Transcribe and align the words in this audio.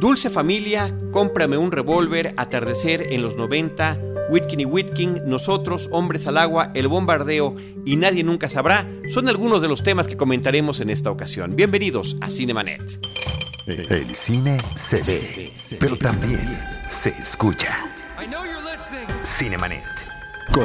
Dulce 0.00 0.30
Familia, 0.30 0.96
Cómprame 1.12 1.58
un 1.58 1.70
revólver, 1.70 2.32
Atardecer 2.38 3.12
en 3.12 3.20
los 3.20 3.36
90, 3.36 3.98
Whitkin 4.30 4.60
y 4.60 4.64
Whitkin, 4.64 5.20
Nosotros, 5.26 5.90
Hombres 5.92 6.26
al 6.26 6.38
Agua, 6.38 6.70
El 6.74 6.88
Bombardeo 6.88 7.54
y 7.84 7.96
Nadie 7.96 8.24
Nunca 8.24 8.48
Sabrá 8.48 8.88
son 9.12 9.28
algunos 9.28 9.60
de 9.60 9.68
los 9.68 9.82
temas 9.82 10.06
que 10.06 10.16
comentaremos 10.16 10.80
en 10.80 10.88
esta 10.88 11.10
ocasión. 11.10 11.54
Bienvenidos 11.54 12.16
a 12.22 12.30
Cinemanet. 12.30 12.98
El 13.66 14.14
cine 14.14 14.56
se 14.74 15.02
ve, 15.02 15.52
pero 15.78 15.98
también 15.98 16.48
se 16.88 17.10
escucha. 17.10 17.84
Cinemanet. 19.22 19.84
Con 20.50 20.64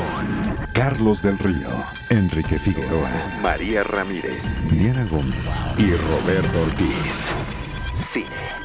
Carlos 0.73 1.21
del 1.21 1.37
Río, 1.37 1.67
Enrique 2.09 2.57
Figueroa, 2.57 3.11
María 3.41 3.83
Ramírez, 3.83 4.41
Diana 4.71 5.05
Gómez 5.11 5.61
y 5.77 5.91
Roberto 5.91 6.61
Ortiz. 6.61 7.31
Cine, 8.13 8.64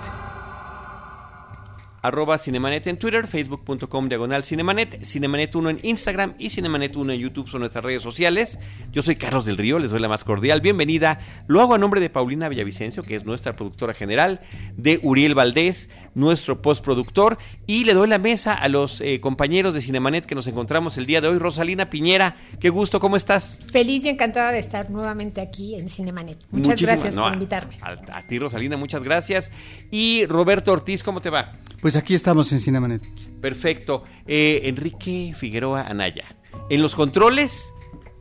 Arroba 2.03 2.37
Cinemanet 2.39 2.87
en 2.87 2.97
Twitter, 2.97 3.27
facebook.com 3.27 4.09
diagonal 4.09 4.43
Cinemanet, 4.43 5.03
Cinemanet 5.03 5.53
1 5.53 5.69
en 5.69 5.79
Instagram 5.83 6.33
y 6.39 6.49
Cinemanet 6.49 6.95
1 6.95 7.13
en 7.13 7.19
YouTube 7.19 7.47
son 7.47 7.59
nuestras 7.59 7.83
redes 7.83 8.01
sociales. 8.01 8.59
Yo 8.91 9.01
soy 9.03 9.15
Carlos 9.15 9.45
del 9.45 9.57
Río, 9.57 9.77
les 9.77 9.91
doy 9.91 9.99
la 9.99 10.07
más 10.09 10.23
cordial 10.23 10.61
bienvenida. 10.61 11.19
Lo 11.47 11.61
hago 11.61 11.75
a 11.75 11.77
nombre 11.77 12.01
de 12.01 12.09
Paulina 12.09 12.49
Villavicencio, 12.49 13.03
que 13.03 13.15
es 13.15 13.25
nuestra 13.25 13.53
productora 13.53 13.93
general, 13.93 14.41
de 14.77 14.99
Uriel 15.03 15.35
Valdés, 15.35 15.89
nuestro 16.15 16.61
postproductor, 16.61 17.37
y 17.67 17.83
le 17.85 17.93
doy 17.93 18.07
la 18.09 18.17
mesa 18.17 18.53
a 18.55 18.67
los 18.67 18.99
eh, 19.01 19.19
compañeros 19.21 19.73
de 19.75 19.81
Cinemanet 19.81 20.25
que 20.25 20.33
nos 20.35 20.47
encontramos 20.47 20.97
el 20.97 21.05
día 21.05 21.21
de 21.21 21.27
hoy. 21.27 21.37
Rosalina 21.37 21.89
Piñera, 21.89 22.35
qué 22.59 22.69
gusto, 22.69 22.99
¿cómo 22.99 23.15
estás? 23.15 23.59
Feliz 23.71 24.03
y 24.05 24.09
encantada 24.09 24.51
de 24.51 24.59
estar 24.59 24.89
nuevamente 24.89 25.39
aquí 25.39 25.75
en 25.75 25.87
Cinemanet. 25.89 26.37
Muchas 26.49 26.69
Muchísimas- 26.69 26.95
gracias 26.95 27.15
no, 27.15 27.21
por 27.23 27.31
a- 27.31 27.33
invitarme. 27.35 27.77
A, 27.81 28.17
a 28.17 28.27
ti, 28.27 28.39
Rosalina, 28.39 28.75
muchas 28.75 29.03
gracias. 29.03 29.51
Y 29.91 30.25
Roberto 30.25 30.71
Ortiz, 30.71 31.03
¿cómo 31.03 31.21
te 31.21 31.29
va? 31.29 31.51
Pues 31.81 31.90
aquí 31.95 32.13
estamos 32.13 32.51
en 32.51 32.59
Cinemanet. 32.59 33.01
Perfecto. 33.39 34.03
Eh, 34.27 34.61
Enrique 34.63 35.33
Figueroa 35.35 35.83
Anaya. 35.83 36.35
En 36.69 36.81
los 36.81 36.95
controles 36.95 37.73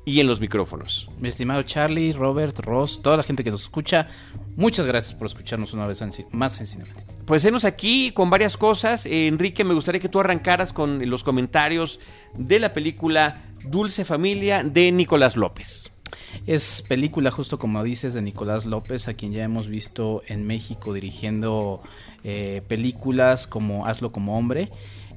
y 0.05 0.21
en 0.21 0.27
los 0.27 0.41
micrófonos. 0.41 1.09
Mi 1.21 1.29
estimado 1.29 1.63
Charlie, 1.63 2.13
Robert, 2.13 2.59
Ross, 2.61 3.01
toda 3.03 3.17
la 3.17 3.23
gente 3.23 3.45
que 3.45 3.51
nos 3.51 3.63
escucha, 3.63 4.09
muchas 4.57 4.87
gracias 4.87 5.15
por 5.15 5.27
escucharnos 5.27 5.73
una 5.73 5.87
vez 5.87 6.01
más 6.33 6.61
en 6.61 6.67
Cinemanet. 6.67 7.21
Pues 7.27 7.45
enos 7.45 7.65
aquí 7.65 8.11
con 8.11 8.31
varias 8.31 8.57
cosas. 8.57 9.07
Eh, 9.07 9.27
Enrique, 9.29 9.63
me 9.63 9.75
gustaría 9.75 10.01
que 10.01 10.09
tú 10.09 10.21
arrancaras 10.21 10.73
con 10.73 11.09
los 11.09 11.23
comentarios 11.23 12.01
de 12.35 12.59
la 12.59 12.73
película 12.73 13.43
Dulce 13.65 14.05
Familia 14.05 14.65
de 14.65 14.91
Nicolás 14.91 15.37
López. 15.37 15.93
Es 16.47 16.83
película, 16.89 17.31
justo 17.31 17.59
como 17.59 17.83
dices, 17.85 18.15
de 18.15 18.23
Nicolás 18.23 18.67
López, 18.67 19.09
a 19.09 19.15
quien 19.15 19.33
ya 19.33 19.45
hemos 19.45 19.69
visto 19.69 20.23
en 20.27 20.47
México 20.47 20.93
dirigiendo 20.93 21.83
eh, 22.25 22.63
películas 22.69 23.47
como 23.47 23.87
Hazlo 23.87 24.13
como 24.13 24.37
hombre. 24.39 24.71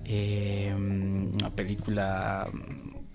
eh, 0.06 0.74
una 0.76 1.50
película 1.52 2.46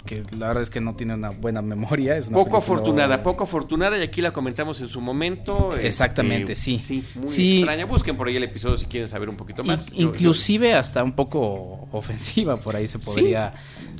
que 0.06 0.22
la 0.38 0.48
verdad 0.48 0.62
es 0.62 0.70
que 0.70 0.80
no 0.80 0.94
tiene 0.94 1.12
una 1.12 1.28
buena 1.30 1.60
memoria. 1.60 2.16
Es 2.16 2.28
una 2.28 2.36
Poco 2.38 2.44
película- 2.52 2.58
afortunada, 2.58 3.22
poco 3.22 3.44
afortunada 3.44 3.98
y 3.98 4.02
aquí 4.02 4.22
la 4.22 4.30
comentamos 4.32 4.80
en 4.80 4.88
su 4.88 5.02
momento. 5.02 5.76
Exactamente, 5.76 6.52
Este, 6.52 6.64
sí. 6.64 6.78
Sí, 6.78 7.04
muy 7.14 7.28
Sí. 7.28 7.56
extraña. 7.58 7.84
Busquen 7.84 8.16
por 8.16 8.26
ahí 8.28 8.36
el 8.36 8.44
episodio 8.44 8.78
si 8.78 8.86
quieren 8.86 9.06
saber 9.08 9.28
un 9.28 9.36
poquito 9.36 9.64
más. 9.64 9.88
In- 9.88 9.94
Yo- 9.94 9.98
yo- 9.98 10.14
inclusive 10.14 10.72
hasta 10.72 11.04
un 11.04 11.12
poco 11.12 11.88
ofensiva, 11.92 12.56
por 12.56 12.74
ahí 12.74 12.88
se 12.88 12.98
podría 12.98 13.48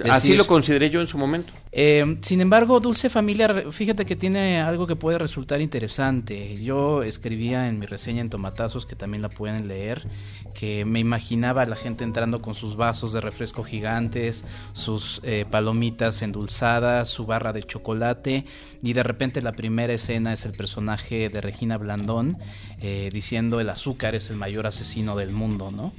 Así 0.05 0.29
decir. 0.29 0.37
lo 0.39 0.47
consideré 0.47 0.89
yo 0.89 1.03
en 1.03 1.09
su 1.09 1.19
momento. 1.19 1.53
Eh, 1.71 2.17
sin 2.23 2.41
embargo, 2.41 2.81
Dulce 2.81 3.11
Familia, 3.11 3.71
fíjate 3.71 4.07
que 4.07 4.17
tiene 4.17 4.61
algo 4.61 4.87
que 4.87 4.97
puede 4.97 5.19
resultar 5.19 5.61
interesante. 5.61 6.57
Yo 6.63 7.03
escribía 7.03 7.69
en 7.69 7.79
mi 7.79 7.87
reseña 7.87 8.21
en 8.21 8.31
Tomatazos, 8.31 8.87
que 8.87 8.97
también 8.97 9.23
la 9.23 9.29
pueden 9.29 9.69
leer, 9.69 10.07
que 10.55 10.85
me 10.85 10.99
imaginaba 10.99 11.63
a 11.63 11.67
la 11.67 11.77
gente 11.77 12.05
entrando 12.05 12.41
con 12.41 12.55
sus 12.55 12.77
vasos 12.77 13.13
de 13.13 13.21
refresco 13.21 13.65
gigantes, 13.65 14.45
sus 14.73 15.21
eh, 15.25 15.45
palomitas 15.51 16.23
endulzadas, 16.23 17.09
su 17.09 17.27
barra 17.27 17.53
de 17.53 17.63
chocolate, 17.63 18.45
y 18.83 18.93
de 18.95 19.03
repente 19.03 19.43
la 19.43 19.53
primera 19.53 19.93
escena 19.93 20.33
es 20.33 20.47
el 20.47 20.53
personaje 20.53 21.29
de 21.29 21.41
Regina 21.41 21.77
Blandón 21.77 22.39
eh, 22.81 23.11
diciendo 23.13 23.61
el 23.61 23.69
azúcar 23.71 24.15
es 24.15 24.31
el 24.31 24.37
mayor 24.37 24.67
asesino 24.67 25.17
del 25.17 25.31
mundo, 25.31 25.71
¿no? 25.71 25.93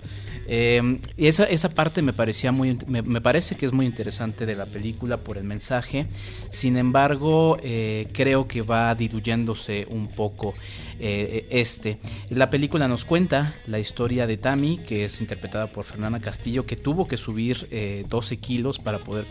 Eh, 0.51 1.00
y 1.16 1.28
esa, 1.28 1.44
esa 1.44 1.69
parte 1.69 2.01
me 2.01 2.12
parecía 2.12 2.51
muy, 2.51 2.75
me, 2.88 3.22
parece 3.22 3.56
que 3.56 3.67
es 3.67 3.72
muy 3.72 3.85
interesante 3.85 4.47
de 4.47 4.56
la 4.56 4.66
película 4.66 5.18
por 5.18 5.38
el 5.38 5.44
mensaje. 5.44 6.07
Sin 6.50 6.75
embargo, 6.75 7.59
eh, 7.62 8.07
creo 8.13 8.47
que 8.47 8.63
va 8.63 8.95
diluyéndose 8.95 9.85
un 9.91 10.07
poco 10.07 10.56
eh, 11.00 11.45
este. 11.51 12.00
La 12.31 12.50
película 12.50 12.88
nos 12.88 13.06
cuenta 13.06 13.53
la 13.68 13.78
historia 13.78 14.25
de 14.25 14.38
Tammy, 14.38 14.79
que 14.79 15.06
es 15.06 15.22
interpretada 15.22 15.68
por 15.68 15.85
Fernanda 15.85 16.19
Castillo, 16.19 16.66
que 16.66 16.75
tuvo 16.75 17.07
que 17.07 17.16
subir 17.16 17.68
eh, 17.69 18.03
12 18.09 18.38
kilos 18.38 18.79
para 18.79 18.97
poder 18.97 19.28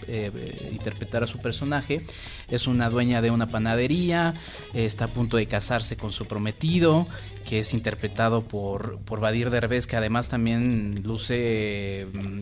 interpretar 0.70 1.24
a 1.24 1.26
su 1.26 1.38
personaje. 1.38 2.00
Es 2.48 2.68
una 2.68 2.90
dueña 2.90 3.20
de 3.20 3.32
una 3.32 3.50
panadería, 3.50 4.34
está 4.72 5.06
a 5.06 5.08
punto 5.08 5.36
de 5.36 5.46
casarse 5.46 5.96
con 5.96 6.12
su 6.12 6.26
prometido, 6.26 7.08
que 7.48 7.60
es 7.60 7.72
interpretado 7.72 8.42
por, 8.42 8.98
por 9.00 9.20
Derbez, 9.20 9.86
que 9.86 9.96
además 9.96 10.28
también 10.28 11.02
luce... 11.04 12.06
mm, 12.12 12.40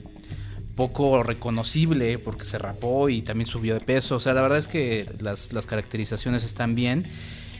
poco 0.77 1.23
reconocible 1.23 2.19
porque 2.19 2.45
se 2.45 2.59
rapó 2.59 3.09
y 3.09 3.23
también 3.23 3.49
subió 3.49 3.75
de 3.75 3.81
peso. 3.81 4.17
O 4.17 4.21
sea, 4.21 4.35
la 4.35 4.43
verdad 4.43 4.59
es 4.59 4.69
que 4.69 5.09
las, 5.21 5.53
las 5.53 5.67
caracterizaciones 5.67 6.45
están 6.45 6.75
bien. 6.75 7.07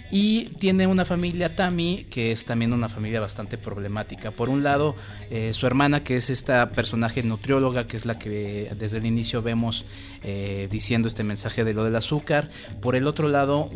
Y 0.09 0.51
tiene 0.61 0.87
una 0.87 1.05
familia 1.05 1.57
Tammy, 1.57 2.07
que 2.09 2.31
es 2.31 2.45
también 2.45 2.73
una 2.73 2.89
familia 2.89 3.19
bastante 3.19 3.59
problemática. 3.59 4.31
Por 4.31 4.49
un 4.49 4.63
lado, 4.63 4.95
eh, 5.31 5.53
su 5.53 5.67
hermana, 5.67 6.05
que 6.05 6.17
es 6.17 6.31
esta 6.31 6.71
personaje 6.71 7.25
nutrióloga, 7.25 7.89
que 7.89 7.97
es 7.97 8.07
la 8.07 8.17
que 8.17 8.71
desde 8.79 8.99
el 8.99 9.07
inicio 9.07 9.43
vemos 9.43 9.85
eh, 10.23 10.69
diciendo 10.71 11.09
este 11.09 11.25
mensaje 11.25 11.65
de 11.65 11.75
lo 11.75 11.83
del 11.83 11.97
azúcar. 11.97 12.51
Por 12.81 12.95
el 12.95 13.09
otro 13.09 13.27
lado, 13.27 13.69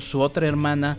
su 0.00 0.22
otra 0.22 0.48
hermana, 0.48 0.98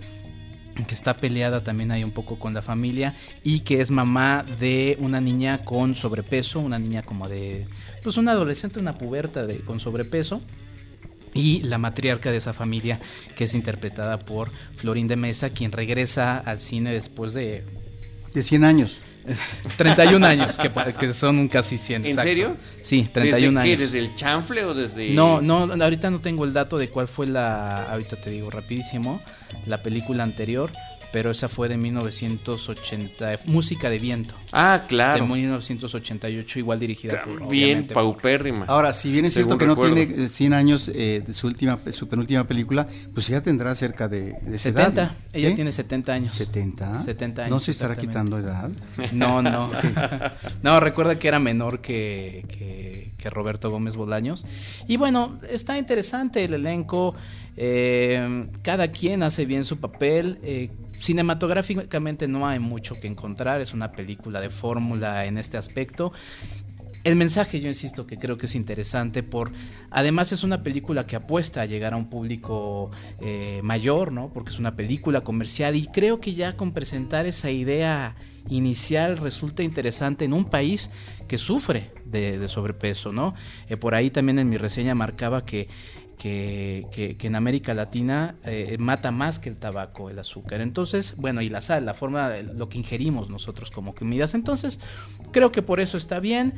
que 0.85 0.93
está 0.93 1.17
peleada 1.17 1.63
también 1.63 1.91
ahí 1.91 2.03
un 2.03 2.11
poco 2.11 2.37
con 2.37 2.53
la 2.53 2.61
familia 2.61 3.15
y 3.43 3.61
que 3.61 3.81
es 3.81 3.91
mamá 3.91 4.45
de 4.59 4.97
una 4.99 5.21
niña 5.21 5.63
con 5.63 5.95
sobrepeso, 5.95 6.59
una 6.59 6.79
niña 6.79 7.01
como 7.01 7.27
de, 7.27 7.67
pues 8.03 8.17
una 8.17 8.33
adolescente, 8.33 8.79
una 8.79 8.97
puberta 8.97 9.45
de, 9.45 9.59
con 9.59 9.79
sobrepeso. 9.79 10.41
Y 11.33 11.61
la 11.61 11.77
matriarca 11.77 12.31
de 12.31 12.37
esa 12.37 12.53
familia, 12.53 12.99
que 13.35 13.43
es 13.43 13.53
interpretada 13.53 14.17
por 14.17 14.49
Florín 14.75 15.07
de 15.07 15.17
Mesa, 15.17 15.51
quien 15.51 15.71
regresa 15.71 16.39
al 16.39 16.59
cine 16.59 16.91
después 16.91 17.33
de 17.33 17.63
De 18.33 18.41
100 18.41 18.63
años. 18.63 18.97
31 19.77 20.25
años, 20.25 20.57
que, 20.57 20.71
que 20.99 21.13
son 21.13 21.47
casi 21.47 21.77
100. 21.77 22.01
¿En 22.01 22.07
exacto. 22.07 22.27
serio? 22.27 22.57
Sí, 22.81 23.09
31 23.11 23.59
¿Desde 23.59 23.71
años. 23.71 23.77
qué? 23.77 23.85
¿Desde 23.85 23.99
el 23.99 24.15
chanfle 24.15 24.63
o 24.65 24.73
desde.? 24.73 25.11
No, 25.11 25.41
no, 25.41 25.71
ahorita 25.83 26.09
no 26.09 26.19
tengo 26.19 26.45
el 26.45 26.53
dato 26.53 26.77
de 26.77 26.89
cuál 26.89 27.07
fue 27.07 27.27
la, 27.27 27.83
ahorita 27.91 28.15
te 28.17 28.29
digo 28.29 28.49
rapidísimo, 28.49 29.21
la 29.65 29.83
película 29.83 30.23
anterior, 30.23 30.71
pero 31.17 31.31
esa 31.31 31.49
fue 31.49 31.67
de 31.67 31.77
1980, 31.77 33.39
Música 33.45 33.89
de 33.89 33.97
Viento, 33.97 34.35
Ah, 34.51 34.81
de 34.83 34.87
claro. 34.87 35.25
1988, 35.25 36.59
igual 36.59 36.79
dirigida 36.79 37.23
por, 37.23 37.49
Bien 37.49 37.87
paupérrima. 37.87 38.65
Ahora, 38.67 38.93
si 38.93 39.11
bien 39.11 39.25
es 39.25 39.33
cierto 39.33 39.57
que 39.57 39.65
no 39.65 39.75
tiene 39.75 40.03
eh, 40.25 40.29
100 40.29 40.53
años 40.53 40.91
eh, 40.93 41.23
de 41.25 41.33
su 41.33 41.47
última, 41.47 41.79
su 41.91 42.07
penúltima 42.07 42.43
película, 42.43 42.87
pues 43.15 43.27
ya 43.29 43.41
tendrá 43.41 43.73
cerca 43.73 44.07
de, 44.07 44.33
de 44.43 44.55
esa 44.57 44.69
70, 44.69 44.81
edad, 44.91 45.11
¿no? 45.11 45.17
ella 45.33 45.49
¿Eh? 45.49 45.53
tiene 45.53 45.71
70 45.71 46.13
años. 46.13 46.33
70. 46.35 46.99
70 46.99 47.41
años, 47.41 47.51
No 47.51 47.59
se 47.59 47.71
estará 47.71 47.95
quitando 47.97 48.37
edad. 48.37 48.69
No, 49.11 49.41
no. 49.41 49.71
no, 50.61 50.79
recuerda 50.79 51.17
que 51.17 51.27
era 51.29 51.39
menor 51.39 51.79
que, 51.81 52.45
que, 52.47 53.09
que 53.17 53.29
Roberto 53.31 53.71
Gómez 53.71 53.95
Bolaños. 53.95 54.45
Y 54.87 54.97
bueno, 54.97 55.39
está 55.49 55.79
interesante 55.79 56.43
el 56.43 56.53
elenco. 56.53 57.15
eh, 57.59 58.45
cada 58.61 58.89
quien 58.89 59.23
hace 59.23 59.45
bien 59.47 59.63
su 59.63 59.77
papel. 59.79 60.37
eh, 60.43 60.69
cinematográficamente 60.99 62.27
no 62.27 62.47
hay 62.47 62.59
mucho 62.59 62.99
que 62.99 63.07
encontrar. 63.07 63.61
Es 63.61 63.73
una 63.73 63.91
película 63.91 64.41
de 64.41 64.49
fórmula 64.49 65.25
en 65.25 65.37
este 65.37 65.57
aspecto. 65.57 66.11
El 67.03 67.15
mensaje, 67.15 67.61
yo 67.61 67.69
insisto, 67.69 68.05
que 68.05 68.17
creo 68.17 68.37
que 68.37 68.47
es 68.47 68.55
interesante 68.55 69.23
por, 69.23 69.51
además 69.91 70.33
es 70.33 70.43
una 70.43 70.61
película 70.61 71.07
que 71.07 71.15
apuesta 71.15 71.61
a 71.61 71.65
llegar 71.65 71.93
a 71.93 71.95
un 71.97 72.09
público 72.09 72.91
eh, 73.21 73.61
mayor, 73.63 74.11
¿no? 74.11 74.29
Porque 74.33 74.49
es 74.49 74.59
una 74.59 74.75
película 74.75 75.21
comercial 75.21 75.75
y 75.77 75.87
creo 75.87 76.19
que 76.19 76.33
ya 76.33 76.57
con 76.57 76.73
presentar 76.73 77.25
esa 77.25 77.49
idea 77.49 78.15
inicial 78.49 79.17
resulta 79.17 79.63
interesante 79.63 80.25
en 80.25 80.33
un 80.33 80.45
país 80.45 80.89
que 81.27 81.37
sufre 81.37 81.91
de, 82.05 82.45
sobrepeso, 82.49 83.11
¿no? 83.11 83.35
Eh, 83.69 83.77
por 83.77 83.95
ahí 83.95 84.09
también 84.09 84.39
en 84.39 84.49
mi 84.49 84.57
reseña 84.57 84.95
marcaba 84.95 85.45
que 85.45 85.67
que, 86.17 86.85
que- 86.91 87.27
en 87.27 87.35
América 87.35 87.73
Latina 87.73 88.35
eh, 88.43 88.75
mata 88.79 89.11
más 89.11 89.37
que 89.39 89.49
el 89.49 89.57
tabaco, 89.57 90.09
el 90.09 90.17
azúcar. 90.19 90.61
Entonces, 90.61 91.13
bueno, 91.17 91.41
y 91.41 91.49
la 91.49 91.61
sal, 91.61 91.85
la 91.85 91.93
forma, 91.93 92.29
de 92.29 92.43
lo 92.43 92.69
que 92.69 92.77
ingerimos 92.77 93.29
nosotros 93.29 93.69
como 93.69 93.93
comidas. 93.93 94.33
Entonces, 94.33 94.79
creo 95.31 95.51
que 95.51 95.61
por 95.61 95.79
eso 95.79 95.97
está 95.97 96.19
bien. 96.19 96.53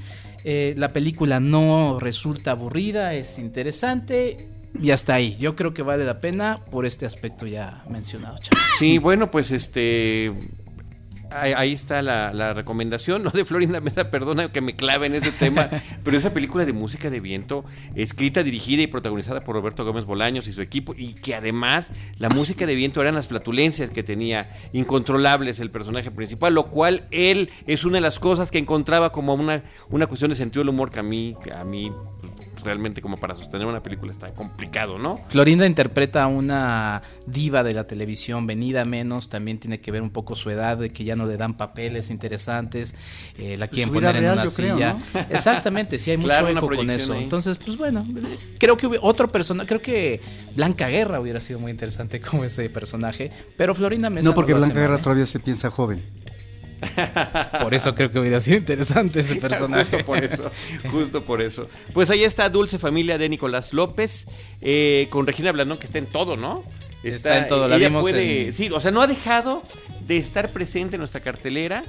Eh, 0.45 0.73
la 0.77 0.93
película 0.93 1.39
no 1.39 1.99
resulta 1.99 2.51
aburrida, 2.51 3.13
es 3.13 3.37
interesante. 3.39 4.47
y 4.79 4.91
hasta 4.91 5.15
ahí. 5.15 5.35
Yo 5.39 5.55
creo 5.55 5.73
que 5.73 5.81
vale 5.81 6.05
la 6.05 6.19
pena 6.19 6.59
por 6.69 6.85
este 6.85 7.05
aspecto 7.07 7.47
ya 7.47 7.83
mencionado. 7.89 8.37
Chavo. 8.37 8.61
Sí, 8.77 8.99
bueno, 8.99 9.31
pues 9.31 9.49
este 9.51 10.31
Ahí, 11.31 11.53
ahí, 11.55 11.73
está 11.73 12.01
la, 12.01 12.33
la, 12.33 12.53
recomendación, 12.53 13.23
no 13.23 13.29
de 13.29 13.45
Florinda 13.45 13.79
Mesa, 13.81 14.09
perdona 14.09 14.51
que 14.51 14.61
me 14.61 14.75
clave 14.75 15.05
en 15.05 15.15
ese 15.15 15.31
tema, 15.31 15.69
pero 16.03 16.17
esa 16.17 16.33
película 16.33 16.65
de 16.65 16.73
música 16.73 17.09
de 17.09 17.19
viento, 17.19 17.65
escrita, 17.95 18.43
dirigida 18.43 18.81
y 18.81 18.87
protagonizada 18.87 19.41
por 19.41 19.55
Roberto 19.55 19.85
Gómez 19.85 20.05
Bolaños 20.05 20.47
y 20.47 20.53
su 20.53 20.61
equipo, 20.61 20.93
y 20.97 21.13
que 21.13 21.35
además 21.35 21.91
la 22.17 22.29
música 22.29 22.65
de 22.65 22.75
viento 22.75 23.01
eran 23.01 23.15
las 23.15 23.27
flatulencias 23.27 23.89
que 23.91 24.03
tenía, 24.03 24.49
incontrolables 24.73 25.59
el 25.59 25.71
personaje 25.71 26.11
principal, 26.11 26.53
lo 26.53 26.67
cual 26.67 27.07
él 27.11 27.49
es 27.67 27.85
una 27.85 27.95
de 27.95 28.01
las 28.01 28.19
cosas 28.19 28.51
que 28.51 28.57
encontraba 28.57 29.11
como 29.11 29.33
una, 29.33 29.63
una 29.89 30.07
cuestión 30.07 30.29
de 30.29 30.35
sentido 30.35 30.61
del 30.61 30.69
humor 30.69 30.89
que 30.89 30.99
a 30.99 31.03
mí, 31.03 31.35
a 31.55 31.63
mí 31.63 31.91
realmente 32.63 33.01
como 33.01 33.17
para 33.17 33.35
sostener 33.35 33.67
una 33.67 33.81
película 33.81 34.11
está 34.11 34.29
complicado, 34.29 34.97
¿no? 34.97 35.17
Florinda 35.29 35.65
interpreta 35.65 36.23
a 36.23 36.27
una 36.27 37.01
diva 37.25 37.63
de 37.63 37.73
la 37.73 37.85
televisión, 37.85 38.47
venida 38.47 38.85
menos, 38.85 39.29
también 39.29 39.59
tiene 39.59 39.79
que 39.79 39.91
ver 39.91 40.01
un 40.01 40.09
poco 40.09 40.35
su 40.35 40.49
edad, 40.49 40.77
de 40.77 40.89
que 40.89 41.03
ya 41.03 41.15
no 41.15 41.25
le 41.25 41.37
dan 41.37 41.55
papeles 41.55 42.09
interesantes, 42.09 42.95
eh, 43.37 43.57
la 43.57 43.67
quieren 43.67 43.93
poner 43.93 44.15
en 44.17 44.25
una 44.31 44.47
silla. 44.47 44.95
Creo, 44.95 44.95
¿no? 45.13 45.19
Exactamente, 45.29 45.99
sí 45.99 46.11
hay 46.11 46.17
mucho 46.17 46.29
claro, 46.29 46.49
eco 46.49 46.67
con 46.67 46.89
eso. 46.89 47.13
Ahí. 47.13 47.23
Entonces, 47.23 47.57
pues 47.57 47.77
bueno, 47.77 48.05
creo 48.57 48.77
que 48.77 48.89
otro 49.01 49.31
personaje, 49.31 49.67
creo 49.67 49.81
que 49.81 50.21
Blanca 50.55 50.87
Guerra 50.87 51.19
hubiera 51.19 51.41
sido 51.41 51.59
muy 51.59 51.71
interesante 51.71 52.21
como 52.21 52.43
ese 52.43 52.69
personaje, 52.69 53.31
pero 53.57 53.75
Florinda 53.75 54.09
Mesa 54.09 54.27
No, 54.27 54.35
porque 54.35 54.53
no 54.53 54.59
Blanca 54.59 54.79
Guerra 54.79 54.97
todavía 54.99 55.25
se 55.25 55.39
piensa 55.39 55.69
joven. 55.71 56.03
Por 57.61 57.73
eso 57.73 57.95
creo 57.95 58.11
que 58.11 58.19
hubiera 58.19 58.39
sido 58.39 58.57
interesante 58.57 59.19
ese 59.19 59.35
personaje. 59.41 59.97
justo 59.97 60.05
por 60.05 60.23
eso, 60.23 60.51
justo 60.91 61.23
por 61.23 61.41
eso. 61.41 61.69
Pues 61.93 62.09
ahí 62.09 62.23
está 62.23 62.49
Dulce 62.49 62.79
Familia 62.79 63.17
de 63.17 63.29
Nicolás 63.29 63.73
López, 63.73 64.25
eh, 64.61 65.07
con 65.09 65.27
Regina 65.27 65.51
Blandón, 65.51 65.77
que 65.77 65.85
está 65.85 65.97
en 65.97 66.05
todo, 66.07 66.37
¿no? 66.37 66.63
Está, 67.03 67.15
está 67.15 67.37
en 67.39 67.47
todo, 67.47 67.67
la 67.67 67.77
vimos 67.77 68.01
puede, 68.01 68.47
en... 68.47 68.53
Sí, 68.53 68.69
o 68.69 68.79
sea, 68.79 68.91
no 68.91 69.01
ha 69.01 69.07
dejado 69.07 69.63
de 70.05 70.17
estar 70.17 70.51
presente 70.51 70.95
en 70.95 70.99
nuestra 70.99 71.21
cartelera 71.21 71.83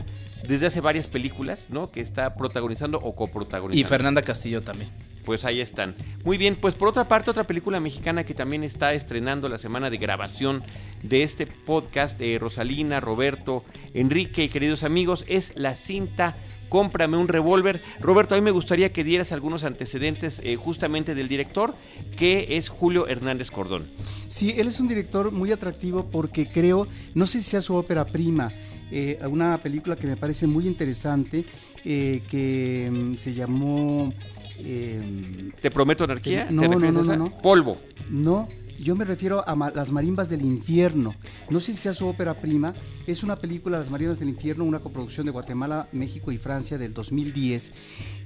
desde 0.46 0.66
hace 0.66 0.80
varias 0.80 1.06
películas, 1.06 1.68
¿no? 1.70 1.90
Que 1.90 2.00
está 2.00 2.34
protagonizando 2.34 2.98
o 2.98 3.14
coprotagonizando. 3.14 3.80
Y 3.80 3.84
Fernanda 3.84 4.22
Castillo 4.22 4.62
también. 4.62 4.90
Pues 5.24 5.44
ahí 5.44 5.60
están. 5.60 5.94
Muy 6.24 6.38
bien, 6.38 6.56
pues 6.56 6.74
por 6.74 6.88
otra 6.88 7.06
parte, 7.06 7.30
otra 7.30 7.44
película 7.44 7.78
mexicana 7.78 8.24
que 8.24 8.34
también 8.34 8.64
está 8.64 8.94
estrenando 8.94 9.48
la 9.48 9.58
semana 9.58 9.90
de 9.90 9.98
grabación 9.98 10.62
de 11.02 11.22
este 11.22 11.46
podcast, 11.46 12.18
de 12.18 12.38
Rosalina, 12.38 13.00
Roberto, 13.00 13.64
Enrique 13.94 14.44
y 14.44 14.48
queridos 14.48 14.82
amigos, 14.82 15.24
es 15.28 15.52
la 15.56 15.74
cinta 15.76 16.36
Cómprame 16.70 17.16
un 17.16 17.28
revólver. 17.28 17.82
Roberto, 18.00 18.34
a 18.34 18.38
mí 18.38 18.42
me 18.42 18.52
gustaría 18.52 18.92
que 18.92 19.04
dieras 19.04 19.32
algunos 19.32 19.64
antecedentes 19.64 20.40
eh, 20.44 20.54
justamente 20.56 21.16
del 21.16 21.28
director, 21.28 21.74
que 22.16 22.56
es 22.56 22.68
Julio 22.68 23.08
Hernández 23.08 23.50
Cordón. 23.50 23.88
Sí, 24.28 24.54
él 24.56 24.68
es 24.68 24.78
un 24.78 24.86
director 24.86 25.32
muy 25.32 25.50
atractivo 25.50 26.06
porque 26.10 26.46
creo, 26.46 26.86
no 27.14 27.26
sé 27.26 27.42
si 27.42 27.50
sea 27.50 27.60
su 27.60 27.74
ópera 27.74 28.06
prima, 28.06 28.52
eh, 28.90 29.18
una 29.28 29.58
película 29.58 29.96
que 29.96 30.06
me 30.06 30.16
parece 30.16 30.46
muy 30.46 30.66
interesante, 30.66 31.44
eh, 31.84 32.22
que 32.30 32.88
um, 32.90 33.16
se 33.16 33.34
llamó... 33.34 34.12
Eh, 34.58 35.50
¿Te 35.60 35.70
prometo 35.70 36.04
anarquía? 36.04 36.48
No, 36.50 36.62
¿Te 36.62 36.68
no, 36.68 36.78
no, 36.78 37.02
no, 37.02 37.16
no. 37.16 37.38
Polvo. 37.38 37.78
No, 38.10 38.46
yo 38.78 38.96
me 38.96 39.04
refiero 39.04 39.46
a 39.46 39.54
ma 39.54 39.70
Las 39.74 39.90
Marimbas 39.90 40.28
del 40.28 40.42
Infierno. 40.42 41.14
No 41.48 41.60
sé 41.60 41.72
si 41.72 41.80
sea 41.80 41.94
su 41.94 42.06
ópera 42.06 42.34
prima. 42.34 42.74
Es 43.06 43.22
una 43.22 43.36
película, 43.36 43.78
Las 43.78 43.90
Marimbas 43.90 44.18
del 44.18 44.30
Infierno, 44.30 44.64
una 44.64 44.80
coproducción 44.80 45.26
de 45.26 45.32
Guatemala, 45.32 45.88
México 45.92 46.32
y 46.32 46.38
Francia 46.38 46.78
del 46.78 46.92
2010, 46.92 47.72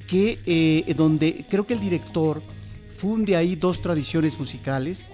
que, 0.09 0.39
eh, 0.47 0.95
donde 0.97 1.45
creo 1.49 1.67
que 1.67 1.75
el 1.75 1.81
director 1.81 2.43
funde 2.97 3.37
ahí 3.37 3.57
dos 3.57 3.81
tradiciones 3.81 4.39
musicales 4.39 5.09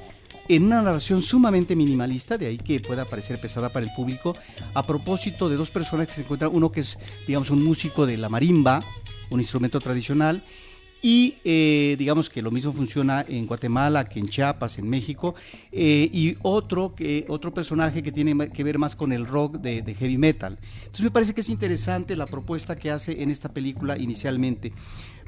en 0.50 0.64
una 0.64 0.82
narración 0.82 1.22
sumamente 1.22 1.76
minimalista, 1.76 2.36
de 2.36 2.46
ahí 2.46 2.58
que 2.58 2.80
pueda 2.80 3.04
parecer 3.04 3.40
pesada 3.40 3.68
para 3.68 3.86
el 3.86 3.92
público, 3.94 4.36
a 4.74 4.84
propósito 4.84 5.48
de 5.48 5.54
dos 5.54 5.70
personas 5.70 6.08
que 6.08 6.12
se 6.12 6.22
encuentran, 6.22 6.50
uno 6.52 6.72
que 6.72 6.80
es, 6.80 6.98
digamos, 7.26 7.50
un 7.50 7.62
músico 7.62 8.04
de 8.04 8.16
la 8.16 8.28
marimba, 8.28 8.82
un 9.30 9.38
instrumento 9.38 9.78
tradicional, 9.78 10.42
y 11.02 11.36
eh, 11.44 11.94
digamos 11.98 12.28
que 12.28 12.42
lo 12.42 12.50
mismo 12.50 12.72
funciona 12.72 13.24
en 13.26 13.46
Guatemala 13.46 14.04
que 14.04 14.18
en 14.18 14.28
Chiapas, 14.28 14.78
en 14.78 14.90
México, 14.90 15.36
eh, 15.70 16.10
y 16.12 16.36
otro, 16.42 16.94
que, 16.96 17.24
otro 17.28 17.54
personaje 17.54 18.02
que 18.02 18.10
tiene 18.10 18.50
que 18.50 18.64
ver 18.64 18.76
más 18.76 18.96
con 18.96 19.12
el 19.12 19.26
rock 19.26 19.58
de, 19.58 19.82
de, 19.82 19.94
heavy 19.94 20.18
metal. 20.18 20.58
Entonces 20.80 21.04
me 21.04 21.10
parece 21.10 21.32
que 21.32 21.42
es 21.42 21.48
interesante 21.48 22.16
la 22.16 22.26
propuesta 22.26 22.74
que 22.74 22.90
hace 22.90 23.22
en 23.22 23.30
esta 23.30 23.50
película 23.50 23.96
inicialmente. 23.96 24.72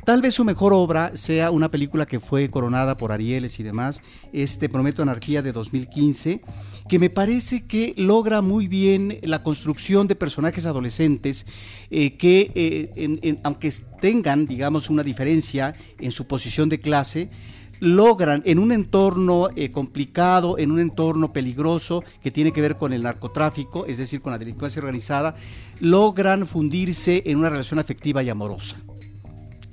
Tal 0.04 0.20
vez 0.20 0.34
su 0.34 0.44
mejor 0.44 0.72
obra 0.72 1.12
sea 1.14 1.52
una 1.52 1.68
película 1.68 2.06
que 2.06 2.18
fue 2.18 2.48
coronada 2.48 2.96
por 2.96 3.12
Arieles 3.12 3.60
y 3.60 3.62
demás, 3.62 4.02
este 4.32 4.68
Prometo 4.68 5.00
Anarquía 5.00 5.42
de 5.42 5.52
2015, 5.52 6.40
que 6.88 6.98
me 6.98 7.08
parece 7.08 7.66
que 7.66 7.94
logra 7.96 8.42
muy 8.42 8.66
bien 8.66 9.20
la 9.22 9.44
construcción 9.44 10.08
de 10.08 10.16
personajes 10.16 10.66
adolescentes 10.66 11.46
eh, 11.92 12.16
que, 12.16 12.50
eh, 12.56 13.38
aunque 13.44 13.72
tengan, 14.00 14.46
digamos, 14.46 14.90
una 14.90 15.04
diferencia 15.04 15.72
en 16.00 16.10
su 16.10 16.26
posición 16.26 16.68
de 16.68 16.80
clase, 16.80 17.30
logran 17.78 18.42
en 18.44 18.58
un 18.58 18.72
entorno 18.72 19.50
eh, 19.54 19.70
complicado, 19.70 20.58
en 20.58 20.72
un 20.72 20.80
entorno 20.80 21.32
peligroso 21.32 22.02
que 22.20 22.32
tiene 22.32 22.52
que 22.52 22.60
ver 22.60 22.76
con 22.76 22.92
el 22.92 23.04
narcotráfico, 23.04 23.86
es 23.86 23.98
decir, 23.98 24.20
con 24.20 24.32
la 24.32 24.38
delincuencia 24.38 24.80
organizada, 24.80 25.36
logran 25.78 26.44
fundirse 26.48 27.22
en 27.26 27.38
una 27.38 27.50
relación 27.50 27.78
afectiva 27.78 28.20
y 28.24 28.30
amorosa 28.30 28.78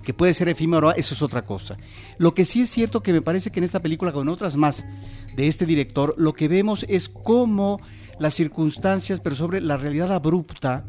que 0.03 0.13
puede 0.13 0.33
ser 0.33 0.49
efímero, 0.49 0.93
eso 0.95 1.13
es 1.13 1.21
otra 1.21 1.43
cosa. 1.43 1.77
Lo 2.17 2.33
que 2.33 2.45
sí 2.45 2.61
es 2.61 2.69
cierto 2.69 3.01
que 3.01 3.13
me 3.13 3.21
parece 3.21 3.51
que 3.51 3.59
en 3.59 3.65
esta 3.65 3.81
película, 3.81 4.11
con 4.11 4.29
otras 4.29 4.55
más 4.55 4.85
de 5.35 5.47
este 5.47 5.65
director, 5.65 6.15
lo 6.17 6.33
que 6.33 6.47
vemos 6.47 6.85
es 6.89 7.09
cómo 7.09 7.79
las 8.19 8.33
circunstancias, 8.33 9.19
pero 9.19 9.35
sobre 9.35 9.61
la 9.61 9.77
realidad 9.77 10.11
abrupta, 10.11 10.85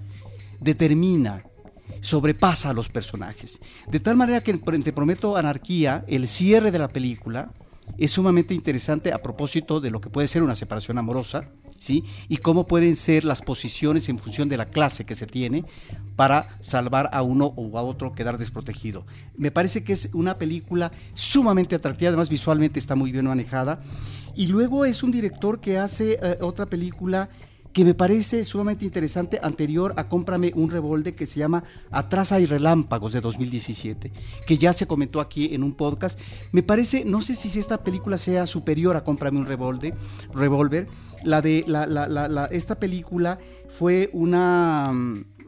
determina, 0.60 1.44
sobrepasa 2.00 2.70
a 2.70 2.74
los 2.74 2.88
personajes. 2.88 3.60
De 3.88 4.00
tal 4.00 4.16
manera 4.16 4.40
que 4.40 4.54
Te 4.54 4.92
Prometo 4.92 5.36
Anarquía, 5.36 6.04
el 6.08 6.28
cierre 6.28 6.70
de 6.70 6.78
la 6.78 6.88
película, 6.88 7.52
es 7.98 8.10
sumamente 8.10 8.54
interesante 8.54 9.12
a 9.12 9.19
propósito 9.19 9.81
de 9.81 9.90
lo 9.90 10.00
que 10.00 10.10
puede 10.10 10.28
ser 10.28 10.42
una 10.42 10.56
separación 10.56 10.98
amorosa, 10.98 11.50
¿sí? 11.78 12.04
Y 12.28 12.38
cómo 12.38 12.66
pueden 12.66 12.96
ser 12.96 13.25
las 13.25 13.42
posiciones 13.42 14.08
en 14.08 14.19
función 14.19 14.48
de 14.48 14.56
la 14.56 14.66
clase 14.66 15.04
que 15.04 15.14
se 15.14 15.26
tiene 15.26 15.64
para 16.16 16.56
salvar 16.60 17.10
a 17.12 17.22
uno 17.22 17.52
o 17.56 17.78
a 17.78 17.82
otro 17.82 18.12
quedar 18.12 18.38
desprotegido. 18.38 19.06
Me 19.37 19.50
parece 19.50 19.84
que 19.84 19.92
es 19.92 20.10
una 20.12 20.37
película 20.37 20.92
sumamente 21.14 21.75
atractiva, 21.76 22.08
además 22.08 22.28
visualmente 22.28 22.78
está 22.78 22.94
muy 22.94 23.12
bien 23.12 23.26
manejada. 23.26 23.81
Y 24.37 24.46
luego 24.46 24.84
es 24.84 25.02
un 25.02 25.10
director 25.10 25.61
que 25.61 25.78
hace 25.78 26.18
eh, 26.23 26.38
otra 26.40 26.66
película 26.66 27.28
que 27.72 27.84
me 27.84 27.94
parece 27.94 28.44
sumamente 28.44 28.84
interesante, 28.84 29.38
anterior 29.42 29.94
a 29.96 30.04
Cómprame 30.04 30.52
un 30.54 30.70
revólver 30.70 31.14
que 31.14 31.26
se 31.26 31.38
llama 31.38 31.62
Atrás 31.90 32.32
hay 32.32 32.46
relámpagos 32.46 33.12
de 33.12 33.20
2017, 33.20 34.12
que 34.46 34.58
ya 34.58 34.72
se 34.72 34.86
comentó 34.86 35.20
aquí 35.20 35.54
en 35.54 35.62
un 35.62 35.74
podcast. 35.74 36.18
Me 36.52 36.62
parece, 36.62 37.04
no 37.04 37.22
sé 37.22 37.34
si 37.34 37.58
esta 37.58 37.78
película 37.78 38.18
sea 38.18 38.46
superior 38.46 38.96
a 38.96 39.04
Cómprame 39.04 39.38
un 39.38 39.46
revólver, 39.46 39.94
revólver. 40.34 40.88
La 41.22 41.42
de 41.42 41.64
la, 41.66 41.86
la, 41.86 42.08
la, 42.08 42.46
esta 42.46 42.80
película 42.80 43.38
fue 43.68 44.10
una, 44.12 44.92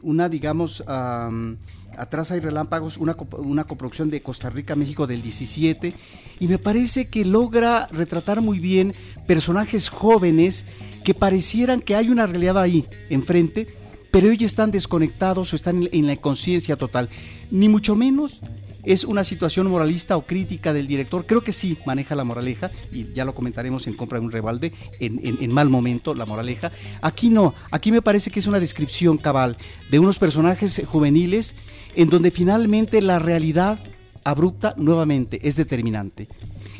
una 0.01 0.29
digamos, 0.29 0.83
um, 0.87 1.57
Atrás 1.97 2.29
relámpagos, 2.29 2.97
una, 2.97 3.15
una 3.37 3.65
coproducción 3.65 4.09
de 4.09 4.23
Costa 4.23 4.49
Rica, 4.49 4.75
México 4.75 5.05
del 5.05 5.21
17, 5.21 5.93
y 6.39 6.47
me 6.47 6.57
parece 6.57 7.07
que 7.07 7.23
logra 7.23 7.87
retratar 7.91 8.41
muy 8.41 8.57
bien 8.57 8.95
personajes 9.27 9.89
jóvenes 9.89 10.65
que 11.03 11.13
parecieran 11.13 11.81
que 11.81 11.95
hay 11.95 12.09
una 12.09 12.25
realidad 12.25 12.57
ahí 12.57 12.87
enfrente, 13.09 13.67
pero 14.11 14.29
ellos 14.29 14.51
están 14.51 14.71
desconectados 14.71 15.53
o 15.53 15.55
están 15.55 15.89
en 15.91 16.07
la 16.07 16.13
inconsciencia 16.13 16.75
total. 16.75 17.09
Ni 17.51 17.69
mucho 17.69 17.95
menos 17.95 18.41
es 18.83 19.03
una 19.05 19.23
situación 19.23 19.67
moralista 19.67 20.17
o 20.17 20.25
crítica 20.25 20.73
del 20.73 20.87
director. 20.87 21.25
Creo 21.25 21.41
que 21.41 21.51
sí 21.51 21.77
maneja 21.85 22.15
la 22.15 22.23
moraleja, 22.23 22.69
y 22.91 23.11
ya 23.13 23.25
lo 23.25 23.33
comentaremos 23.33 23.87
en 23.87 23.95
Compra 23.95 24.19
de 24.19 24.25
un 24.25 24.31
Rebalde, 24.31 24.73
en, 24.99 25.19
en, 25.23 25.37
en, 25.41 25.51
mal 25.51 25.69
momento, 25.69 26.13
la 26.13 26.25
moraleja. 26.25 26.71
Aquí 27.01 27.29
no, 27.29 27.53
aquí 27.71 27.91
me 27.91 28.01
parece 28.01 28.29
que 28.29 28.39
es 28.39 28.47
una 28.47 28.59
descripción 28.59 29.17
cabal 29.17 29.57
de 29.89 29.99
unos 29.99 30.19
personajes 30.19 30.81
juveniles 30.85 31.55
en 31.95 32.09
donde 32.09 32.31
finalmente 32.31 33.01
la 33.01 33.19
realidad 33.19 33.79
abrupta 34.23 34.73
nuevamente 34.77 35.39
es 35.47 35.55
determinante. 35.55 36.27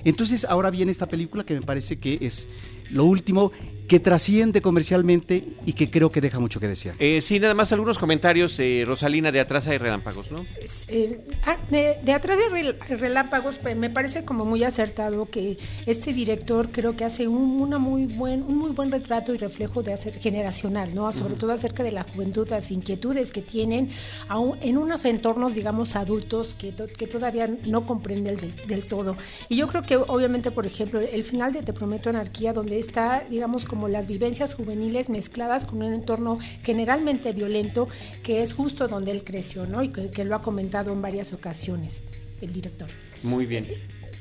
Entonces 0.06 0.46
ahora 0.46 0.70
viene 0.70 0.92
esta 0.92 1.08
película 1.08 1.46
que 1.46 1.54
me 1.54 1.62
parece 1.62 1.98
que 1.98 2.18
es 2.22 2.48
lo 2.90 3.06
último 3.06 3.52
que 3.88 4.00
trasciende 4.00 4.62
comercialmente 4.62 5.46
y 5.66 5.74
que 5.74 5.90
creo 5.90 6.12
que 6.12 6.22
deja 6.22 6.40
mucho 6.40 6.60
que 6.60 6.68
desear. 6.68 6.96
Eh, 7.00 7.22
sí, 7.22 7.40
nada 7.40 7.54
más 7.54 7.72
algunos 7.72 7.98
comentarios, 7.98 8.60
eh, 8.60 8.84
Rosalina, 8.86 9.32
de 9.32 9.40
Atrás 9.40 9.68
hay 9.68 9.78
Relámpagos, 9.78 10.32
¿no? 10.32 10.46
Eh, 10.88 11.20
ah, 11.46 11.58
de, 11.70 12.14
Atrás 12.14 12.40
hay 12.54 12.72
Relámpagos 12.96 13.58
pues, 13.58 13.76
me 13.76 13.90
parece 13.90 14.24
como 14.24 14.46
muy 14.46 14.64
acertado 14.64 15.26
que 15.26 15.58
este 15.86 16.14
director 16.14 16.70
creo 16.72 16.96
que 16.96 17.04
hace 17.06 17.28
un, 17.28 17.62
una 17.62 17.78
muy 17.78 18.06
buen, 18.06 18.44
un 18.44 18.58
muy 18.58 18.72
buen 18.72 18.92
retrato 18.92 19.34
y 19.34 19.38
reflejo 19.38 19.84
de 19.84 19.94
hacer, 19.94 20.20
generacional, 20.20 20.96
¿no? 20.96 21.12
Sobre 21.12 21.36
todo 21.36 21.52
acerca 21.52 21.84
de 21.84 21.92
la 21.92 22.04
juventud, 22.04 22.48
las 22.50 22.72
inquietudes 22.72 23.32
que 23.32 23.42
tienen 23.42 23.90
aún 24.30 24.58
en 24.62 24.78
unos 24.78 25.06
entornos, 25.06 25.56
digamos, 25.56 25.96
adultos 25.96 26.54
que, 26.54 26.74
que 26.74 27.08
todavía 27.08 27.50
no 27.66 27.86
comprenden 27.86 28.38
del, 28.38 28.56
del 28.68 28.86
todo. 28.88 29.18
Y 29.50 29.58
yo 29.58 29.68
creo 29.68 29.84
que 29.84 29.98
obviamente, 29.98 30.52
por 30.52 30.66
ejemplo, 30.66 31.00
el 31.00 31.24
final 31.24 31.52
de 31.54 31.64
Te 31.64 31.74
Prometo 31.74 32.10
Anarquía, 32.10 32.54
donde 32.54 32.80
está, 32.80 33.24
digamos, 33.30 33.66
como 33.74 33.88
las 33.88 34.08
vivencias 34.08 34.54
juveniles 34.54 35.10
mezcladas 35.10 35.66
con 35.66 35.82
un 35.82 35.94
entorno 35.94 36.38
generalmente 36.62 37.32
violento, 37.32 37.88
que 38.22 38.44
es 38.44 38.54
justo 38.54 38.88
donde 38.88 39.10
él 39.10 39.24
creció, 39.24 39.66
¿no? 39.66 39.82
Y 39.82 39.90
que, 39.90 40.26
lo 40.26 40.36
ha 40.36 40.44
comentado 40.44 40.94
en 40.94 41.02
varias 41.02 41.34
ocasiones 41.34 42.04
el 42.40 42.54
director. 42.54 42.88
Muy 43.24 43.48
bien. 43.48 43.66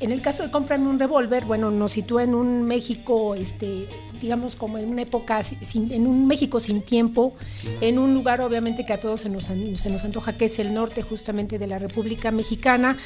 En 0.01 0.11
el 0.11 0.23
caso 0.23 0.43
de 0.43 0.51
comprarme 0.51 0.89
un 0.89 0.99
revólver, 0.99 1.45
bueno, 1.45 1.71
nos 1.71 1.93
sitúa 1.93 2.23
en 2.23 2.35
un 2.35 2.63
México, 2.63 3.35
este, 3.35 3.87
digamos 4.23 4.57
como 4.57 4.79
en 4.79 4.89
una 4.89 5.03
época, 5.03 5.43
sin, 5.43 5.93
en 5.93 6.07
un 6.07 6.27
México 6.27 6.59
sin 6.59 6.81
tiempo, 6.81 7.35
en 7.83 7.99
un 7.99 8.15
lugar 8.15 8.41
obviamente 8.41 8.87
que 8.87 8.95
a 8.95 9.01
todos 9.01 9.21
se 9.21 9.29
nos, 9.29 9.45
se 9.45 9.91
nos 9.91 10.03
antoja, 10.03 10.39
que 10.39 10.47
es 10.47 10.59
el 10.59 10.73
norte 10.73 11.03
justamente 11.03 11.59
de 11.59 11.67
la 11.67 11.79
República 11.79 12.31
Mexicana, 12.31 12.97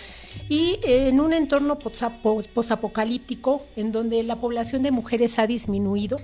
y 0.48 0.78
en 0.84 1.20
un 1.20 1.32
entorno 1.32 1.78
posapocalíptico 1.80 3.66
en 3.74 3.90
donde 3.90 4.22
la 4.22 4.36
población 4.36 4.84
de 4.84 4.92
mujeres 4.92 5.40
ha 5.40 5.48
disminuido, 5.48 6.18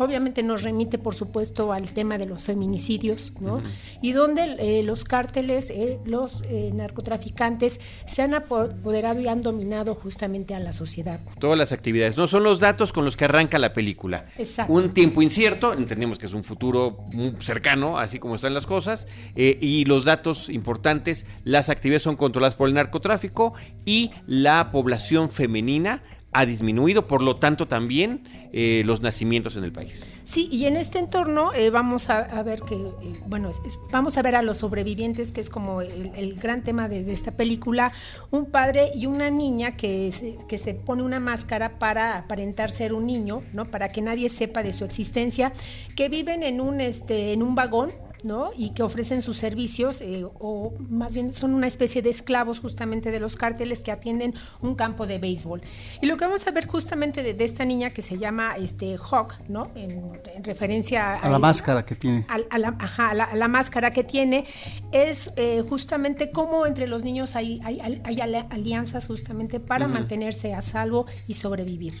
Obviamente 0.00 0.42
nos 0.42 0.62
remite, 0.62 0.96
por 0.96 1.14
supuesto, 1.14 1.74
al 1.74 1.92
tema 1.92 2.16
de 2.16 2.24
los 2.24 2.42
feminicidios, 2.42 3.34
¿no? 3.38 3.60
Y 4.00 4.12
donde 4.12 4.56
eh, 4.58 4.82
los 4.82 5.04
cárteles, 5.04 5.68
eh, 5.68 5.98
los 6.06 6.40
eh, 6.48 6.70
narcotraficantes 6.72 7.80
se 8.06 8.22
han 8.22 8.32
apoderado 8.32 9.20
y 9.20 9.28
han 9.28 9.42
dominado 9.42 9.94
justamente 9.94 10.54
a 10.54 10.58
la 10.58 10.72
sociedad. 10.72 11.20
Todas 11.38 11.58
las 11.58 11.72
actividades, 11.72 12.16
¿no? 12.16 12.26
Son 12.28 12.42
los 12.44 12.60
datos 12.60 12.94
con 12.94 13.04
los 13.04 13.14
que 13.14 13.26
arranca 13.26 13.58
la 13.58 13.74
película. 13.74 14.24
Exacto. 14.38 14.72
Un 14.72 14.94
tiempo 14.94 15.20
incierto, 15.20 15.74
entendemos 15.74 16.16
que 16.16 16.24
es 16.24 16.32
un 16.32 16.44
futuro 16.44 16.96
muy 17.12 17.34
cercano, 17.40 17.98
así 17.98 18.18
como 18.18 18.36
están 18.36 18.54
las 18.54 18.64
cosas, 18.64 19.06
y 19.36 19.84
los 19.84 20.06
datos 20.06 20.48
importantes, 20.48 21.26
las 21.44 21.68
actividades 21.68 22.04
son 22.04 22.16
controladas 22.16 22.54
por 22.54 22.68
el 22.68 22.74
narcotráfico 22.74 23.52
y 23.84 24.12
la 24.26 24.70
población 24.70 25.28
femenina 25.28 26.02
ha 26.32 26.46
disminuido, 26.46 27.06
por 27.06 27.22
lo 27.22 27.36
tanto 27.36 27.66
también 27.66 28.22
eh, 28.52 28.82
los 28.84 29.00
nacimientos 29.00 29.56
en 29.56 29.64
el 29.64 29.72
país. 29.72 30.06
Sí, 30.24 30.48
y 30.52 30.66
en 30.66 30.76
este 30.76 31.00
entorno 31.00 31.52
eh, 31.52 31.70
vamos 31.70 32.08
a, 32.08 32.42
ver 32.44 32.62
que, 32.62 32.74
eh, 32.76 33.12
bueno, 33.26 33.50
vamos 33.90 34.16
a 34.16 34.22
ver 34.22 34.36
a 34.36 34.42
los 34.42 34.58
sobrevivientes, 34.58 35.32
que 35.32 35.40
es 35.40 35.50
como 35.50 35.80
el, 35.82 36.34
gran 36.40 36.62
tema 36.62 36.88
de, 36.88 37.12
esta 37.12 37.32
película, 37.32 37.92
un 38.30 38.46
padre 38.46 38.92
y 38.94 39.06
una 39.06 39.28
niña 39.28 39.76
que 39.76 40.12
se, 40.12 40.38
que 40.48 40.58
se 40.58 40.74
pone 40.74 41.02
una 41.02 41.18
máscara 41.18 41.78
para 41.80 42.18
aparentar 42.18 42.70
ser 42.70 42.92
un 42.92 43.06
niño, 43.06 43.42
¿no? 43.52 43.64
Para 43.64 43.88
que 43.88 44.00
nadie 44.00 44.28
sepa 44.28 44.62
de 44.62 44.72
su 44.72 44.84
existencia, 44.84 45.52
que 45.96 46.08
viven 46.08 46.44
en 46.44 46.60
un, 46.60 46.80
este, 46.80 47.32
en 47.32 47.42
un 47.42 47.56
vagón 47.56 47.90
¿no? 48.24 48.50
y 48.56 48.70
que 48.70 48.82
ofrecen 48.82 49.22
sus 49.22 49.36
servicios, 49.36 50.00
eh, 50.00 50.24
o 50.24 50.72
más 50.88 51.14
bien 51.14 51.32
son 51.32 51.54
una 51.54 51.66
especie 51.66 52.02
de 52.02 52.10
esclavos 52.10 52.60
justamente 52.60 53.10
de 53.10 53.20
los 53.20 53.36
cárteles 53.36 53.82
que 53.82 53.92
atienden 53.92 54.34
un 54.60 54.74
campo 54.74 55.06
de 55.06 55.18
béisbol. 55.18 55.62
Y 56.00 56.06
lo 56.06 56.16
que 56.16 56.24
vamos 56.24 56.46
a 56.46 56.50
ver 56.50 56.66
justamente 56.66 57.22
de, 57.22 57.44
esta 57.44 57.64
niña 57.64 57.90
que 57.90 58.02
se 58.02 58.18
llama 58.18 58.56
este, 58.56 58.96
Hawk, 58.96 59.34
¿no? 59.48 59.70
en, 59.74 60.44
referencia 60.44 61.14
a, 61.14 61.28
la 61.28 61.38
máscara 61.38 61.84
que 61.84 61.94
tiene. 61.94 62.26
A, 62.28 62.58
la, 62.58 62.76
ajá, 62.78 63.10
a 63.10 63.36
la, 63.36 63.48
máscara 63.48 63.90
que 63.90 64.04
tiene, 64.04 64.46
es 64.92 65.30
eh, 65.36 65.62
justamente 65.68 66.30
cómo 66.30 66.66
entre 66.66 66.86
los 66.86 67.04
niños 67.04 67.36
hay, 67.36 67.60
hay, 67.64 68.00
hay 68.04 68.20
alianzas 68.20 69.06
justamente 69.06 69.60
para 69.60 69.88
mantenerse 69.88 70.54
a 70.54 70.62
salvo 70.62 71.06
y 71.26 71.34
sobrevivir. 71.34 72.00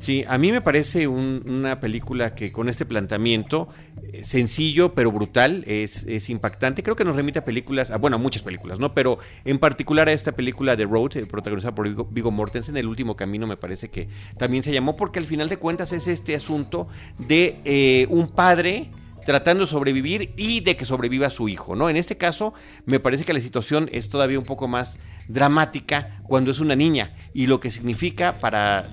Sí, 0.00 0.24
a 0.26 0.38
mí 0.38 0.50
me 0.50 0.62
parece 0.62 1.06
una 1.08 1.78
película 1.78 2.34
que 2.34 2.50
con 2.52 2.70
este 2.70 2.86
planteamiento 2.86 3.68
eh, 4.14 4.24
sencillo 4.24 4.94
pero 4.94 5.12
brutal 5.12 5.62
es, 5.66 6.04
es, 6.04 6.30
impactante. 6.30 6.82
Creo 6.82 6.96
que 6.96 7.04
nos 7.04 7.16
remite 7.16 7.40
a 7.40 7.44
películas, 7.44 7.90
a, 7.90 7.98
bueno, 7.98 8.16
a 8.16 8.18
muchas 8.18 8.42
películas, 8.42 8.78
¿no? 8.78 8.94
Pero 8.94 9.18
en 9.44 9.58
particular 9.58 10.08
a 10.08 10.12
esta 10.12 10.32
película 10.32 10.74
de 10.74 10.86
Road, 10.86 11.18
eh, 11.18 11.26
protagonizada 11.26 11.74
por 11.74 11.86
Vigo, 11.86 12.08
Vigo, 12.10 12.30
Mortensen, 12.30 12.78
El 12.78 12.86
último 12.86 13.14
camino 13.14 13.46
me 13.46 13.58
parece 13.58 13.90
que 13.90 14.08
también 14.38 14.62
se 14.62 14.72
llamó 14.72 14.96
porque 14.96 15.18
al 15.18 15.26
final 15.26 15.50
de 15.50 15.58
cuentas 15.58 15.92
es 15.92 16.08
este 16.08 16.34
asunto 16.34 16.88
de 17.18 17.58
eh, 17.66 18.06
un 18.08 18.28
padre 18.28 18.88
tratando 19.26 19.66
de 19.66 19.70
sobrevivir 19.70 20.32
y 20.34 20.60
de 20.60 20.78
que 20.78 20.86
sobreviva 20.86 21.28
su 21.28 21.50
hijo, 21.50 21.76
¿no? 21.76 21.90
En 21.90 21.98
este 21.98 22.16
caso, 22.16 22.54
me 22.86 23.00
parece 23.00 23.26
que 23.26 23.34
la 23.34 23.40
situación 23.40 23.90
es 23.92 24.08
todavía 24.08 24.38
un 24.38 24.46
poco 24.46 24.66
más 24.66 24.96
dramática 25.28 26.22
cuando 26.26 26.50
es 26.50 26.58
una 26.58 26.74
niña 26.74 27.12
y 27.34 27.48
lo 27.48 27.60
que 27.60 27.70
significa 27.70 28.38
para 28.38 28.88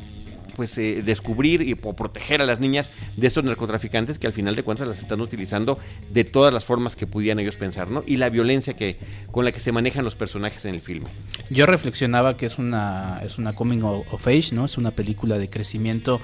pues 0.58 0.78
eh, 0.78 1.02
descubrir 1.06 1.62
y 1.62 1.76
proteger 1.76 2.42
a 2.42 2.46
las 2.46 2.60
niñas 2.60 2.92
de 3.16 3.28
estos 3.28 3.46
narcotraficantes 3.46 4.20
que 4.20 4.28
al 4.28 4.34
final 4.34 4.56
de 4.56 4.64
cuentas 4.64 4.88
las 4.88 5.00
están 5.00 5.22
utilizando 5.22 5.80
de 6.12 6.26
todas 6.26 6.54
las 6.54 6.66
formas 6.66 6.98
que 6.98 7.08
pudieran 7.08 7.40
ellos 7.40 7.56
pensar, 7.56 7.90
¿no? 7.90 8.04
Y 8.06 8.18
la 8.18 8.30
violencia 8.30 8.74
que 8.76 8.98
con 9.32 9.46
la 9.46 9.54
que 9.54 9.62
se 9.62 9.72
manejan 9.72 10.04
los 10.04 10.16
personajes 10.16 10.66
en 10.66 10.76
el 10.76 10.82
filme. 10.82 11.08
Yo 11.50 11.66
reflexionaba 11.66 12.36
que 12.36 12.48
es 12.48 12.58
una 12.58 13.22
es 13.24 13.38
una 13.38 13.54
coming 13.54 13.82
of 13.84 14.28
age, 14.28 14.50
¿no? 14.52 14.66
Es 14.66 14.78
una 14.78 14.92
película 14.92 15.38
de 15.38 15.50
crecimiento 15.50 16.20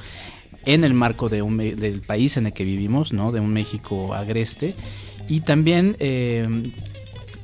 en 0.65 0.83
el 0.83 0.93
marco 0.93 1.29
de 1.29 1.41
un, 1.41 1.57
del 1.57 2.01
país 2.01 2.35
en 2.37 2.47
el 2.47 2.53
que 2.53 2.63
vivimos, 2.63 3.13
¿no? 3.13 3.31
De 3.31 3.39
un 3.39 3.53
México 3.53 4.13
agreste 4.13 4.75
y 5.27 5.41
también 5.41 5.95
eh, 5.99 6.71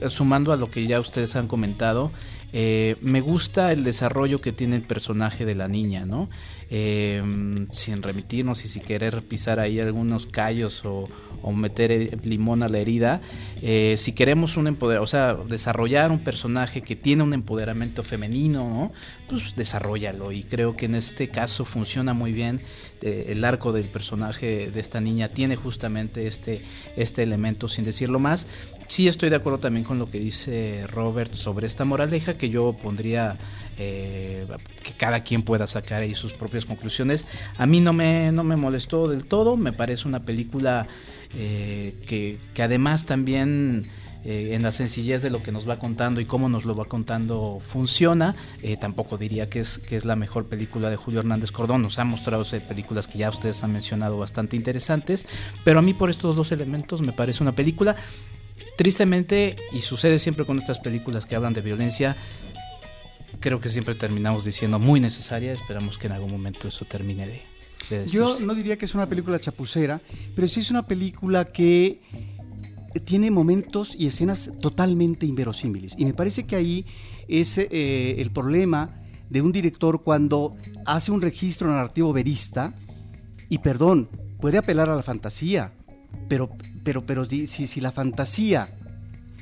sumando 0.07 0.51
a 0.51 0.57
lo 0.57 0.69
que 0.69 0.87
ya 0.87 0.99
ustedes 0.99 1.35
han 1.35 1.47
comentado, 1.47 2.11
eh, 2.51 2.95
me 3.01 3.21
gusta 3.21 3.71
el 3.71 3.83
desarrollo 3.83 4.41
que 4.41 4.51
tiene 4.51 4.75
el 4.75 4.81
personaje 4.81 5.45
de 5.45 5.55
la 5.55 5.67
niña, 5.67 6.05
¿no? 6.05 6.29
Eh, 6.71 7.19
sin 7.71 8.03
remitirnos 8.03 8.63
y 8.63 8.67
sin 8.67 8.83
querer 8.83 9.23
pisar 9.23 9.59
ahí 9.59 9.79
algunos 9.79 10.27
callos 10.27 10.83
o, 10.85 11.09
meter 11.51 12.19
limón 12.25 12.61
a 12.61 12.69
la 12.69 12.77
herida, 12.77 13.21
eh, 13.61 13.95
si 13.97 14.11
queremos 14.11 14.55
un 14.55 14.67
empoder, 14.67 14.99
o 14.99 15.07
sea, 15.07 15.33
desarrollar 15.33 16.11
un 16.11 16.19
personaje 16.19 16.81
que 16.81 16.95
tiene 16.95 17.23
un 17.23 17.33
empoderamiento 17.33 18.03
femenino, 18.03 18.69
¿no? 18.69 18.91
pues 19.29 19.55
desarrollalo 19.55 20.31
y 20.31 20.43
creo 20.43 20.75
que 20.75 20.85
en 20.85 20.95
este 20.95 21.29
caso 21.29 21.63
funciona 21.63 22.13
muy 22.13 22.33
bien 22.33 22.59
el 23.01 23.45
arco 23.45 23.71
del 23.71 23.85
personaje 23.85 24.69
de 24.71 24.79
esta 24.79 24.99
niña 24.99 25.29
tiene 25.29 25.55
justamente 25.55 26.27
este, 26.27 26.61
este 26.97 27.23
elemento 27.23 27.69
sin 27.69 27.85
decirlo 27.85 28.19
más 28.19 28.45
sí 28.87 29.07
estoy 29.07 29.29
de 29.29 29.37
acuerdo 29.37 29.59
también 29.59 29.85
con 29.85 29.99
lo 29.99 30.09
que 30.09 30.19
dice 30.19 30.85
Robert 30.87 31.33
sobre 31.33 31.67
esta 31.67 31.85
moraleja 31.85 32.33
que 32.33 32.49
yo 32.49 32.73
pondría 32.73 33.37
eh, 33.77 34.45
que 34.83 34.91
cada 34.93 35.23
quien 35.23 35.43
pueda 35.43 35.65
sacar 35.67 36.01
ahí 36.01 36.13
sus 36.13 36.33
propias 36.59 36.65
conclusiones. 36.65 37.25
A 37.57 37.65
mí 37.65 37.79
no 37.79 37.93
me, 37.93 38.31
no 38.31 38.43
me 38.43 38.55
molestó 38.55 39.07
del 39.07 39.25
todo, 39.25 39.55
me 39.57 39.73
parece 39.73 40.07
una 40.07 40.21
película 40.21 40.87
eh, 41.35 41.95
que, 42.07 42.37
que, 42.53 42.63
además 42.63 43.05
también... 43.05 43.85
Eh, 44.25 44.53
en 44.53 44.63
la 44.63 44.73
sencillez 44.73 45.21
de 45.21 45.29
lo 45.29 45.41
que 45.41 45.53
nos 45.53 45.67
va 45.67 45.79
contando 45.79 46.19
y 46.19 46.25
cómo 46.25 46.49
nos 46.49 46.65
lo 46.65 46.75
va 46.75 46.83
contando 46.83 47.61
funciona. 47.65 48.35
tampoco 48.81 49.17
diría 49.17 49.49
que 49.49 49.61
es, 49.61 49.77
que 49.77 49.95
es 49.95 50.03
la 50.03 50.17
mejor 50.17 50.47
película 50.47 50.89
de 50.89 50.97
Julio 50.97 51.21
Hernández 51.21 51.51
Cordón. 51.53 51.83
Nos 51.83 51.99
ha 51.99 52.03
mostrado 52.03 52.43
películas 52.67 53.07
que 53.07 53.17
ya 53.17 53.29
ustedes 53.29 53.63
han 53.63 53.71
mencionado 53.71 54.17
bastante 54.17 54.57
interesantes. 54.57 55.25
Pero 55.63 55.79
a 55.79 55.81
mí 55.81 55.93
por 55.93 56.09
estos 56.09 56.35
dos 56.35 56.51
elementos 56.51 57.01
me 57.01 57.13
parece 57.13 57.41
una 57.41 57.55
película 57.55 57.95
Tristemente, 58.75 59.57
y 59.71 59.81
sucede 59.81 60.19
siempre 60.19 60.45
con 60.45 60.57
estas 60.57 60.79
películas 60.79 61.25
que 61.25 61.35
hablan 61.35 61.53
de 61.53 61.61
violencia, 61.61 62.15
creo 63.39 63.59
que 63.59 63.69
siempre 63.69 63.95
terminamos 63.95 64.45
diciendo 64.45 64.79
muy 64.79 64.99
necesaria. 64.99 65.53
Esperamos 65.53 65.97
que 65.97 66.07
en 66.07 66.13
algún 66.13 66.31
momento 66.31 66.67
eso 66.67 66.85
termine 66.85 67.27
de, 67.27 67.41
de 67.89 68.07
Yo 68.07 68.39
no 68.39 68.55
diría 68.55 68.77
que 68.77 68.85
es 68.85 68.95
una 68.95 69.07
película 69.07 69.39
chapucera, 69.39 70.01
pero 70.35 70.47
sí 70.47 70.59
es 70.59 70.71
una 70.71 70.85
película 70.85 71.45
que 71.45 72.01
tiene 73.05 73.29
momentos 73.31 73.95
y 73.97 74.07
escenas 74.07 74.51
totalmente 74.61 75.25
inverosímiles. 75.25 75.93
Y 75.97 76.05
me 76.05 76.13
parece 76.13 76.45
que 76.45 76.55
ahí 76.55 76.85
es 77.27 77.57
eh, 77.57 78.15
el 78.17 78.31
problema 78.31 78.95
de 79.29 79.41
un 79.41 79.51
director 79.51 80.01
cuando 80.01 80.55
hace 80.85 81.11
un 81.11 81.21
registro 81.21 81.69
narrativo 81.69 82.11
verista 82.11 82.73
y, 83.47 83.59
perdón, 83.59 84.09
puede 84.39 84.57
apelar 84.57 84.89
a 84.89 84.95
la 84.95 85.03
fantasía, 85.03 85.73
pero 86.27 86.49
pero, 86.83 87.05
pero 87.05 87.25
si, 87.25 87.45
si 87.45 87.81
la 87.81 87.91
fantasía 87.91 88.69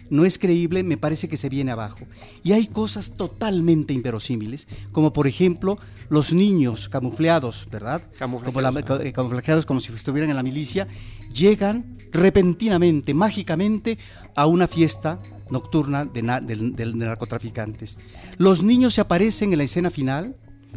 no 0.09 0.25
es 0.25 0.37
creíble, 0.37 0.83
me 0.83 0.97
parece 0.97 1.27
que 1.27 1.37
se 1.37 1.49
viene 1.49 1.71
abajo. 1.71 2.05
Y 2.43 2.53
hay 2.53 2.67
cosas 2.67 3.15
totalmente 3.15 3.93
inverosímiles, 3.93 4.67
como 4.91 5.13
por 5.13 5.27
ejemplo 5.27 5.77
los 6.09 6.33
niños 6.33 6.89
camuflados, 6.89 7.67
¿verdad? 7.71 8.01
Camuflajeados. 8.17 8.83
Como, 8.83 9.01
eh, 9.01 9.13
camuflajeados 9.13 9.65
como 9.65 9.79
si 9.79 9.91
estuvieran 9.93 10.29
en 10.29 10.35
la 10.35 10.43
milicia, 10.43 10.87
llegan 11.33 11.97
repentinamente, 12.11 13.13
mágicamente, 13.13 13.97
a 14.35 14.45
una 14.45 14.67
fiesta 14.67 15.19
nocturna 15.49 16.05
de, 16.05 16.21
de 16.21 16.85
narcotraficantes. 16.85 17.97
Los 18.37 18.63
niños 18.63 18.93
se 18.93 19.01
aparecen 19.01 19.51
en 19.51 19.57
la 19.57 19.63
escena 19.63 19.89
final 19.89 20.35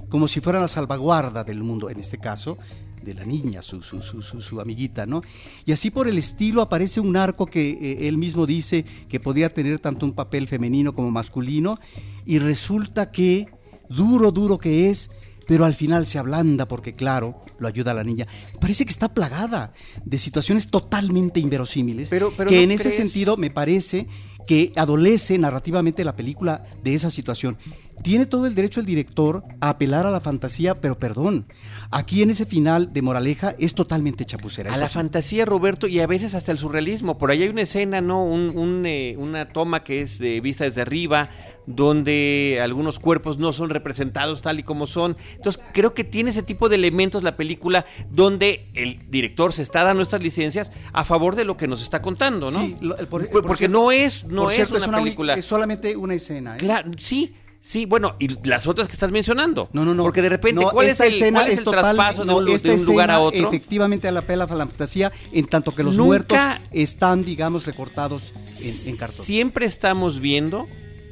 como 0.09 0.29
si 0.29 0.41
fueran 0.41 0.63
la 0.63 0.69
salvaguarda 0.69 1.45
del 1.45 1.63
mundo, 1.63 1.89
en 1.89 2.01
este 2.01 2.19
caso, 2.19 2.59
de 3.03 3.15
la 3.15 3.25
niña, 3.25 3.63
su, 3.63 3.83
su, 3.83 4.03
su, 4.03 4.23
su, 4.23 4.61
amiguita, 4.61 5.07
¿no? 5.07 5.23
Y 5.65 5.73
así 5.73 5.91
por 5.91 6.09
el 6.09 6.19
estilo 6.19 6.63
aparece 6.63 7.01
un 7.01 7.17
arco 7.17 7.47
que 7.47 7.71
eh, 7.71 8.09
él 8.09 8.17
mismo 8.17 8.47
dice 8.47 8.85
que 9.09 9.21
podía 9.21 9.49
tener 9.49 9.79
tanto 9.79 10.07
un 10.07 10.13
papel 10.13 10.49
femenino 10.49 10.93
como 10.93 11.11
masculino, 11.11 11.79
y 12.27 12.39
resulta 12.39 13.11
que, 13.11 13.49
duro, 13.89 14.31
duro 14.31 14.59
que 14.59 14.91
es, 14.91 15.11
pero 15.47 15.65
al 15.65 15.75
final 15.75 16.07
se 16.07 16.19
ablanda 16.19 16.67
porque, 16.67 16.93
claro, 16.93 17.45
lo 17.59 17.67
ayuda 17.67 17.91
a 17.91 17.95
la 17.95 18.05
niña. 18.05 18.27
Parece 18.61 18.85
que 18.85 18.93
está 18.93 19.09
plagada 19.13 19.73
de 20.05 20.17
situaciones 20.19 20.69
totalmente 20.69 21.41
inverosímiles, 21.41 22.09
pero, 22.09 22.33
que 22.37 22.63
en 22.63 22.71
ese 22.71 22.93
sentido 22.93 23.37
me 23.37 23.51
parece 23.51 24.07
que 24.47 24.73
adolece 24.77 25.39
narrativamente 25.39 26.05
la 26.05 26.15
película 26.15 26.65
de 26.83 26.95
esa 26.95 27.11
situación. 27.11 27.59
Tiene 28.03 28.27
todo 28.27 28.47
el 28.47 28.55
derecho 28.55 28.81
el 28.81 28.87
director 28.87 29.45
a 29.61 29.71
apelar 29.71 30.07
a 30.07 30.11
la 30.11 30.21
fantasía, 30.21 30.81
pero 30.81 30.99
perdón, 30.99 31.47
aquí 31.91 32.23
en 32.23 32.31
ese 32.31 32.47
final 32.47 32.93
de 32.93 33.03
Moraleja 33.03 33.55
es 33.59 33.75
totalmente 33.75 34.25
chapucera. 34.25 34.73
A 34.73 34.79
la 34.79 34.89
fantasía, 34.89 35.45
Roberto, 35.45 35.87
y 35.87 36.01
a 36.01 36.07
veces 36.07 36.35
hasta 36.35 36.53
el 36.53 36.59
surrealismo. 36.59 37.19
Por 37.19 37.31
ahí 37.31 37.43
hay 37.43 37.49
una 37.49 37.63
escena, 37.63 38.01
¿no? 38.01 38.25
Un, 38.25 38.85
eh, 38.87 39.17
una 39.19 39.49
toma 39.49 39.85
que 39.85 40.01
es 40.01 40.19
de 40.19 40.41
vista 40.41 40.65
desde 40.65 40.83
arriba, 40.83 41.29
donde 41.67 42.59
algunos 42.63 42.99
cuerpos 42.99 43.39
no 43.39 43.53
son 43.53 43.71
representados 43.71 44.43
tal 44.43 44.59
y 44.59 44.63
como 44.63 44.87
son. 44.87 45.17
Entonces, 45.35 45.63
creo 45.73 45.95
que 45.95 46.05
tiene 46.05 46.31
ese 46.31 46.43
tipo 46.43 46.69
de 46.69 46.77
elementos 46.77 47.23
la 47.23 47.37
película 47.37 47.87
donde 48.11 48.67
el 48.75 48.99
director 49.11 49.53
se 49.53 49.63
está 49.63 49.85
dando 49.85 50.03
estas 50.03 50.23
licencias 50.23 50.73
a 50.93 51.05
favor 51.05 51.37
de 51.37 51.45
lo 51.45 51.57
que 51.57 51.69
nos 51.69 51.83
está 51.83 52.03
contando, 52.03 52.51
¿no? 52.51 52.61
Sí, 52.63 52.77
porque 53.43 53.69
no 53.69 53.93
es 53.93 54.25
no 54.25 54.51
es 54.51 54.71
una, 54.71 54.99
película. 54.99 55.35
Es 55.35 55.45
solamente 55.45 55.97
una 55.97 56.15
escena. 56.15 56.57
¿eh? 56.57 56.59
Claro, 56.59 56.91
sí. 56.97 57.35
Sí, 57.63 57.85
bueno, 57.85 58.17
y 58.19 58.29
las 58.49 58.67
otras 58.67 58.89
que 58.89 58.93
estás 58.93 59.13
mencionando. 59.13 59.69
No, 59.73 59.85
no, 59.85 59.95
no. 59.95 60.03
Porque 60.03 60.23
de 60.23 60.31
repente, 60.31 60.65
¿cuál 60.73 60.89
es 60.89 60.99
el, 61.01 61.09
escena 61.09 61.47
es 61.47 61.63
traspaso 61.63 62.25
de 62.25 62.35
un, 62.35 62.85
lugar 62.87 63.11
a 63.11 63.21
otro? 63.21 63.47
Efectivamente, 63.47 64.09
a 64.09 64.13
la 64.13 64.23
pela 64.23 64.45
a 64.45 64.55
la 64.55 64.67
fantasía, 64.67 65.13
en 65.33 65.47
tanto 65.47 65.75
que 65.75 65.83
los 65.83 65.97
muertos 65.97 66.39
están, 66.73 67.25
digamos, 67.25 67.67
recortados 67.67 68.33
en 68.87 68.97
cartón. 68.97 69.25
Siempre 69.25 69.67
estamos 69.67 70.21
viendo 70.21 70.69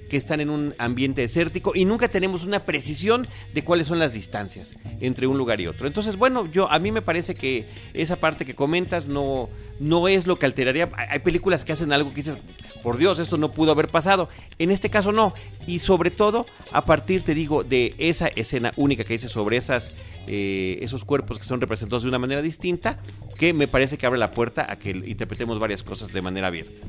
que 0.08 0.16
están 0.16 0.40
en 0.40 0.50
un 0.50 0.74
ambiente 0.78 1.20
desértico 1.20 1.72
y 1.74 1.84
nunca 1.84 2.08
tenemos 2.08 2.44
una 2.44 2.64
precisión 2.64 3.26
de 3.54 3.64
cuáles 3.64 3.86
son 3.86 3.98
las 3.98 4.12
distancias 4.14 4.76
entre 5.00 5.26
un 5.26 5.38
lugar 5.38 5.60
y 5.60 5.66
otro. 5.66 5.86
Entonces, 5.86 6.16
bueno, 6.16 6.50
yo 6.50 6.70
a 6.70 6.78
mí 6.78 6.92
me 6.92 7.02
parece 7.02 7.34
que 7.34 7.66
esa 7.94 8.16
parte 8.16 8.44
que 8.44 8.54
comentas 8.54 9.06
no 9.06 9.48
no 9.78 10.08
es 10.08 10.26
lo 10.26 10.38
que 10.38 10.46
alteraría. 10.46 10.90
Hay 11.08 11.20
películas 11.20 11.64
que 11.64 11.72
hacen 11.72 11.92
algo 11.92 12.10
que 12.10 12.16
dices, 12.16 12.38
por 12.82 12.96
Dios, 12.96 13.18
esto 13.18 13.36
no 13.36 13.52
pudo 13.52 13.72
haber 13.72 13.88
pasado. 13.88 14.28
En 14.58 14.70
este 14.70 14.90
caso 14.90 15.12
no. 15.12 15.34
Y 15.66 15.78
sobre 15.78 16.10
todo, 16.10 16.46
a 16.72 16.84
partir, 16.84 17.22
te 17.22 17.34
digo, 17.34 17.64
de 17.64 17.94
esa 17.98 18.28
escena 18.28 18.72
única 18.76 19.04
que 19.04 19.14
dice 19.14 19.28
sobre 19.28 19.56
esas, 19.56 19.92
eh, 20.26 20.78
esos 20.82 21.04
cuerpos 21.04 21.38
que 21.38 21.44
son 21.44 21.60
representados 21.60 22.02
de 22.02 22.08
una 22.08 22.18
manera 22.18 22.42
distinta, 22.42 22.98
que 23.36 23.52
me 23.52 23.68
parece 23.68 23.98
que 23.98 24.06
abre 24.06 24.18
la 24.18 24.32
puerta 24.32 24.70
a 24.70 24.78
que 24.78 24.90
interpretemos 24.90 25.58
varias 25.58 25.82
cosas 25.82 26.12
de 26.12 26.22
manera 26.22 26.48
abierta. 26.48 26.82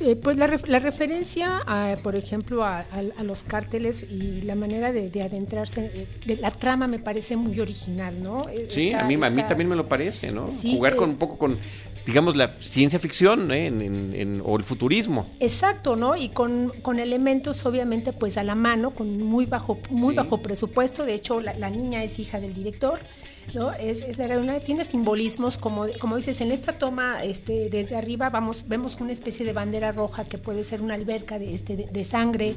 Eh, 0.00 0.16
pues 0.16 0.36
la, 0.38 0.46
referencia, 0.46 1.62
por 2.02 2.16
ejemplo, 2.16 2.64
a, 2.64 2.84
los 3.22 3.44
cárteles 3.44 4.04
y 4.10 4.40
la 4.42 4.54
manera 4.54 4.92
de, 4.92 5.22
adentrarse, 5.22 5.90
eh, 5.92 6.06
de, 6.24 6.36
la 6.36 6.50
trama 6.50 6.86
me 6.86 6.98
parece 6.98 7.36
muy 7.36 7.60
original, 7.60 8.22
¿no? 8.22 8.42
Eh, 8.48 8.66
sí, 8.68 8.92
a, 8.92 9.04
mí, 9.04 9.14
a 9.14 9.30
mí 9.30 9.42
también 9.42 9.68
me 9.68 9.76
lo 9.76 9.86
parece, 9.88 10.32
¿no? 10.32 10.48
Jugar 10.50 10.96
con 10.96 11.10
un 11.10 11.16
poco 11.16 11.36
con, 11.36 11.58
digamos, 12.06 12.34
la 12.34 12.48
ciencia 12.48 12.98
ficción 12.98 13.52
en, 13.52 14.42
o 14.44 14.56
el 14.56 14.64
futurismo. 14.64 15.26
Exacto, 15.38 15.96
¿no? 15.96 16.16
Y 16.16 16.30
con, 16.30 16.72
con, 16.80 16.98
elementos, 16.98 17.64
obviamente, 17.66 18.12
pues 18.12 18.38
a 18.38 18.42
la 18.42 18.54
mano, 18.54 18.92
con 18.92 19.22
muy 19.22 19.44
bajo, 19.44 19.78
muy 19.90 20.14
bajo 20.14 20.38
presupuesto. 20.38 21.04
De 21.04 21.14
hecho, 21.14 21.40
la, 21.40 21.52
la 21.54 21.68
niña 21.68 22.02
es 22.02 22.18
hija 22.18 22.40
del 22.40 22.54
director. 22.54 23.00
¿No? 23.54 23.72
Es, 23.72 24.02
es 24.02 24.18
una, 24.18 24.60
tiene 24.60 24.84
simbolismos, 24.84 25.58
como, 25.58 25.86
como 25.98 26.16
dices, 26.16 26.40
en 26.40 26.52
esta 26.52 26.72
toma 26.72 27.24
este, 27.24 27.68
desde 27.70 27.96
arriba 27.96 28.30
vamos, 28.30 28.64
vemos 28.68 28.96
una 29.00 29.12
especie 29.12 29.44
de 29.46 29.52
bandera 29.52 29.92
roja 29.92 30.24
que 30.24 30.38
puede 30.38 30.64
ser 30.64 30.82
una 30.82 30.94
alberca 30.94 31.38
de, 31.38 31.54
este, 31.54 31.76
de, 31.76 32.04
sangre, 32.04 32.54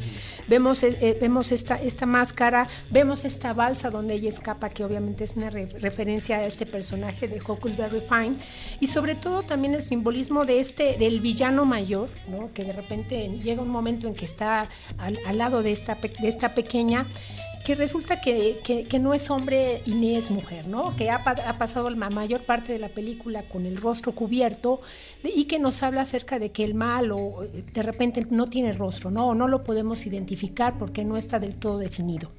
vemos, 0.48 0.84
eh, 0.84 0.98
eh, 1.02 1.18
vemos 1.20 1.52
esta, 1.52 1.76
esta 1.76 2.06
máscara, 2.06 2.68
vemos 2.90 3.26
esta 3.26 3.54
balsa 3.54 3.90
donde 3.90 4.16
ella 4.16 4.30
escapa, 4.30 4.70
que 4.70 4.84
obviamente 4.84 5.24
es 5.24 5.36
una 5.36 5.50
referencia 5.50 6.38
a 6.38 6.46
este 6.46 6.66
personaje 6.66 7.28
de 7.28 7.42
Huckleberry 7.42 8.02
Fine, 8.02 8.36
y 8.80 8.88
sobre 8.88 9.16
todo 9.16 9.44
también 9.44 9.74
el 9.74 9.82
simbolismo 9.82 10.46
de 10.46 10.60
este, 10.60 10.98
del 10.98 11.22
villano 11.22 11.66
mayor, 11.66 12.10
¿no? 12.28 12.52
que 12.54 12.64
de 12.64 12.74
repente 12.74 13.30
llega 13.42 13.62
un 13.62 13.70
momento 13.70 14.08
en 14.08 14.14
que 14.14 14.26
está 14.26 14.70
al, 14.98 15.20
al 15.26 15.38
lado 15.38 15.64
de 15.64 15.72
esta, 15.72 15.96
de 15.96 16.28
esta 16.28 16.54
pequeña, 16.54 17.06
que 17.64 17.76
resulta 17.76 18.20
que, 18.20 18.60
que, 18.64 19.00
no 19.00 19.14
es 19.14 19.30
hombre 19.30 19.82
y 19.86 19.92
ni 19.92 20.16
es 20.16 20.32
mujer, 20.32 20.68
¿no? 20.68 20.96
Que 20.96 21.10
ha, 21.10 21.16
ha, 21.16 21.58
pasado 21.58 21.90
la 21.90 22.10
mayor 22.10 22.42
parte 22.42 22.74
de 22.74 22.80
la 22.80 22.90
película 22.90 23.44
con 23.44 23.66
el 23.66 23.78
rostro 23.78 24.14
cubierto 24.14 24.82
y 25.24 25.46
que 25.46 25.60
nos 25.60 25.82
habla 25.84 26.02
acerca 26.02 26.40
de 26.40 26.52
que 26.52 26.64
el 26.64 26.74
mal 26.74 27.12
o 27.12 27.46
de 27.74 27.84
repente 27.84 28.26
no 28.30 28.48
tiene 28.48 28.74
rostro, 28.74 29.12
¿no? 29.12 29.34
no 29.34 29.48
lo 29.48 29.64
podemos 29.64 30.06
identificar 30.06 30.78
porque 30.78 31.04
no 31.04 31.18
está 31.18 31.40
del 31.40 31.56
todo 31.56 31.78
definido. 31.78 32.32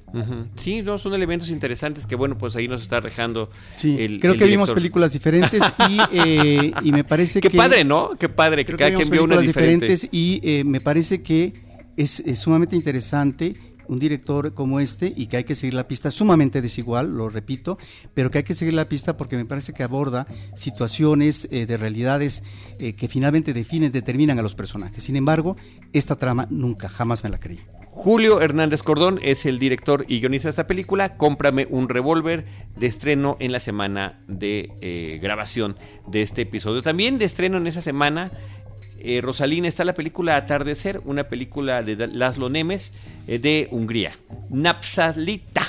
Sí, 0.55 0.81
no, 0.81 0.97
son 0.97 1.13
elementos 1.13 1.49
interesantes 1.49 2.05
que, 2.05 2.15
bueno, 2.15 2.37
pues 2.37 2.55
ahí 2.55 2.69
nos 2.69 2.81
está 2.81 3.01
dejando 3.01 3.49
sí, 3.75 3.97
el, 3.99 4.21
creo 4.21 4.35
que 4.35 4.45
vimos 4.45 4.71
películas 4.71 5.11
diferentes 5.11 5.61
y, 5.89 5.97
eh, 6.13 6.71
y 6.83 6.91
me 6.93 7.03
parece 7.03 7.41
que... 7.41 7.49
Qué 7.49 7.57
padre, 7.57 7.83
¿no? 7.83 8.11
Qué 8.17 8.29
padre, 8.29 8.63
que 8.63 8.75
cada 8.77 8.93
quien 8.93 9.09
vio 9.09 9.23
una 9.23 9.39
diferente. 9.39 9.87
diferentes 9.87 10.09
y 10.11 10.39
eh, 10.43 10.63
me 10.63 10.79
parece 10.79 11.21
que 11.21 11.51
es, 11.97 12.21
es 12.21 12.39
sumamente 12.39 12.77
interesante 12.77 13.53
un 13.87 13.99
director 13.99 14.53
como 14.53 14.79
este 14.79 15.13
y 15.15 15.27
que 15.27 15.37
hay 15.37 15.43
que 15.43 15.55
seguir 15.55 15.73
la 15.73 15.87
pista 15.87 16.11
sumamente 16.11 16.61
desigual, 16.61 17.15
lo 17.17 17.29
repito, 17.29 17.77
pero 18.13 18.31
que 18.31 18.39
hay 18.39 18.43
que 18.43 18.53
seguir 18.53 18.73
la 18.73 18.89
pista 18.89 19.17
porque 19.17 19.37
me 19.37 19.45
parece 19.45 19.73
que 19.73 19.83
aborda 19.83 20.27
situaciones 20.55 21.47
eh, 21.51 21.65
de 21.65 21.77
realidades 21.77 22.43
eh, 22.79 22.93
que 22.93 23.07
finalmente 23.07 23.53
definen, 23.53 23.91
determinan 23.91 24.39
a 24.39 24.41
los 24.41 24.55
personajes. 24.55 25.03
Sin 25.03 25.15
embargo, 25.15 25.55
esta 25.93 26.15
trama 26.15 26.47
nunca, 26.49 26.89
jamás 26.89 27.23
me 27.23 27.29
la 27.29 27.39
creí. 27.39 27.59
Julio 27.95 28.41
Hernández 28.41 28.83
Cordón 28.83 29.19
es 29.21 29.45
el 29.45 29.57
director 29.57 30.03
y 30.09 30.19
guionista 30.19 30.47
de 30.47 30.51
esta 30.51 30.67
película. 30.67 31.15
Cómprame 31.15 31.65
un 31.69 31.87
revólver 31.87 32.45
de 32.75 32.87
estreno 32.87 33.37
en 33.39 33.53
la 33.53 33.61
semana 33.61 34.19
de 34.27 34.73
eh, 34.81 35.17
grabación 35.21 35.77
de 36.05 36.21
este 36.21 36.41
episodio. 36.41 36.81
También 36.81 37.17
de 37.17 37.23
estreno 37.23 37.57
en 37.57 37.67
esa 37.67 37.79
semana 37.79 38.31
eh, 39.05 39.21
Rosalina 39.21 39.67
está 39.67 39.85
la 39.85 39.93
película 39.93 40.35
Atardecer, 40.35 41.01
una 41.05 41.25
película 41.25 41.83
de 41.83 42.07
Laszlo 42.07 42.49
Nemes 42.49 42.91
eh, 43.27 43.39
de 43.39 43.67
Hungría. 43.71 44.17
Napsalita. 44.49 45.61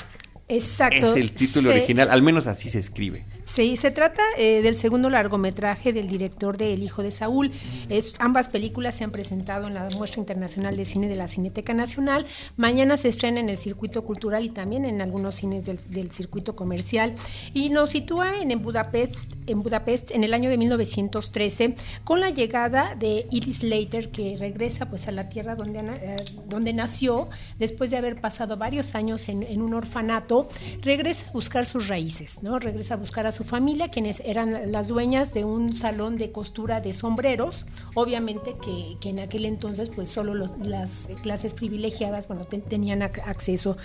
Exacto. 0.47 1.13
Es 1.13 1.21
el 1.21 1.31
título 1.31 1.69
original, 1.69 2.09
al 2.09 2.21
menos 2.21 2.47
así 2.47 2.69
se 2.69 2.79
escribe. 2.79 3.25
Sí, 3.47 3.77
se 3.77 3.91
trata 3.91 4.21
eh, 4.37 4.61
del 4.61 4.77
segundo 4.77 5.09
largometraje 5.09 5.93
del 5.93 6.07
director 6.07 6.57
de 6.57 6.73
El 6.73 6.83
Hijo 6.83 7.01
de 7.01 7.11
Saúl. 7.11 7.51
Es, 7.89 8.13
ambas 8.19 8.49
películas 8.49 8.95
se 8.95 9.03
han 9.03 9.11
presentado 9.11 9.67
en 9.67 9.73
la 9.73 9.87
Muestra 9.97 10.19
Internacional 10.19 10.75
de 10.75 10.85
Cine 10.85 11.07
de 11.07 11.15
la 11.15 11.27
Cineteca 11.27 11.73
Nacional. 11.73 12.27
Mañana 12.57 12.97
se 12.97 13.07
estrena 13.07 13.39
en 13.39 13.49
el 13.49 13.57
circuito 13.57 14.03
cultural 14.03 14.43
y 14.43 14.49
también 14.49 14.85
en 14.85 15.01
algunos 15.01 15.35
cines 15.35 15.65
del, 15.65 16.11
circuito 16.11 16.55
comercial. 16.55 17.15
Y 17.53 17.69
nos 17.69 17.91
sitúa 17.91 18.41
en, 18.41 18.61
Budapest, 18.61 19.31
en 19.47 19.63
Budapest 19.63 20.11
en 20.11 20.23
el 20.23 20.33
año 20.33 20.49
de 20.49 20.57
1913 20.57 21.75
con 22.03 22.19
la 22.19 22.29
llegada 22.29 22.95
de 22.95 23.25
Iris 23.31 23.63
Later, 23.63 24.09
que 24.11 24.35
regresa 24.37 24.89
pues 24.89 25.07
a 25.07 25.11
la 25.11 25.29
tierra 25.29 25.55
donde, 25.55 25.79
eh, 25.79 26.15
donde 26.47 26.73
nació 26.73 27.29
después 27.57 27.89
de 27.91 27.97
haber 27.97 28.19
pasado 28.19 28.57
varios 28.57 28.93
años 28.93 29.29
en, 29.29 29.41
en 29.43 29.61
un 29.61 29.73
orfanato. 29.73 30.47
Regresa 30.81 31.27
a 31.29 31.31
buscar 31.31 31.65
sus 31.65 31.87
raíces, 31.87 32.43
¿no? 32.43 32.59
Regresa 32.59 32.95
a 32.95 32.97
buscar 32.97 33.25
a 33.25 33.31
su 33.37 33.43
familia, 33.43 33.89
quienes 33.89 34.19
eran 34.21 34.71
las 34.71 34.87
dueñas 34.87 35.31
de 35.31 35.45
un 35.45 35.75
salón 35.75 36.17
de 36.17 36.31
costura 36.31 36.81
de 36.81 36.91
sombreros. 36.91 37.65
Obviamente 37.93 38.55
que, 38.59 38.97
en 39.07 39.19
aquel 39.19 39.45
entonces 39.45 39.89
pues 39.89 40.09
solo 40.09 40.33
las 40.33 41.07
clases 41.21 41.53
privilegiadas 41.53 42.27
bueno, 42.27 42.45
tenían 42.45 43.03
acceso. 43.03 43.77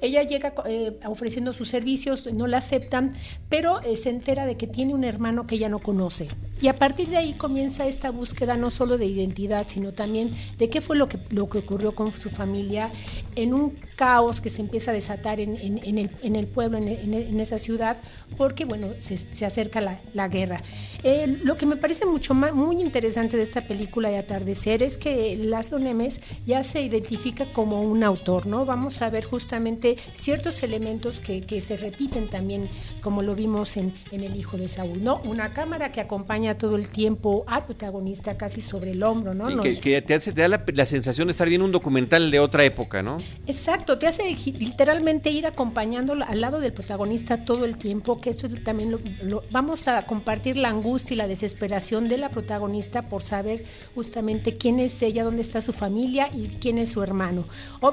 Ella 0.00 0.22
llega 0.22 0.54
eh, 0.66 0.98
ofreciendo 1.06 1.52
sus 1.52 1.68
servicios, 1.68 2.32
no 2.32 2.46
la 2.46 2.58
aceptan, 2.58 3.12
pero 3.48 3.80
eh, 3.82 3.96
se 3.96 4.10
entera 4.10 4.46
de 4.46 4.56
que 4.56 4.66
tiene 4.66 4.94
un 4.94 5.04
hermano 5.04 5.46
que 5.46 5.56
ella 5.56 5.68
no 5.68 5.78
conoce. 5.78 6.28
Y 6.60 6.68
a 6.68 6.76
partir 6.76 7.08
de 7.08 7.16
ahí 7.16 7.34
comienza 7.34 7.86
esta 7.86 8.10
búsqueda 8.10 8.56
no 8.56 8.70
solo 8.70 8.96
de 8.96 9.06
identidad, 9.06 9.66
sino 9.68 9.92
también 9.92 10.34
de 10.58 10.70
qué 10.70 10.80
fue 10.80 10.96
lo 10.96 11.08
que, 11.08 11.18
lo 11.30 11.48
que 11.48 11.58
ocurrió 11.58 11.94
con 11.94 12.12
su 12.12 12.30
familia 12.30 12.90
en 13.36 13.54
un 13.54 13.76
caos 13.96 14.40
que 14.40 14.50
se 14.50 14.60
empieza 14.60 14.90
a 14.90 14.94
desatar 14.94 15.40
en, 15.40 15.56
en, 15.56 15.98
el, 15.98 16.10
en 16.22 16.36
el, 16.36 16.46
pueblo, 16.46 16.78
en, 16.78 17.40
esa 17.40 17.58
ciudad, 17.58 17.96
porque 18.36 18.64
bueno, 18.64 18.88
se, 19.00 19.18
se 19.18 19.44
acerca 19.44 19.80
la, 19.80 20.00
la 20.14 20.28
guerra. 20.28 20.62
Eh, 21.02 21.38
lo 21.42 21.56
que 21.56 21.66
me 21.66 21.76
parece 21.76 22.06
mucho 22.06 22.34
más, 22.34 22.54
muy 22.54 22.80
interesante 22.80 23.36
de 23.36 23.42
esta 23.42 23.62
película 23.62 24.08
de 24.08 24.18
Atardecer 24.18 24.82
es 24.82 24.98
que 24.98 25.36
Laszlo 25.36 25.78
Nemes 25.78 26.20
ya 26.46 26.62
se 26.64 26.82
identifica 26.82 27.46
como 27.52 27.82
un 27.82 28.02
autor, 28.02 28.46
¿no? 28.46 28.64
Vamos 28.64 29.02
a 29.02 29.10
ver 29.10 29.24
justamente 29.24 29.83
justamente 29.84 29.96
ciertos 30.14 30.62
elementos 30.62 31.20
que, 31.20 31.42
que 31.42 31.60
se 31.60 31.76
repiten 31.76 32.28
también, 32.28 32.68
como 33.00 33.22
lo 33.22 33.34
vimos 33.34 33.76
en, 33.76 33.92
en, 34.10 34.22
El 34.24 34.36
Hijo 34.36 34.56
de 34.56 34.68
Saúl, 34.68 35.02
¿no? 35.02 35.20
Una 35.24 35.52
cámara 35.52 35.92
que 35.92 36.00
acompaña 36.00 36.56
todo 36.56 36.76
el 36.76 36.88
tiempo 36.88 37.44
al 37.46 37.64
protagonista 37.66 38.36
casi 38.36 38.60
sobre 38.60 38.92
el 38.92 39.02
hombro, 39.02 39.34
¿no? 39.34 39.44
que, 39.62 39.78
que, 39.78 40.02
te, 40.02 40.14
hace, 40.14 40.32
te 40.32 40.40
da 40.42 40.48
la, 40.48 40.64
la, 40.72 40.86
sensación 40.86 41.28
de 41.28 41.32
estar 41.32 41.48
viendo 41.48 41.64
un 41.64 41.72
documental 41.72 42.30
de 42.30 42.40
otra 42.40 42.64
época, 42.64 43.02
¿no? 43.02 43.18
Exacto, 43.46 43.98
te 43.98 44.06
hace 44.06 44.22
literalmente 44.58 45.30
ir 45.30 45.46
acompañando 45.46 46.14
al 46.14 46.40
lado 46.40 46.60
del 46.60 46.72
protagonista 46.72 47.44
todo 47.44 47.64
el 47.64 47.76
tiempo, 47.76 48.20
que 48.20 48.30
eso 48.30 48.48
también 48.64 48.90
lo, 48.90 49.00
lo, 49.22 49.42
vamos 49.50 49.88
a 49.88 50.06
compartir 50.06 50.56
la 50.56 50.68
angustia 50.68 51.14
y 51.14 51.16
la 51.16 51.28
desesperación 51.28 52.08
de 52.08 52.18
la 52.18 52.30
protagonista 52.30 53.02
por 53.02 53.22
saber 53.22 53.64
justamente 53.94 54.56
quién 54.56 54.78
es 54.78 55.00
ella, 55.02 55.24
dónde 55.24 55.42
está 55.42 55.60
su 55.62 55.72
familia 55.72 56.30
y 56.32 56.48
quién 56.60 56.78
es 56.78 56.92
su 56.92 57.02
hermano. 57.02 57.46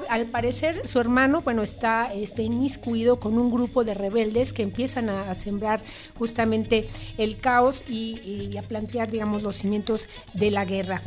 al 0.09 0.27
parecer, 0.27 0.87
su 0.87 0.99
hermano, 0.99 1.41
bueno, 1.41 1.63
está 1.81 2.13
este, 2.13 2.43
inmiscuido 2.43 3.19
con 3.19 3.39
un 3.39 3.49
grupo 3.49 3.83
de 3.83 3.95
rebeldes 3.95 4.53
que 4.53 4.61
empiezan 4.61 5.09
a, 5.09 5.33
sembrar 5.33 5.81
justamente 6.19 6.87
el 7.17 7.37
caos 7.37 7.83
y, 7.89 8.19
y, 8.51 8.55
a 8.57 8.61
plantear, 8.61 9.09
digamos, 9.09 9.41
los 9.41 9.55
cimientos 9.55 10.07
de 10.35 10.51
la 10.51 10.63
guerra. 10.63 11.01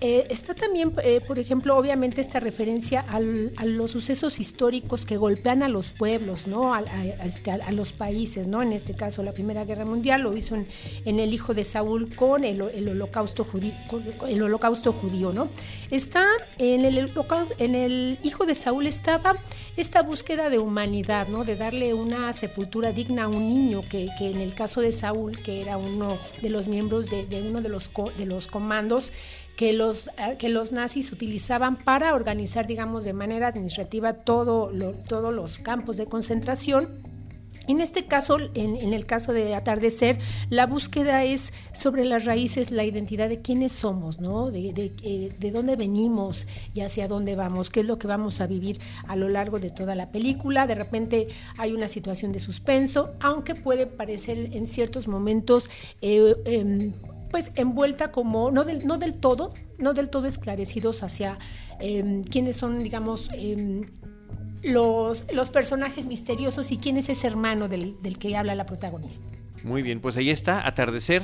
Eh, 0.00 0.28
está 0.30 0.54
también, 0.54 0.92
eh, 1.02 1.20
por 1.26 1.40
ejemplo, 1.40 1.76
obviamente 1.76 2.20
esta 2.20 2.38
referencia 2.38 3.00
al, 3.00 3.52
a 3.56 3.64
los 3.64 3.90
sucesos 3.90 4.38
históricos 4.38 5.04
que 5.04 5.16
golpean 5.16 5.64
a 5.64 5.68
los 5.68 5.90
pueblos, 5.90 6.46
¿no? 6.46 6.72
Este, 7.24 7.50
a, 7.50 7.72
los 7.72 7.92
países, 7.92 8.46
¿no? 8.46 8.62
En 8.62 8.72
este 8.72 8.94
caso, 8.94 9.24
la 9.24 9.32
Primera 9.32 9.64
Guerra 9.64 9.84
Mundial 9.84 10.22
lo 10.22 10.36
hizo 10.36 10.54
en, 10.54 10.68
en 11.04 11.18
El 11.18 11.34
Hijo 11.34 11.52
de 11.52 11.64
Saúl 11.64 12.14
con 12.14 12.44
el, 12.44 12.60
el 12.60 12.88
holocausto 12.90 13.42
judío, 13.42 13.72
el 14.28 14.40
holocausto 14.40 14.92
judío, 14.92 15.32
¿no? 15.32 15.48
Está 15.90 16.26
en 16.58 16.84
el, 16.84 17.10
en 17.58 17.74
el 17.74 18.18
Hijo 18.22 18.46
de 18.46 18.54
Saúl 18.54 18.86
estaba 18.86 19.34
esta 19.76 20.02
búsqueda 20.02 20.48
de 20.48 20.60
humanidad, 20.60 21.26
¿no? 21.26 21.44
De 21.44 21.56
darle 21.56 21.92
una 21.92 22.32
sepultura 22.32 22.92
digna 22.92 23.24
a 23.24 23.28
un 23.28 23.48
niño 23.48 23.82
que, 23.88 24.10
que 24.16 24.30
en 24.30 24.40
el 24.40 24.54
caso 24.54 24.80
de 24.80 24.92
Saúl, 24.92 25.42
que 25.42 25.60
era 25.60 25.76
uno 25.76 26.18
de 26.40 26.50
los 26.50 26.68
miembros 26.68 27.10
de, 27.10 27.26
de 27.26 27.42
uno 27.42 27.62
de 27.62 27.68
los, 27.68 27.90
de 28.16 28.26
los 28.26 28.46
comandos, 28.46 29.10
que 29.58 29.72
los, 29.72 30.08
que 30.38 30.48
los 30.48 30.70
nazis 30.70 31.10
utilizaban 31.10 31.78
para 31.78 32.14
organizar, 32.14 32.68
digamos, 32.68 33.04
de 33.04 33.12
manera 33.12 33.48
administrativa 33.48 34.12
todo 34.12 34.70
lo, 34.70 34.92
todos 34.92 35.34
los 35.34 35.58
campos 35.58 35.96
de 35.96 36.06
concentración. 36.06 36.88
En 37.66 37.80
este 37.80 38.06
caso, 38.06 38.38
en, 38.54 38.76
en, 38.76 38.94
el 38.94 39.04
caso 39.04 39.32
de 39.32 39.56
Atardecer, 39.56 40.20
la 40.48 40.66
búsqueda 40.66 41.24
es 41.24 41.52
sobre 41.74 42.04
las 42.04 42.24
raíces, 42.24 42.70
la 42.70 42.84
identidad 42.84 43.28
de 43.28 43.42
quiénes 43.42 43.72
somos, 43.72 44.20
¿no? 44.20 44.52
De, 44.52 44.72
de, 44.72 44.92
eh, 45.02 45.32
de, 45.36 45.50
dónde 45.50 45.74
venimos 45.74 46.46
y 46.72 46.82
hacia 46.82 47.08
dónde 47.08 47.34
vamos, 47.34 47.68
qué 47.68 47.80
es 47.80 47.86
lo 47.86 47.98
que 47.98 48.06
vamos 48.06 48.40
a 48.40 48.46
vivir 48.46 48.78
a 49.08 49.16
lo 49.16 49.28
largo 49.28 49.58
de 49.58 49.70
toda 49.70 49.96
la 49.96 50.12
película. 50.12 50.68
De 50.68 50.76
repente 50.76 51.26
hay 51.58 51.72
una 51.72 51.88
situación 51.88 52.30
de 52.30 52.38
suspenso, 52.38 53.10
aunque 53.18 53.56
puede 53.56 53.86
parecer 53.88 54.50
en 54.52 54.68
ciertos 54.68 55.08
momentos... 55.08 55.68
Eh, 56.00 56.36
eh, 56.44 56.92
pues 57.30 57.50
envuelta 57.54 58.10
como, 58.10 58.50
no 58.50 58.64
del, 58.64 58.86
no 58.86 58.98
del 58.98 59.14
todo, 59.14 59.52
no 59.78 59.94
del 59.94 60.08
todo 60.08 60.26
esclarecidos 60.26 61.02
hacia 61.02 61.38
eh, 61.80 62.22
quiénes 62.30 62.56
son, 62.56 62.82
digamos, 62.82 63.30
eh, 63.34 63.84
los, 64.62 65.32
los 65.32 65.50
personajes 65.50 66.06
misteriosos 66.06 66.72
y 66.72 66.78
quién 66.78 66.96
es 66.96 67.08
ese 67.08 67.26
hermano 67.26 67.68
del, 67.68 68.00
del, 68.02 68.18
que 68.18 68.36
habla 68.36 68.54
la 68.54 68.66
protagonista. 68.66 69.24
Muy 69.64 69.82
bien, 69.82 70.00
pues 70.00 70.16
ahí 70.16 70.30
está, 70.30 70.66
Atardecer 70.66 71.22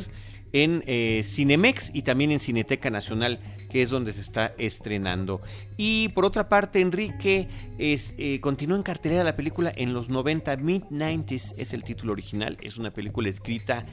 en 0.55 0.85
eh, 0.87 1.23
Cinemex 1.25 1.91
y 1.93 2.03
también 2.03 2.31
en 2.31 2.39
Cineteca 2.39 2.89
Nacional, 2.89 3.41
que 3.71 3.83
es 3.83 3.91
donde 3.91 4.13
se 4.13 4.21
está 4.21 4.55
estrenando. 4.57 5.43
Y 5.77 6.11
por 6.11 6.25
otra 6.25 6.49
parte, 6.49 6.81
Enrique 6.81 7.49
es, 7.77 8.15
eh, 8.19 8.41
continúa 8.41 8.77
en 8.77 8.85
cartelera 8.85 9.25
la 9.25 9.35
película 9.35 9.73
en 9.75 9.93
los 9.93 10.09
90, 10.09 10.57
Mid-90s 10.59 11.55
es 11.59 11.73
el 11.73 11.83
título 11.83 12.13
original, 12.13 12.57
es 12.63 12.79
una 12.79 12.93
película 12.93 13.29
escrita 13.29 13.85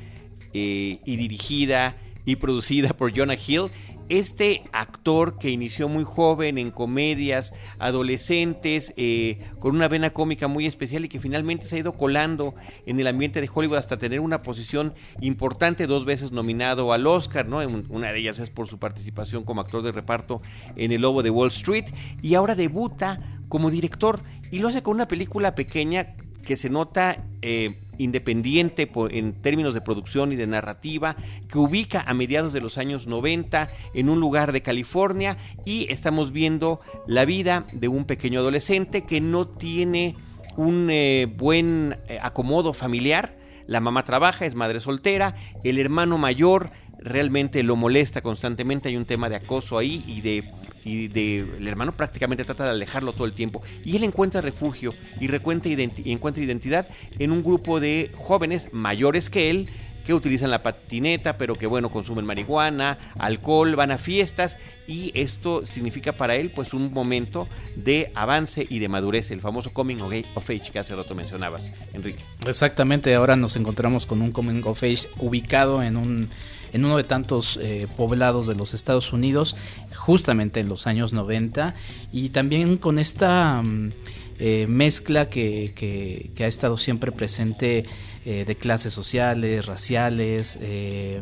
eh, 0.54 0.98
y 1.06 1.16
dirigida 1.16 1.96
y 2.26 2.36
producida 2.36 2.90
por 2.90 3.16
Jonah 3.16 3.36
Hill. 3.36 3.72
Este 4.10 4.64
actor 4.74 5.38
que 5.40 5.50
inició 5.50 5.88
muy 5.88 6.04
joven 6.04 6.58
en 6.58 6.70
comedias, 6.70 7.54
adolescentes, 7.80 8.94
eh, 8.98 9.40
con 9.60 9.74
una 9.74 9.88
vena 9.88 10.10
cómica 10.10 10.50
muy 10.50 10.66
especial 10.66 11.06
y 11.06 11.08
que 11.08 11.22
finalmente 11.22 11.66
se 11.66 11.78
ha 11.78 11.80
ido 11.80 11.94
colando 11.94 12.54
en 12.86 13.00
el 13.00 13.08
ambiente 13.08 13.40
de 13.40 13.50
Hollywood 13.54 13.78
hasta 13.78 13.98
tener 13.98 14.20
una 14.20 14.42
posición 14.42 14.94
importante, 15.22 15.88
dos 15.88 16.04
veces 16.04 16.34
nominado 16.34 16.92
al 16.92 17.08
Oscar, 17.08 17.48
¿no? 17.48 17.60
Una 17.88 18.12
de 18.12 18.20
ellas 18.20 18.40
es 18.40 18.50
por 18.50 18.68
su 18.68 18.80
participación 18.80 19.46
como 19.46 19.62
actor 19.62 19.82
de 19.82 19.94
reparto 19.94 20.42
en 20.76 20.92
El 20.92 21.04
Lobo 21.04 21.24
de 21.24 21.30
Wall 21.30 21.48
Street 21.48 21.86
y 22.22 22.36
ahora 22.36 22.56
debuta 22.56 23.40
como 23.48 23.72
director 23.72 24.20
y 24.52 24.60
lo 24.60 24.68
hace 24.68 24.84
con 24.84 24.96
una 24.96 25.08
película 25.08 25.56
pequeña 25.56 26.16
que 26.42 26.58
se 26.58 26.70
nota 26.70 27.24
eh, 27.42 27.78
independiente 27.98 28.90
en 29.12 29.34
términos 29.34 29.74
de 29.74 29.82
producción 29.82 30.32
y 30.32 30.36
de 30.36 30.48
narrativa, 30.48 31.16
que 31.48 31.58
ubica 31.58 32.02
a 32.02 32.14
mediados 32.14 32.54
de 32.54 32.62
los 32.62 32.78
años 32.78 33.08
90 33.08 33.70
en 33.94 34.10
un 34.10 34.20
lugar 34.20 34.52
de 34.52 34.62
California 34.62 35.38
y 35.66 35.88
estamos 35.92 36.32
viendo 36.32 36.82
la 37.08 37.26
vida 37.26 37.66
de 37.74 37.88
un 37.88 38.06
pequeño 38.06 38.40
adolescente 38.40 39.04
que 39.04 39.22
no 39.22 39.48
tiene 39.48 40.16
un 40.58 40.90
eh, 40.90 41.32
buen 41.38 41.98
eh, 42.08 42.20
acomodo 42.22 42.74
familiar. 42.74 43.38
La 43.68 43.80
mamá 43.80 44.04
trabaja, 44.04 44.46
es 44.46 44.56
madre 44.56 44.80
soltera, 44.80 45.36
el 45.64 45.78
hermano 45.78 46.18
mayor 46.18 46.72
realmente 47.00 47.64
lo 47.64 47.76
molesta 47.76 48.22
constantemente, 48.22 48.90
hay 48.90 48.98
un 48.98 49.06
tema 49.06 49.30
de 49.30 49.36
acoso 49.36 49.78
ahí 49.78 50.04
y 50.08 50.22
de 50.22 50.44
y 50.84 51.06
el 51.16 51.68
hermano 51.68 51.92
prácticamente 51.94 52.44
trata 52.44 52.66
de 52.66 52.72
alejarlo 52.72 53.14
todo 53.14 53.26
el 53.26 53.34
tiempo 53.34 53.62
y 53.84 53.96
él 53.96 54.04
encuentra 54.04 54.42
refugio 54.42 54.94
y, 55.20 55.26
identi 55.26 56.12
encuentra 56.12 56.44
identidad 56.44 56.88
en 57.20 57.32
un 57.32 57.44
grupo 57.44 57.80
de 57.80 58.12
jóvenes 58.16 58.70
mayores 58.72 59.30
que 59.30 59.50
él 59.50 59.70
que 60.06 60.14
utilizan 60.14 60.50
la 60.50 60.64
patineta, 60.64 61.38
pero 61.38 61.56
que 61.56 61.68
bueno, 61.68 61.90
consumen 61.90 62.26
marihuana, 62.26 62.98
alcohol, 63.20 63.76
van 63.76 63.92
a 63.92 63.98
fiestas 63.98 64.58
y 64.88 65.12
esto 65.14 65.66
significa 65.66 66.14
para 66.14 66.36
él 66.36 66.52
pues 66.54 66.74
un 66.74 66.92
momento 66.92 67.48
de 67.76 68.12
avance 68.16 68.66
y 68.70 68.80
de 68.80 68.90
madurez, 68.90 69.32
el 69.32 69.42
famoso 69.42 69.74
coming 69.74 70.00
of 70.36 70.50
age 70.50 70.72
que 70.72 70.80
hace 70.80 70.96
rato 70.96 71.16
mencionabas, 71.16 71.72
Enrique. 71.94 72.24
Exactamente, 72.48 73.14
ahora 73.14 73.36
nos 73.36 73.56
encontramos 73.56 74.06
con 74.06 74.22
un 74.22 74.32
coming 74.32 74.64
of 74.66 74.82
age 74.84 75.08
ubicado 75.18 75.84
en 75.84 75.98
un 75.98 76.30
en 76.74 76.86
uno 76.86 76.98
de 76.98 77.04
tantos 77.04 77.60
eh, 77.62 77.88
poblados 77.98 78.48
de 78.48 78.56
los 78.56 78.74
Estados 78.74 79.12
Unidos, 79.12 79.56
justamente 80.02 80.60
en 80.60 80.68
los 80.68 80.88
años 80.88 81.14
90, 81.14 81.76
y 82.12 82.30
también 82.30 82.78
con 82.78 82.98
esta 82.98 83.62
mm, 83.62 83.92
eh, 84.40 84.66
mezcla 84.68 85.30
que, 85.30 85.74
que, 85.76 86.32
que, 86.34 86.44
ha 86.44 86.48
estado 86.48 86.76
siempre 86.78 87.12
presente 87.12 87.86
eh, 88.26 88.44
de 88.46 88.56
clases 88.56 88.94
sociales, 88.94 89.68
raciales, 89.68 90.58
eh, 90.60 91.22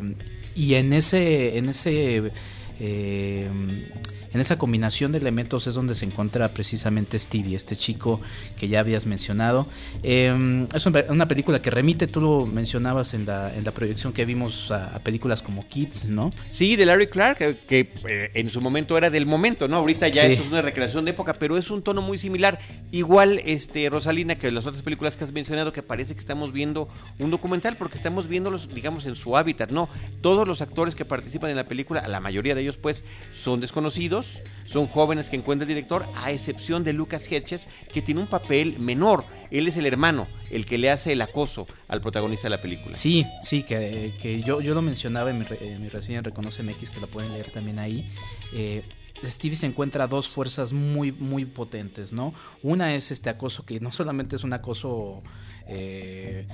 y 0.54 0.74
en 0.74 0.94
ese, 0.94 1.58
en 1.58 1.68
ese 1.68 2.32
en 4.32 4.40
esa 4.40 4.56
combinación 4.58 5.12
de 5.12 5.18
elementos 5.18 5.66
es 5.66 5.74
donde 5.74 5.94
se 5.94 6.04
encuentra 6.04 6.48
precisamente 6.48 7.18
Stevie, 7.18 7.56
este 7.56 7.76
chico 7.76 8.20
que 8.58 8.68
ya 8.68 8.80
habías 8.80 9.06
mencionado. 9.06 9.66
Eh, 10.02 10.66
es 10.72 10.86
una 10.86 11.26
película 11.26 11.60
que 11.60 11.70
remite, 11.70 12.06
tú 12.06 12.20
lo 12.20 12.46
mencionabas 12.46 13.14
en 13.14 13.26
la, 13.26 13.54
en 13.54 13.64
la 13.64 13.72
proyección 13.72 14.12
que 14.12 14.24
vimos 14.24 14.70
a, 14.70 14.94
a 14.94 14.98
películas 15.00 15.42
como 15.42 15.66
Kids, 15.66 16.04
¿no? 16.04 16.30
Sí, 16.50 16.76
de 16.76 16.86
Larry 16.86 17.08
Clark, 17.08 17.38
que, 17.38 17.56
que 17.66 17.92
eh, 18.08 18.30
en 18.34 18.50
su 18.50 18.60
momento 18.60 18.96
era 18.96 19.10
del 19.10 19.26
momento, 19.26 19.66
¿no? 19.66 19.76
Ahorita 19.76 20.08
ya 20.08 20.26
sí. 20.26 20.34
es 20.34 20.40
una 20.40 20.62
recreación 20.62 21.04
de 21.04 21.10
época, 21.10 21.34
pero 21.34 21.56
es 21.56 21.70
un 21.70 21.82
tono 21.82 22.02
muy 22.02 22.18
similar. 22.18 22.58
Igual, 22.92 23.40
este 23.44 23.88
Rosalina, 23.90 24.36
que 24.36 24.50
las 24.50 24.66
otras 24.66 24.82
películas 24.82 25.16
que 25.16 25.24
has 25.24 25.32
mencionado, 25.32 25.72
que 25.72 25.82
parece 25.82 26.14
que 26.14 26.20
estamos 26.20 26.52
viendo 26.52 26.88
un 27.18 27.30
documental, 27.30 27.76
porque 27.76 27.96
estamos 27.96 28.28
viéndolos, 28.28 28.72
digamos, 28.72 29.06
en 29.06 29.16
su 29.16 29.36
hábitat, 29.36 29.70
¿no? 29.70 29.88
Todos 30.20 30.46
los 30.46 30.60
actores 30.60 30.94
que 30.94 31.04
participan 31.04 31.50
en 31.50 31.56
la 31.56 31.66
película, 31.66 32.06
la 32.06 32.20
mayoría 32.20 32.54
de 32.54 32.62
ellos, 32.62 32.76
pues, 32.76 33.04
son 33.32 33.60
desconocidos 33.60 34.19
son 34.66 34.86
jóvenes 34.86 35.30
que 35.30 35.36
encuentra 35.36 35.64
el 35.64 35.68
director, 35.68 36.06
a 36.14 36.30
excepción 36.30 36.84
de 36.84 36.92
Lucas 36.92 37.30
Hedges, 37.30 37.66
que 37.92 38.02
tiene 38.02 38.20
un 38.20 38.26
papel 38.26 38.78
menor. 38.78 39.24
Él 39.50 39.66
es 39.66 39.76
el 39.76 39.86
hermano, 39.86 40.28
el 40.50 40.64
que 40.64 40.78
le 40.78 40.90
hace 40.90 41.12
el 41.12 41.22
acoso 41.22 41.66
al 41.88 42.00
protagonista 42.00 42.46
de 42.46 42.56
la 42.56 42.62
película. 42.62 42.94
Sí, 42.94 43.26
sí, 43.42 43.64
que, 43.64 44.14
que 44.20 44.42
yo, 44.42 44.60
yo 44.60 44.74
lo 44.74 44.82
mencionaba 44.82 45.30
en 45.30 45.40
mi, 45.40 45.46
en 45.60 45.82
mi 45.82 45.88
reseña 45.88 46.18
en 46.18 46.24
Reconoce 46.24 46.62
MX, 46.62 46.90
que 46.90 47.00
la 47.00 47.08
pueden 47.08 47.32
leer 47.32 47.50
también 47.50 47.78
ahí. 47.78 48.08
Eh, 48.54 48.84
Stevie 49.24 49.56
se 49.56 49.66
encuentra 49.66 50.06
dos 50.06 50.28
fuerzas 50.28 50.72
muy, 50.72 51.12
muy 51.12 51.44
potentes, 51.44 52.12
¿no? 52.12 52.32
Una 52.62 52.94
es 52.94 53.10
este 53.10 53.28
acoso, 53.28 53.64
que 53.64 53.80
no 53.80 53.92
solamente 53.92 54.36
es 54.36 54.44
un 54.44 54.52
acoso, 54.52 55.22
eh, 55.66 56.46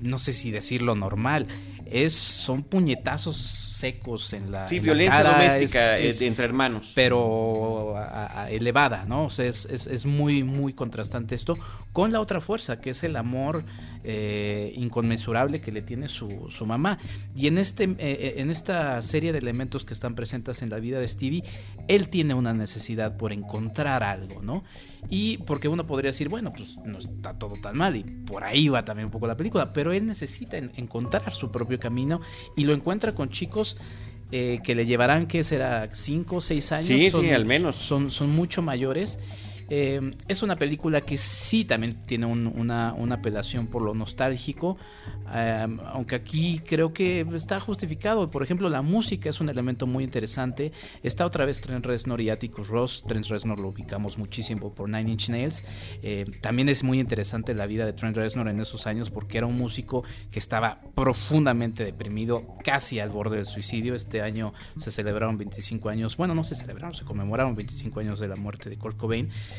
no 0.00 0.18
sé 0.18 0.32
si 0.32 0.50
decirlo 0.50 0.94
normal, 0.94 1.46
es, 1.84 2.14
son 2.14 2.62
puñetazos 2.62 3.69
secos 3.80 4.32
en 4.32 4.50
la. 4.52 4.68
Sí, 4.68 4.76
en 4.76 4.82
violencia 4.82 5.22
la 5.22 5.30
cara, 5.30 5.44
doméstica 5.44 5.98
es, 5.98 6.16
es, 6.16 6.22
entre 6.22 6.44
hermanos. 6.44 6.92
Pero 6.94 7.96
a, 7.96 8.42
a, 8.42 8.50
elevada, 8.50 9.04
¿no? 9.06 9.24
O 9.24 9.30
sea, 9.30 9.46
es, 9.46 9.66
es, 9.66 10.06
muy, 10.06 10.42
muy 10.42 10.72
contrastante 10.72 11.34
esto 11.34 11.58
con 11.92 12.12
la 12.12 12.20
otra 12.20 12.40
fuerza, 12.40 12.80
que 12.80 12.90
es 12.90 13.02
el 13.02 13.16
amor 13.16 13.64
eh, 14.02 14.72
inconmensurable 14.76 15.60
que 15.60 15.70
le 15.70 15.82
tiene 15.82 16.08
su, 16.08 16.48
su 16.50 16.64
mamá. 16.64 16.98
Y 17.36 17.48
en, 17.48 17.58
este, 17.58 17.84
eh, 17.84 17.96
eh, 17.98 18.34
en 18.38 18.50
esta 18.50 19.02
serie 19.02 19.30
de 19.32 19.38
elementos 19.38 19.84
que 19.84 19.92
están 19.92 20.14
presentes 20.14 20.62
en 20.62 20.70
la 20.70 20.80
vida 20.80 21.00
de 21.00 21.06
Stevie, 21.06 21.44
él 21.86 22.08
tiene 22.08 22.32
una 22.32 22.54
necesidad 22.54 23.18
por 23.18 23.30
encontrar 23.30 24.02
algo, 24.02 24.40
¿no? 24.40 24.64
Y 25.10 25.38
porque 25.38 25.68
uno 25.68 25.86
podría 25.86 26.12
decir, 26.12 26.30
bueno, 26.30 26.50
pues 26.50 26.78
no 26.84 26.98
está 26.98 27.34
todo 27.34 27.56
tan 27.60 27.76
mal 27.76 27.94
y 27.94 28.02
por 28.02 28.42
ahí 28.42 28.68
va 28.68 28.86
también 28.86 29.06
un 29.06 29.12
poco 29.12 29.26
la 29.26 29.36
película, 29.36 29.72
pero 29.74 29.92
él 29.92 30.06
necesita 30.06 30.56
encontrar 30.56 31.34
su 31.34 31.50
propio 31.50 31.78
camino 31.78 32.22
y 32.56 32.64
lo 32.64 32.72
encuentra 32.72 33.14
con 33.14 33.28
chicos 33.28 33.76
que 34.30 34.74
le 34.76 34.86
llevarán, 34.86 35.26
que 35.26 35.42
será? 35.42 35.88
¿Cinco 35.92 36.36
o 36.36 36.40
seis 36.40 36.70
años? 36.70 36.86
Sí, 36.86 37.10
sí, 37.10 37.30
al 37.30 37.46
menos. 37.46 37.74
Son, 37.74 38.12
son 38.12 38.30
mucho 38.30 38.62
mayores 38.62 39.18
eh, 39.72 40.00
es 40.26 40.42
una 40.42 40.56
película 40.56 41.00
que 41.02 41.16
sí 41.16 41.64
también 41.64 41.94
tiene 42.04 42.26
una, 42.26 42.90
apelación 43.12 43.68
por 43.68 43.82
lo 43.82 43.94
nostálgico, 43.94 44.76
eh, 45.32 45.66
aunque 45.92 46.16
aquí 46.16 46.60
creo 46.66 46.92
que 46.92 47.20
está 47.34 47.60
justificado. 47.60 48.28
Por 48.30 48.42
ejemplo, 48.42 48.68
la 48.68 48.82
música 48.82 49.30
es 49.30 49.40
un 49.40 49.48
elemento 49.48 49.86
muy 49.86 50.02
interesante. 50.02 50.72
Está 51.04 51.24
otra 51.24 51.44
vez 51.44 51.60
Trent 51.60 51.86
Reznor 51.86 52.20
y 52.20 52.30
Atticus 52.30 52.68
Ross. 52.68 53.04
Trent 53.06 53.26
Reznor 53.26 53.60
lo 53.60 53.68
ubicamos 53.68 54.18
muchísimo 54.18 54.70
por 54.70 54.88
Nine 54.88 55.12
Inch 55.12 55.28
Nails. 55.28 55.62
Eh, 56.02 56.26
también 56.40 56.68
es 56.68 56.82
muy 56.82 56.98
interesante 56.98 57.54
la 57.54 57.66
vida 57.66 57.86
de 57.86 57.92
Trent 57.92 58.16
Reznor 58.16 58.48
en 58.48 58.58
esos 58.60 58.88
años 58.88 59.10
porque 59.10 59.38
era 59.38 59.46
un 59.46 59.56
músico 59.56 60.02
que 60.32 60.40
estaba 60.40 60.80
profundamente 60.96 61.84
deprimido, 61.84 62.56
casi 62.64 62.98
al 62.98 63.10
borde 63.10 63.36
del 63.36 63.46
suicidio. 63.46 63.94
Este 63.94 64.20
año 64.20 64.52
se 64.76 64.90
celebraron 64.90 65.38
25 65.38 65.88
años, 65.90 66.16
bueno, 66.16 66.34
no 66.34 66.42
se 66.42 66.56
celebraron, 66.56 66.94
se 66.96 67.04
conmemoraron 67.04 67.54
25 67.54 68.00
años 68.00 68.18
de 68.18 68.26
la 68.26 68.34
muerte 68.34 68.68
de 68.68 68.76
Kurt 68.76 68.96
Cobain. 68.96 69.30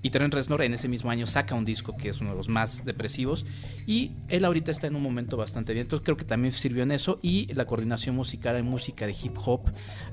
Y 0.00 0.10
Trent 0.10 0.32
Reznor 0.32 0.62
en 0.62 0.74
ese 0.74 0.86
mismo 0.86 1.10
año 1.10 1.26
saca 1.26 1.56
un 1.56 1.64
disco 1.64 1.96
que 1.96 2.08
es 2.08 2.20
uno 2.20 2.30
de 2.30 2.36
los 2.36 2.48
más 2.48 2.84
depresivos. 2.84 3.44
Y 3.84 4.12
él 4.28 4.44
ahorita 4.44 4.70
está 4.70 4.86
en 4.86 4.94
un 4.94 5.02
momento 5.02 5.36
bastante 5.36 5.72
bien. 5.72 5.86
Entonces 5.86 6.04
creo 6.04 6.16
que 6.16 6.24
también 6.24 6.52
sirvió 6.52 6.84
en 6.84 6.92
eso. 6.92 7.18
Y 7.20 7.52
la 7.54 7.64
coordinación 7.64 8.14
musical 8.14 8.54
en 8.56 8.66
música 8.66 9.06
de 9.06 9.16
hip 9.20 9.36
hop. 9.44 9.62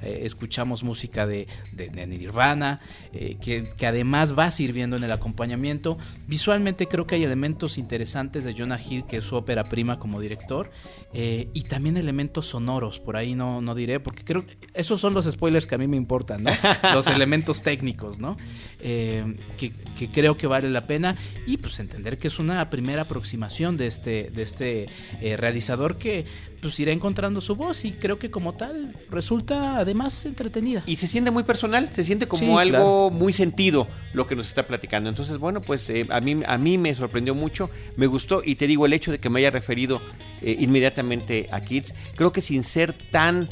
Eh, 0.02 0.21
escuchamos 0.24 0.84
música 0.84 1.28
de, 1.28 1.48
de, 1.74 2.08
Nirvana. 2.08 2.80
Eh, 3.13 3.38
que, 3.39 3.69
que, 3.78 3.86
además 3.86 4.38
va 4.38 4.50
sirviendo 4.50 4.95
en 4.95 5.04
el 5.04 5.12
acompañamiento. 5.12 6.00
Visualmente 6.28 6.88
creo 6.88 7.06
que 7.06 7.15
hay 7.15 7.24
elementos 7.24 7.78
interesantes 7.78 8.43
de 8.43 8.56
Jonah 8.56 8.80
Hill, 8.82 9.06
que 9.06 9.17
es 9.17 9.26
su 9.26 9.36
ópera 9.36 9.65
prima 9.65 10.00
como 10.00 10.19
director. 10.19 10.71
Eh, 11.13 11.50
y 11.54 11.62
también 11.62 11.98
elementos 11.98 12.48
sonoros. 12.48 13.00
Por 13.00 13.17
ahí 13.17 13.36
no, 13.36 13.62
no 13.62 13.76
diré. 13.76 14.00
Porque 14.00 14.24
creo 14.24 14.48
que 14.48 14.58
esos 14.74 15.00
son 15.00 15.13
los 15.13 15.26
spoilers 15.26 15.67
que 15.67 15.76
a 15.76 15.78
mí 15.78 15.88
me 15.88 15.98
importan. 15.98 16.43
¿no? 16.43 16.52
los 16.95 17.06
elementos 17.06 17.62
técnicos. 17.62 18.17
¿no? 18.17 18.36
que 18.80 19.75
que 19.96 20.10
creo 20.10 20.38
que 20.38 20.48
vale 20.48 20.70
la 20.70 20.86
pena 20.86 21.16
y 21.48 21.58
pues 21.58 21.80
entender 21.80 22.18
que 22.18 22.28
es 22.28 22.38
una 22.38 22.70
primera 22.70 23.04
aproximación 23.04 23.78
de 23.78 23.88
este, 23.88 24.30
de 24.34 24.44
este 24.44 24.86
eh, 25.22 25.38
realizador 25.38 25.98
que 25.98 26.26
pues 26.62 26.80
irá 26.80 26.92
encontrando 26.92 27.42
su 27.42 27.56
voz 27.56 27.86
y 27.86 27.92
creo 27.92 28.18
que 28.18 28.32
como 28.32 28.54
tal 28.54 28.96
resulta 29.10 29.78
además 29.78 30.26
entretenida. 30.26 30.84
Y 30.86 30.96
se 30.96 31.08
siente 31.08 31.32
muy 31.32 31.44
personal, 31.44 31.92
se 31.92 32.04
siente 32.04 32.28
como 32.28 32.60
algo 32.60 33.12
muy 33.12 33.34
sentido 33.34 33.88
lo 34.14 34.26
que 34.26 34.36
nos 34.36 34.48
está 34.48 34.66
platicando. 34.66 35.10
Entonces, 35.10 35.38
bueno, 35.38 35.62
pues 35.62 35.90
eh, 35.90 36.08
a, 36.10 36.20
mí, 36.22 36.42
a 36.46 36.58
mí 36.58 36.78
me 36.78 36.94
sorprendió 36.96 37.36
mucho, 37.36 37.70
me 37.98 38.08
gustó 38.08 38.42
y 38.44 38.56
te 38.56 38.68
digo 38.68 38.86
el 38.86 38.94
hecho 38.94 39.12
de 39.12 39.20
que 39.20 39.30
me 39.30 39.40
haya 39.40 39.52
referido 39.52 40.02
eh, 40.42 40.56
inmediatamente 40.60 41.48
a 41.52 41.62
Kids, 41.62 41.94
creo 42.16 42.32
que 42.32 42.42
sin 42.42 42.64
ser 42.64 42.94
tan... 42.94 43.50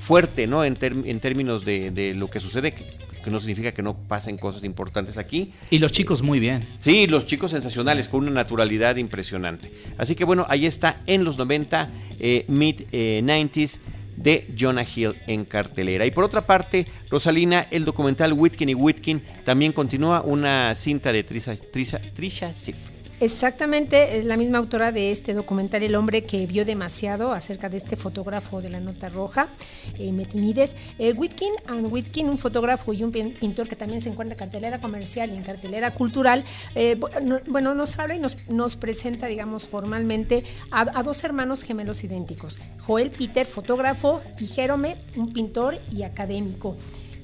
fuerte, 0.00 0.46
¿no? 0.46 0.66
En, 0.66 0.76
en 0.82 1.20
términos 1.20 1.64
de, 1.64 1.90
de, 1.90 2.12
lo 2.12 2.28
que 2.28 2.40
sucede, 2.40 2.74
que 3.22 3.30
no 3.30 3.38
significa 3.38 3.72
que 3.72 3.82
no 3.82 3.96
pasen 3.96 4.38
cosas 4.38 4.64
importantes 4.64 5.18
aquí. 5.18 5.52
Y 5.70 5.78
los 5.78 5.92
chicos 5.92 6.22
muy 6.22 6.40
bien. 6.40 6.66
Sí, 6.80 7.06
los 7.06 7.26
chicos 7.26 7.50
sensacionales, 7.50 8.08
con 8.08 8.22
una 8.22 8.30
naturalidad 8.30 8.96
impresionante. 8.96 9.72
Así 9.98 10.14
que 10.14 10.24
bueno, 10.24 10.46
ahí 10.48 10.66
está 10.66 11.00
en 11.06 11.24
los 11.24 11.38
90, 11.38 11.90
eh, 12.18 12.44
mid 12.48 12.80
90s 12.90 13.76
eh, 13.76 13.80
de 14.16 14.46
Jonah 14.58 14.84
Hill 14.84 15.14
en 15.26 15.44
cartelera. 15.44 16.04
Y 16.06 16.10
por 16.10 16.24
otra 16.24 16.42
parte, 16.42 16.86
Rosalina, 17.10 17.66
el 17.70 17.84
documental 17.84 18.32
Whitkin 18.32 18.68
y 18.68 18.74
Whitkin 18.74 19.22
también 19.44 19.72
continúa 19.72 20.20
una 20.20 20.74
cinta 20.74 21.12
de 21.12 21.22
Trisha, 21.24 21.56
Trisha, 21.56 22.00
Trisha 22.14 22.52
Sif. 22.56 22.76
Exactamente, 23.20 24.16
es 24.16 24.24
la 24.24 24.38
misma 24.38 24.56
autora 24.56 24.92
de 24.92 25.12
este 25.12 25.34
documental, 25.34 25.82
El 25.82 25.94
hombre 25.94 26.24
que 26.24 26.46
vio 26.46 26.64
demasiado, 26.64 27.32
acerca 27.32 27.68
de 27.68 27.76
este 27.76 27.94
fotógrafo 27.94 28.62
de 28.62 28.70
la 28.70 28.80
nota 28.80 29.10
roja, 29.10 29.50
eh, 29.98 30.10
Metinides. 30.10 30.74
Eh, 30.98 31.12
Whitkin 31.12 31.52
and 31.66 31.92
Whitkin, 31.92 32.30
un 32.30 32.38
fotógrafo 32.38 32.94
y 32.94 33.04
un 33.04 33.12
pintor 33.12 33.68
que 33.68 33.76
también 33.76 34.00
se 34.00 34.08
encuentra 34.08 34.32
en 34.32 34.38
cartelera 34.38 34.80
comercial 34.80 35.30
y 35.32 35.36
en 35.36 35.42
cartelera 35.42 35.92
cultural, 35.92 36.44
eh, 36.74 36.98
bueno, 37.46 37.74
nos 37.74 37.98
habla 37.98 38.14
y 38.14 38.20
nos, 38.20 38.48
nos 38.48 38.76
presenta, 38.76 39.26
digamos, 39.26 39.66
formalmente 39.66 40.42
a, 40.70 40.80
a, 40.98 41.02
dos 41.02 41.22
hermanos 41.22 41.62
gemelos 41.62 42.02
idénticos, 42.02 42.58
Joel 42.86 43.10
Peter, 43.10 43.44
fotógrafo, 43.44 44.22
y 44.38 44.46
Jerome, 44.46 44.96
un 45.16 45.34
pintor 45.34 45.76
y 45.92 46.04
académico. 46.04 46.74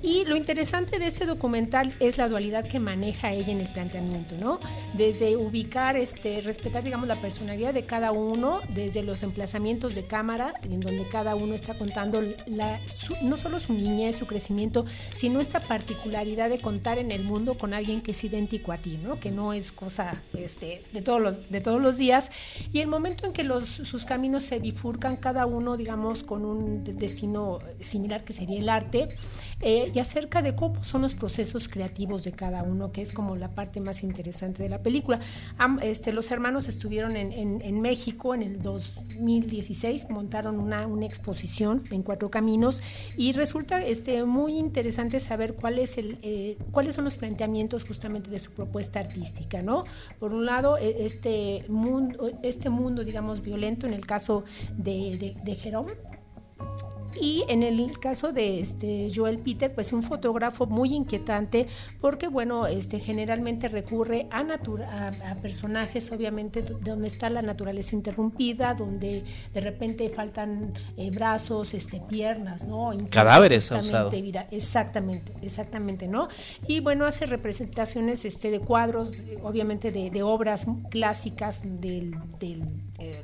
Y 0.03 0.25
lo 0.25 0.37
interesante 0.37 0.99
de 0.99 1.07
este 1.07 1.27
documental 1.27 1.93
es 2.01 2.19
la 2.19 2.29
dualidad 2.29 2.67
que 2.67 2.79
maneja 2.79 3.33
ella 3.33 3.53
en 3.53 3.61
el 3.61 3.69
planteamiento, 3.69 4.37
¿no? 4.39 4.61
Desde 4.95 5.37
ubicar, 5.37 5.97
este, 5.97 6.41
respetar, 6.41 6.85
digamos, 6.85 7.09
la 7.09 7.17
personalidad 7.17 7.75
de 7.75 7.83
cada 7.83 8.13
uno, 8.13 8.61
desde 8.75 9.03
los 9.03 9.23
emplazamientos 9.23 9.95
de 9.95 10.05
cámara, 10.05 10.55
en 10.63 10.81
donde 10.81 11.07
cada 11.09 11.35
uno 11.35 11.55
está 11.55 11.75
contando 11.75 12.23
la, 12.47 12.81
no 13.23 13.37
solo 13.37 13.59
su 13.59 13.73
niñez, 13.73 14.17
su 14.17 14.27
crecimiento, 14.27 14.87
sino 15.15 15.41
esta 15.41 15.61
particularidad 15.61 16.51
de 16.51 16.61
contar 16.61 16.99
en 16.99 17.11
el 17.11 17.25
mundo 17.25 17.59
con 17.59 17.75
alguien 17.75 18.03
que 18.03 18.13
es 18.13 18.25
idéntico 18.25 18.73
a 18.73 18.79
ti, 18.79 18.99
¿no? 19.03 19.19
Que 19.19 19.31
no 19.31 19.53
es 19.53 19.73
cosa 19.73 20.23
este, 20.35 20.83
de, 20.93 21.03
todos 21.03 21.21
los, 21.21 21.51
de 21.51 21.61
todos 21.61 21.81
los 21.81 21.97
días. 21.97 22.31
Y 22.73 22.81
el 22.81 22.89
momento 22.89 23.27
en 23.27 23.33
que 23.33 23.45
los, 23.45 23.65
sus 23.67 24.05
caminos 24.05 24.45
se 24.45 24.59
bifurcan, 24.59 25.17
cada 25.17 25.47
uno, 25.47 25.77
digamos, 25.77 26.23
con 26.23 26.45
un 26.45 26.85
destino 26.85 27.59
similar 27.81 28.25
que 28.25 28.33
sería 28.33 28.59
el 28.59 28.69
arte, 28.69 29.09
eh, 29.61 29.91
y 29.95 29.99
acerca 30.01 30.43
de 30.43 30.55
cómo 30.55 30.85
son 30.85 31.03
los 31.03 31.15
procesos 31.15 31.69
creativos 31.69 32.25
de 32.25 32.33
cada 32.33 32.63
uno, 32.63 32.93
que 32.93 33.01
es 33.01 33.13
como 33.13 33.37
la 33.37 33.49
parte 33.49 33.81
más 33.81 34.03
interesante 34.03 34.63
de 34.63 34.69
la 34.69 34.83
película. 34.83 35.21
este, 35.83 36.13
los 36.13 36.31
hermanos 36.31 36.69
estuvieron 36.69 37.17
en, 37.17 37.33
en, 37.33 37.81
México 37.81 38.35
en 38.35 38.43
el 38.43 38.63
2016, 38.63 40.11
montaron 40.11 40.59
una, 40.61 40.87
una, 40.87 41.07
exposición 41.07 41.83
en 41.91 42.03
Cuatro 42.03 42.31
Caminos 42.31 42.83
y 43.17 43.33
resulta 43.33 43.83
este, 43.83 44.25
muy 44.25 44.59
interesante 44.59 45.21
saber 45.21 45.55
cuál 45.55 45.79
el, 45.79 46.19
eh, 46.23 46.59
cuáles 46.73 46.95
son 46.95 47.05
los 47.05 47.17
planteamientos 47.17 47.85
justamente 47.85 48.31
de 48.31 48.39
su 48.39 48.51
propuesta 48.53 49.01
artística. 49.01 49.63
¿no? 49.63 49.85
Por 50.19 50.35
un 50.35 50.45
lado, 50.45 50.77
e, 50.79 51.07
este 51.07 51.65
mundo, 51.69 52.31
este 52.43 52.69
mundo 52.69 53.05
digamos, 53.05 53.43
violento 53.43 53.87
en 53.87 53.95
el 53.95 54.05
caso 54.05 54.45
de, 54.77 55.17
de, 55.19 55.37
de 55.43 55.55
Jerome, 55.55 55.93
y 57.21 57.45
en 57.49 57.63
el 57.63 57.99
caso 57.99 58.33
de 58.33 58.61
este 58.61 59.09
Joel 59.15 59.39
Peter, 59.39 59.73
pues 59.75 59.93
un 59.93 60.03
fotógrafo 60.03 60.67
muy 60.67 60.95
inquietante 60.95 61.67
porque, 62.01 62.29
bueno, 62.29 62.67
este 62.67 63.01
generalmente 63.01 63.69
recurre 63.69 64.27
a, 64.31 64.41
a, 64.41 65.35
personajes, 65.37 66.11
obviamente, 66.13 66.63
donde 66.63 67.09
está 67.09 67.31
la 67.31 67.43
naturaleza 67.43 67.95
interrumpida, 67.95 68.75
donde 68.75 69.25
de 69.53 69.61
repente 69.61 70.09
faltan 70.09 70.73
eh, 70.97 71.11
brazos, 71.11 71.75
este, 71.75 72.01
piernas, 72.01 72.65
¿no? 72.65 72.91
Cadáveres 73.11 73.71
vida. 74.23 74.47
Exactamente, 74.51 75.33
exactamente, 75.43 76.09
¿no? 76.09 76.29
Y 76.67 76.81
bueno, 76.81 77.07
hace 77.07 77.27
representaciones 77.27 78.25
este, 78.25 78.51
de 78.51 78.61
cuadros, 78.61 79.23
obviamente 79.43 79.91
de, 79.91 80.23
obras 80.23 80.67
clásicas 80.91 81.63
del... 81.81 82.17
del 82.39 82.63
eh, 82.99 83.23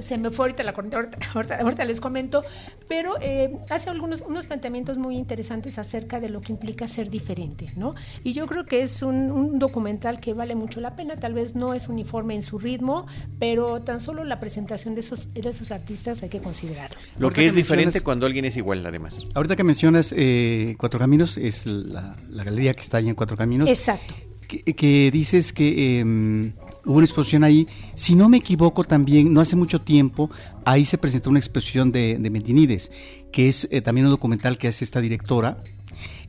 se 0.00 0.18
me 0.18 0.30
fue 0.30 0.46
ahorita 0.46 0.62
la 0.62 0.72
corriente, 0.72 1.18
ahorita, 1.34 1.84
les 1.84 2.00
comento, 2.00 2.42
pero 2.88 3.14
eh, 3.20 3.56
hace 3.70 3.90
algunos 3.90 4.22
unos 4.22 4.46
planteamientos 4.46 4.98
muy 4.98 5.16
interesantes 5.16 5.78
acerca 5.78 6.20
de 6.20 6.28
lo 6.28 6.40
que 6.40 6.52
implica 6.52 6.88
ser 6.88 7.10
diferente, 7.10 7.66
¿no? 7.76 7.94
Y 8.24 8.32
yo 8.32 8.46
creo 8.46 8.64
que 8.64 8.82
es 8.82 9.02
un, 9.02 9.58
documental 9.58 10.20
que 10.20 10.34
vale 10.34 10.54
mucho 10.54 10.80
la 10.80 10.96
pena, 10.96 11.16
tal 11.16 11.34
vez 11.34 11.54
no 11.54 11.74
es 11.74 11.88
uniforme 11.88 12.34
en 12.34 12.42
su 12.42 12.58
ritmo, 12.58 13.06
pero 13.38 13.80
tan 13.80 14.00
solo 14.00 14.24
la 14.24 14.40
presentación 14.40 14.94
de 14.94 15.00
esos, 15.00 15.32
de 15.32 15.48
esos 15.48 15.70
artistas 15.70 16.22
hay 16.22 16.28
que 16.28 16.40
considerarlo. 16.40 16.96
Lo 17.18 17.30
que 17.30 17.46
es 17.46 17.54
diferente 17.54 18.00
cuando 18.00 18.26
alguien 18.26 18.44
es 18.44 18.56
igual, 18.56 18.84
además. 18.84 19.26
Ahorita 19.34 19.56
que 19.56 19.64
mencionas 19.64 20.14
eh, 20.16 20.76
Cuatro 20.78 20.98
Caminos, 20.98 21.38
es 21.38 21.66
la, 21.66 22.16
galería 22.28 22.74
que 22.74 22.80
está 22.80 22.98
ahí 22.98 23.08
en 23.08 23.14
Cuatro 23.14 23.36
Caminos. 23.36 23.68
Exacto. 23.68 24.14
Que, 24.46 25.10
dices 25.12 25.52
que... 25.52 26.00
Em, 26.00 26.52
hubo 26.88 26.96
una 26.96 27.04
exposición 27.04 27.44
ahí. 27.44 27.68
Si 27.94 28.14
no 28.14 28.28
me 28.28 28.38
equivoco 28.38 28.82
también, 28.82 29.32
no 29.32 29.40
hace 29.40 29.56
mucho 29.56 29.80
tiempo, 29.80 30.30
ahí 30.64 30.84
se 30.84 30.98
presentó 30.98 31.30
una 31.30 31.38
exposición 31.38 31.92
de, 31.92 32.18
de 32.18 32.90
que 33.30 33.48
es 33.48 33.68
eh, 33.70 33.82
también 33.82 34.06
un 34.06 34.12
documental 34.12 34.56
que 34.56 34.68
hace 34.68 34.84
esta 34.84 35.00
directora, 35.00 35.58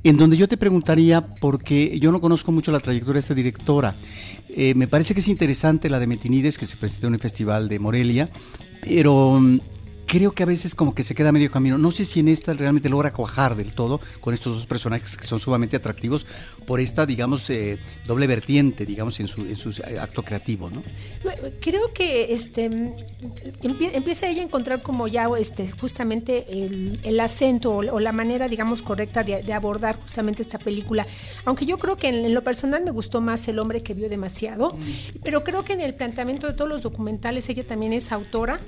en 0.04 0.17
donde 0.17 0.38
yo 0.38 0.48
te 0.48 0.58
preguntaría, 0.58 1.24
porque 1.24 1.98
yo 2.00 2.12
no 2.12 2.22
conozco 2.22 2.52
mucho 2.52 2.72
la 2.72 2.80
trayectoria 2.80 3.15
de 3.15 3.19
esta 3.19 3.34
directora, 3.34 3.95
eh, 4.50 4.74
me 4.76 4.88
parece 4.88 5.13
que 5.13 5.22
es 5.22 5.28
interesante 5.28 5.89
la 5.89 6.00
de 6.00 6.08
Mentinides, 6.08 6.58
que 6.58 6.65
se 6.65 6.76
presentó 6.76 7.08
en 7.08 7.13
el 7.13 7.19
Festival 7.19 7.69
de 7.69 7.80
Morelia, 7.80 8.30
pero 8.82 9.39
mm, 9.39 9.60
creo 10.10 10.32
que 10.32 10.41
a 10.41 10.45
veces 10.48 10.74
como 10.74 10.95
que 10.95 11.04
se 11.04 11.13
queda 11.13 11.32
medio 11.32 11.52
camino. 11.52 11.78
No 11.78 11.91
sé 11.91 12.04
si 12.04 12.19
en 12.19 12.30
esta 12.30 12.54
realmente 12.54 12.89
logra 12.89 13.13
cuajar 13.13 13.56
del 13.56 13.74
todo 13.74 14.02
con 14.19 14.34
estos 14.34 14.56
dos 14.56 14.65
personajes 14.65 15.15
que 15.15 15.24
son 15.24 15.39
sumamente 15.39 15.78
atractivos 15.78 16.26
por 16.65 16.80
esta, 16.80 17.06
digamos, 17.06 17.48
eh, 17.52 17.78
doble 18.06 18.26
vertiente, 18.26 18.88
digamos, 18.88 19.19
en 19.19 19.28
su, 19.28 19.41
en 19.41 19.56
su 19.56 19.69
acto 20.02 20.24
creativo, 20.24 20.69
¿no? 20.72 20.82
Creo 21.62 21.93
que 21.93 22.34
este 22.34 22.69
empieza 23.62 24.28
ella 24.28 24.41
a 24.41 24.45
encontrar 24.45 24.82
como 24.82 25.08
ya 25.08 25.30
este 25.38 25.69
justamente 25.69 26.45
el, 26.50 27.19
acento 27.19 27.76
o, 27.76 28.00
la 28.00 28.12
manera, 28.12 28.48
digamos, 28.48 28.82
correcta 28.82 29.24
de, 29.24 29.54
abordar 29.54 30.00
justamente 30.02 30.41
esta 30.41 30.58
película. 30.58 31.06
Aunque 31.45 31.67
yo 31.67 31.78
creo 31.78 31.98
que 31.98 32.08
en, 32.10 32.34
lo 32.34 32.43
personal 32.43 32.84
me 32.84 32.91
gustó 32.91 33.22
más 33.22 33.48
El 33.48 33.60
hombre 33.60 33.84
que 33.84 33.93
vio 33.93 34.10
demasiado, 34.10 34.69
mm. 34.72 35.19
pero 35.24 35.43
creo 35.43 35.63
que 35.63 35.74
en 35.74 35.82
el 35.82 35.93
planteamiento 35.93 36.48
de 36.48 36.54
todos 36.54 36.69
los 36.69 36.82
documentales 36.82 37.48
ella 37.50 37.67
también 37.67 37.93
es 37.93 38.12
autora 38.12 38.60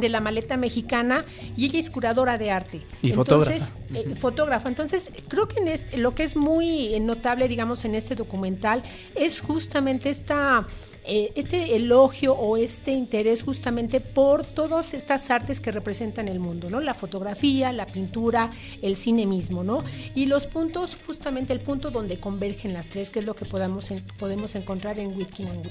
de 0.00 0.08
la 0.08 0.20
maleta 0.20 0.56
mexicana 0.56 1.24
y 1.56 1.66
ella 1.66 1.78
es 1.78 1.90
curadora 1.90 2.38
de 2.38 2.50
arte. 2.50 2.82
Y 3.02 3.10
Entonces, 3.10 3.64
fotógrafa. 3.64 4.10
Eh, 4.10 4.14
fotógrafa. 4.16 4.68
Entonces, 4.68 5.10
creo 5.28 5.48
que 5.48 5.60
en 5.60 5.68
este, 5.68 5.98
lo 5.98 6.14
que 6.14 6.24
es 6.24 6.36
muy 6.36 6.98
notable, 7.00 7.48
digamos, 7.48 7.84
en 7.84 7.94
este 7.94 8.14
documental 8.14 8.82
es 9.14 9.40
justamente 9.40 10.10
esta 10.10 10.66
eh, 11.08 11.32
este 11.36 11.76
elogio 11.76 12.34
o 12.34 12.56
este 12.56 12.90
interés 12.90 13.42
justamente 13.42 14.00
por 14.00 14.44
todas 14.44 14.92
estas 14.92 15.30
artes 15.30 15.60
que 15.60 15.70
representan 15.70 16.28
el 16.28 16.40
mundo, 16.40 16.68
¿no? 16.68 16.80
La 16.80 16.94
fotografía, 16.94 17.72
la 17.72 17.86
pintura, 17.86 18.50
el 18.82 18.96
cine 18.96 19.24
mismo, 19.26 19.62
¿no? 19.62 19.84
Y 20.14 20.26
los 20.26 20.46
puntos, 20.46 20.98
justamente 21.06 21.52
el 21.52 21.60
punto 21.60 21.90
donde 21.90 22.18
convergen 22.18 22.72
las 22.72 22.88
tres, 22.88 23.10
que 23.10 23.20
es 23.20 23.24
lo 23.24 23.34
que 23.34 23.44
podamos 23.44 23.92
podemos 24.18 24.54
encontrar 24.54 24.98
en 24.98 25.16
Witkin 25.16 25.48
and 25.48 25.70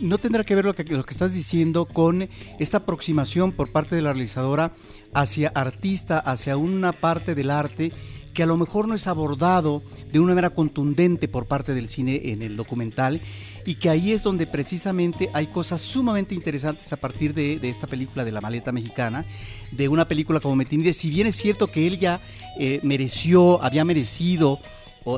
¿No 0.00 0.18
tendrá 0.18 0.44
que 0.44 0.54
ver 0.54 0.64
lo 0.64 0.74
que, 0.74 0.84
lo 0.84 1.04
que 1.04 1.12
estás 1.12 1.34
diciendo 1.34 1.84
con 1.84 2.28
esta 2.58 2.78
aproximación 2.78 3.52
por 3.52 3.72
parte 3.72 3.96
de 3.96 4.02
la 4.02 4.12
realizadora 4.12 4.72
hacia 5.12 5.48
artista, 5.48 6.20
hacia 6.20 6.56
una 6.56 6.92
parte 6.92 7.34
del 7.34 7.50
arte 7.50 7.92
que 8.38 8.44
a 8.44 8.46
lo 8.46 8.56
mejor 8.56 8.86
no 8.86 8.94
es 8.94 9.08
abordado 9.08 9.82
de 10.12 10.20
una 10.20 10.28
manera 10.28 10.50
contundente 10.50 11.26
por 11.26 11.46
parte 11.46 11.74
del 11.74 11.88
cine 11.88 12.20
en 12.26 12.40
el 12.40 12.56
documental 12.56 13.20
y 13.66 13.74
que 13.74 13.90
ahí 13.90 14.12
es 14.12 14.22
donde 14.22 14.46
precisamente 14.46 15.28
hay 15.32 15.48
cosas 15.48 15.80
sumamente 15.80 16.36
interesantes 16.36 16.92
a 16.92 16.98
partir 16.98 17.34
de, 17.34 17.58
esta 17.64 17.88
película 17.88 18.24
de 18.24 18.30
la 18.30 18.40
maleta 18.40 18.70
mexicana, 18.70 19.24
de 19.72 19.88
una 19.88 20.06
película 20.06 20.38
como 20.38 20.54
Metinide, 20.54 20.92
si 20.92 21.10
bien 21.10 21.26
es 21.26 21.34
cierto 21.34 21.66
que 21.66 21.88
él 21.88 21.98
ya 21.98 22.20
eh, 22.60 22.78
mereció, 22.84 23.60
había 23.60 23.84
merecido 23.84 24.60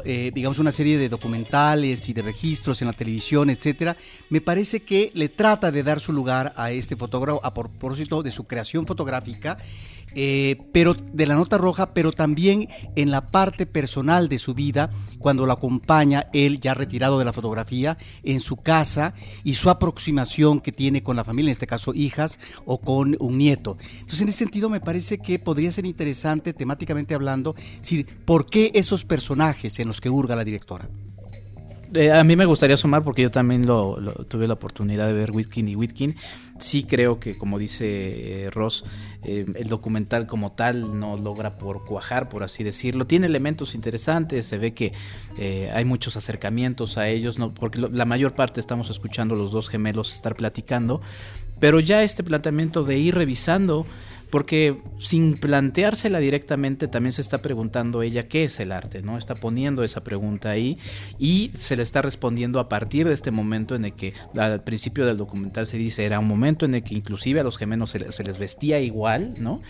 eh, 0.04 0.30
digamos, 0.32 0.58
una 0.58 0.72
serie 0.72 0.96
de 0.96 1.08
documentales 1.08 2.08
y 2.08 2.12
de 2.12 2.22
registros 2.22 2.80
en 2.80 2.86
la 2.86 2.92
televisión, 2.94 3.50
etcétera, 3.50 3.96
me 4.28 4.40
parece 4.40 4.80
que 4.80 5.10
le 5.14 5.28
trata 5.28 5.70
de 5.70 5.82
dar 5.82 6.00
su 6.00 6.12
lugar 6.12 6.54
a 6.56 6.70
este 6.70 6.96
fotógrafo 6.96 7.40
a 7.44 7.52
propósito 7.52 8.22
de 8.22 8.30
su 8.30 8.44
creación 8.44 8.86
fotográfica 8.86 9.58
eh, 10.14 10.56
pero 10.72 10.94
de 10.94 11.26
la 11.26 11.34
nota 11.34 11.58
roja, 11.58 11.94
pero 11.94 12.12
también 12.12 12.68
en 12.96 13.10
la 13.10 13.26
parte 13.30 13.66
personal 13.66 14.28
de 14.28 14.38
su 14.38 14.54
vida, 14.54 14.90
cuando 15.18 15.46
lo 15.46 15.52
acompaña 15.52 16.28
él 16.32 16.60
ya 16.60 16.74
retirado 16.74 17.18
de 17.18 17.24
la 17.24 17.32
fotografía 17.32 17.98
en 18.22 18.40
su 18.40 18.56
casa 18.56 19.14
y 19.44 19.54
su 19.54 19.70
aproximación 19.70 20.60
que 20.60 20.72
tiene 20.72 21.02
con 21.02 21.16
la 21.16 21.24
familia, 21.24 21.50
en 21.50 21.52
este 21.52 21.66
caso 21.66 21.94
hijas 21.94 22.38
o 22.64 22.78
con 22.78 23.16
un 23.20 23.38
nieto. 23.38 23.76
Entonces, 23.92 24.22
en 24.22 24.28
ese 24.28 24.38
sentido, 24.38 24.68
me 24.68 24.80
parece 24.80 25.18
que 25.18 25.38
podría 25.38 25.72
ser 25.72 25.86
interesante, 25.86 26.52
temáticamente 26.52 27.14
hablando, 27.14 27.54
decir, 27.80 28.06
¿por 28.24 28.46
qué 28.46 28.70
esos 28.74 29.04
personajes 29.04 29.78
en 29.78 29.88
los 29.88 30.00
que 30.00 30.10
hurga 30.10 30.36
la 30.36 30.44
directora? 30.44 30.88
Eh, 31.94 32.12
a 32.12 32.22
mí 32.22 32.36
me 32.36 32.44
gustaría 32.44 32.76
sumar 32.76 33.02
porque 33.02 33.22
yo 33.22 33.30
también 33.30 33.66
lo, 33.66 33.96
tuve 34.28 34.46
la 34.46 34.54
oportunidad 34.54 35.08
de 35.08 35.12
ver 35.12 35.32
Witkin 35.32 35.68
y 35.68 35.74
Witkin. 35.74 36.16
Sí 36.58 36.84
creo 36.84 37.18
que, 37.18 37.36
como 37.36 37.58
dice 37.58 38.44
eh, 38.44 38.50
Ross, 38.50 38.84
eh, 39.24 39.46
el 39.56 39.68
documental 39.68 40.26
como 40.26 40.52
tal 40.52 41.00
no 41.00 41.16
logra 41.16 41.58
por 41.58 41.84
cuajar, 41.84 42.28
por 42.28 42.42
así 42.42 42.62
decirlo. 42.62 43.06
Tiene 43.06 43.26
elementos 43.26 43.74
interesantes, 43.74 44.46
se 44.46 44.58
ve 44.58 44.72
que 44.72 44.92
hay 45.72 45.84
muchos 45.84 46.16
acercamientos 46.16 46.98
a 46.98 47.08
ellos, 47.08 47.38
no, 47.38 47.52
porque 47.52 47.78
la 47.80 48.04
mayor 48.04 48.34
parte 48.34 48.60
estamos 48.60 48.90
escuchando 48.90 49.34
los 49.34 49.52
dos 49.52 49.68
gemelos 49.68 50.12
estar 50.12 50.34
platicando, 50.34 51.00
pero 51.58 51.80
ya 51.80 52.02
este 52.02 52.22
planteamiento 52.22 52.84
de 52.84 52.98
ir 52.98 53.14
revisando 53.14 53.86
porque 54.30 54.76
sin 54.98 55.34
planteársela 55.34 56.18
directamente 56.18 56.88
también 56.88 57.12
se 57.12 57.20
está 57.20 57.38
preguntando 57.38 58.02
ella 58.02 58.28
qué 58.28 58.44
es 58.44 58.60
el 58.60 58.72
arte, 58.72 59.02
¿no? 59.02 59.18
Está 59.18 59.34
poniendo 59.34 59.82
esa 59.82 60.02
pregunta 60.02 60.50
ahí 60.50 60.78
y 61.18 61.50
se 61.54 61.76
le 61.76 61.82
está 61.82 62.02
respondiendo 62.02 62.60
a 62.60 62.68
partir 62.68 63.08
de 63.08 63.14
este 63.14 63.30
momento 63.30 63.74
en 63.74 63.84
el 63.84 63.92
que 63.92 64.14
al 64.36 64.62
principio 64.62 65.06
del 65.06 65.16
documental 65.16 65.66
se 65.66 65.76
dice 65.76 66.04
era 66.04 66.18
un 66.18 66.28
momento 66.28 66.64
en 66.64 66.74
el 66.74 66.82
que 66.82 66.94
inclusive 66.94 67.40
a 67.40 67.44
los 67.44 67.56
gemelos 67.56 67.90
se, 67.90 68.12
se 68.12 68.24
les 68.24 68.38
vestía 68.38 68.80
igual, 68.80 69.34
¿no? 69.38 69.60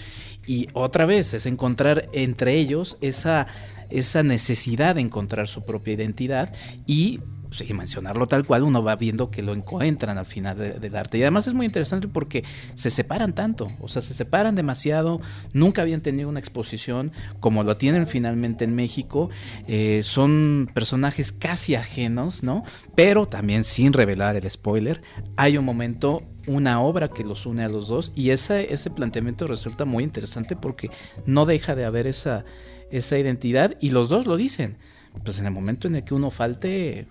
Y 0.47 0.69
otra 0.73 1.07
vez 1.07 1.35
es 1.35 1.47
encontrar 1.47 2.09
entre 2.13 2.55
ellos 2.55 2.97
esa, 3.01 3.47
esa 3.91 4.23
necesidad 4.23 4.95
de 4.95 5.03
encontrar 5.03 5.49
su 5.49 5.63
propia 5.63 5.95
identidad 5.95 6.53
y 6.87 7.21
y 7.67 7.73
mencionarlo 7.73 8.29
tal 8.29 8.47
cual, 8.47 8.63
uno 8.63 8.83
va 8.83 8.97
viendo 8.97 9.31
que 9.31 9.43
lo 9.43 9.53
encuentran 9.53 10.19
al 10.19 10.27
final 10.27 10.57
del 10.57 10.97
arte. 10.97 11.19
Y 11.19 11.23
además 11.23 11.47
es 11.47 11.55
muy 11.55 11.67
interesante 11.67 12.09
porque 12.09 12.45
se 12.75 12.91
separan 12.91 13.33
tanto, 13.33 13.71
o 13.81 13.89
sea, 13.89 14.03
se 14.03 14.15
separan 14.15 14.55
demasiado, 14.55 15.21
nunca 15.53 15.83
habían 15.83 16.01
tenido 16.01 16.29
una 16.29 16.41
exposición 16.41 17.13
como 17.41 17.63
lo 17.63 17.77
tienen 17.77 18.07
finalmente 18.07 18.65
en 18.65 18.75
México. 18.75 19.31
Eh, 19.67 20.03
son 20.05 20.71
personajes 20.73 21.33
casi 21.33 21.75
ajenos, 21.75 22.43
¿no? 22.43 22.65
Pero 22.95 23.27
también 23.27 23.65
sin 23.65 23.93
revelar 23.93 24.37
el 24.37 24.49
spoiler, 24.51 25.03
hay 25.37 25.57
un 25.57 25.65
momento 25.65 26.23
una 26.47 26.81
obra 26.81 27.09
que 27.09 27.25
los 27.25 27.47
une 27.47 27.65
a 27.65 27.69
los 27.69 27.89
dos 27.89 28.13
y 28.15 28.31
ese, 28.31 28.73
ese 28.73 28.91
planteamiento 28.91 29.47
resulta 29.47 29.85
muy 29.85 30.05
interesante 30.05 30.57
porque 30.57 30.91
no 31.27 31.47
deja 31.47 31.75
de 31.75 31.85
haber 31.85 32.07
esa, 32.07 32.45
esa 32.91 33.19
identidad 33.19 33.77
y 33.81 33.91
los 33.91 34.09
dos 34.09 34.27
lo 34.27 34.37
dicen. 34.37 34.77
Pues 35.25 35.39
en 35.39 35.47
el 35.47 35.53
momento 35.53 35.89
en 35.89 35.97
el 35.97 36.05
que 36.05 36.15
uno 36.15 36.31
falte, 36.31 37.07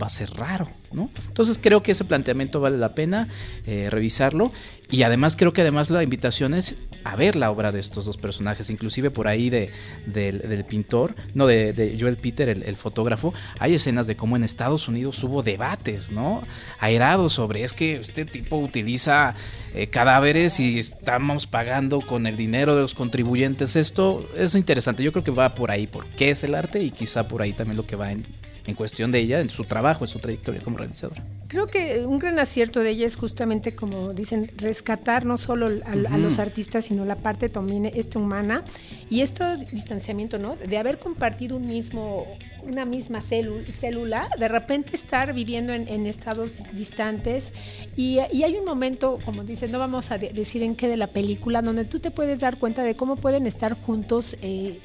va 0.00 0.06
a 0.06 0.10
ser 0.10 0.30
raro, 0.30 0.68
¿no? 0.92 1.10
Entonces 1.28 1.58
creo 1.60 1.82
que 1.82 1.92
ese 1.92 2.04
planteamiento 2.04 2.60
vale 2.60 2.78
la 2.78 2.94
pena 2.94 3.28
eh, 3.66 3.88
revisarlo 3.90 4.52
y 4.90 5.02
además 5.02 5.36
creo 5.36 5.52
que 5.52 5.62
además 5.62 5.90
la 5.90 6.02
invitación 6.02 6.54
es 6.54 6.76
a 7.04 7.16
ver 7.16 7.36
la 7.36 7.50
obra 7.50 7.72
de 7.72 7.80
estos 7.80 8.04
dos 8.04 8.16
personajes, 8.16 8.70
inclusive 8.70 9.10
por 9.10 9.26
ahí 9.26 9.50
de, 9.50 9.70
del 10.06 10.64
pintor, 10.64 11.14
no 11.34 11.46
de, 11.46 11.96
Joel 11.98 12.16
Peter, 12.16 12.48
el, 12.48 12.76
fotógrafo, 12.76 13.32
hay 13.58 13.74
escenas 13.74 14.06
de 14.06 14.16
cómo 14.16 14.36
en 14.36 14.44
Estados 14.44 14.88
Unidos 14.88 15.22
hubo 15.24 15.42
debates, 15.42 16.10
¿no? 16.10 16.42
Airados 16.78 17.32
sobre 17.34 17.64
es 17.64 17.72
que 17.72 17.96
este 17.96 18.24
tipo 18.24 18.56
utiliza 18.56 19.34
eh, 19.74 19.88
cadáveres 19.88 20.60
y 20.60 20.78
estamos 20.78 21.46
pagando 21.46 22.00
con 22.00 22.26
el 22.26 22.36
dinero 22.36 22.74
de 22.74 22.82
los 22.82 22.94
contribuyentes. 22.94 23.76
Esto 23.76 24.28
es 24.36 24.54
interesante, 24.54 25.02
yo 25.02 25.12
creo 25.12 25.24
que 25.24 25.30
va 25.30 25.54
por 25.54 25.70
ahí, 25.70 25.86
por 25.86 26.06
qué 26.06 26.30
es 26.30 26.44
el 26.44 26.54
arte 26.54 26.82
y 26.82 26.90
quizá 26.90 27.28
por 27.28 27.42
ahí 27.42 27.52
también 27.52 27.76
lo 27.76 27.86
que 27.86 27.96
va 27.96 28.12
en 28.12 28.26
en 28.66 28.74
cuestión 28.74 29.10
de 29.10 29.18
ella, 29.18 29.40
en 29.40 29.50
su 29.50 29.64
trabajo, 29.64 30.04
en 30.04 30.08
su 30.08 30.18
trayectoria 30.18 30.60
como 30.62 30.78
realizadora. 30.78 31.22
Creo 31.48 31.66
que 31.66 32.02
un 32.06 32.18
gran 32.18 32.38
acierto 32.38 32.80
de 32.80 32.90
ella 32.90 33.06
es 33.06 33.14
justamente, 33.14 33.74
como 33.74 34.14
dicen, 34.14 34.50
rescatar 34.56 35.26
no 35.26 35.36
solo 35.36 35.66
a, 35.84 36.16
los 36.16 36.38
artistas, 36.38 36.86
sino 36.86 37.04
la 37.04 37.16
parte 37.16 37.50
también 37.50 37.84
esto 37.84 38.20
humana 38.20 38.64
y 39.10 39.20
este 39.20 39.58
distanciamiento, 39.70 40.38
¿no? 40.38 40.56
De 40.56 40.78
haber 40.78 40.98
compartido 40.98 41.58
un 41.58 41.66
mismo, 41.66 42.26
una 42.62 42.86
misma 42.86 43.20
célula, 43.20 44.30
de 44.38 44.48
repente 44.48 44.96
estar 44.96 45.34
viviendo 45.34 45.74
en, 45.74 46.06
estados 46.06 46.62
distantes 46.72 47.52
y, 47.96 48.18
hay 48.18 48.54
un 48.54 48.64
momento, 48.64 49.18
como 49.22 49.44
dicen, 49.44 49.70
no 49.72 49.78
vamos 49.78 50.10
a 50.10 50.16
decir 50.16 50.62
en 50.62 50.74
qué 50.74 50.88
de 50.88 50.96
la 50.96 51.08
película, 51.08 51.60
donde 51.60 51.84
tú 51.84 52.00
te 52.00 52.10
puedes 52.10 52.40
dar 52.40 52.56
cuenta 52.56 52.82
de 52.82 52.96
cómo 52.96 53.16
pueden 53.16 53.46
estar 53.46 53.74
juntos. 53.74 54.38
Eh, 54.40 54.80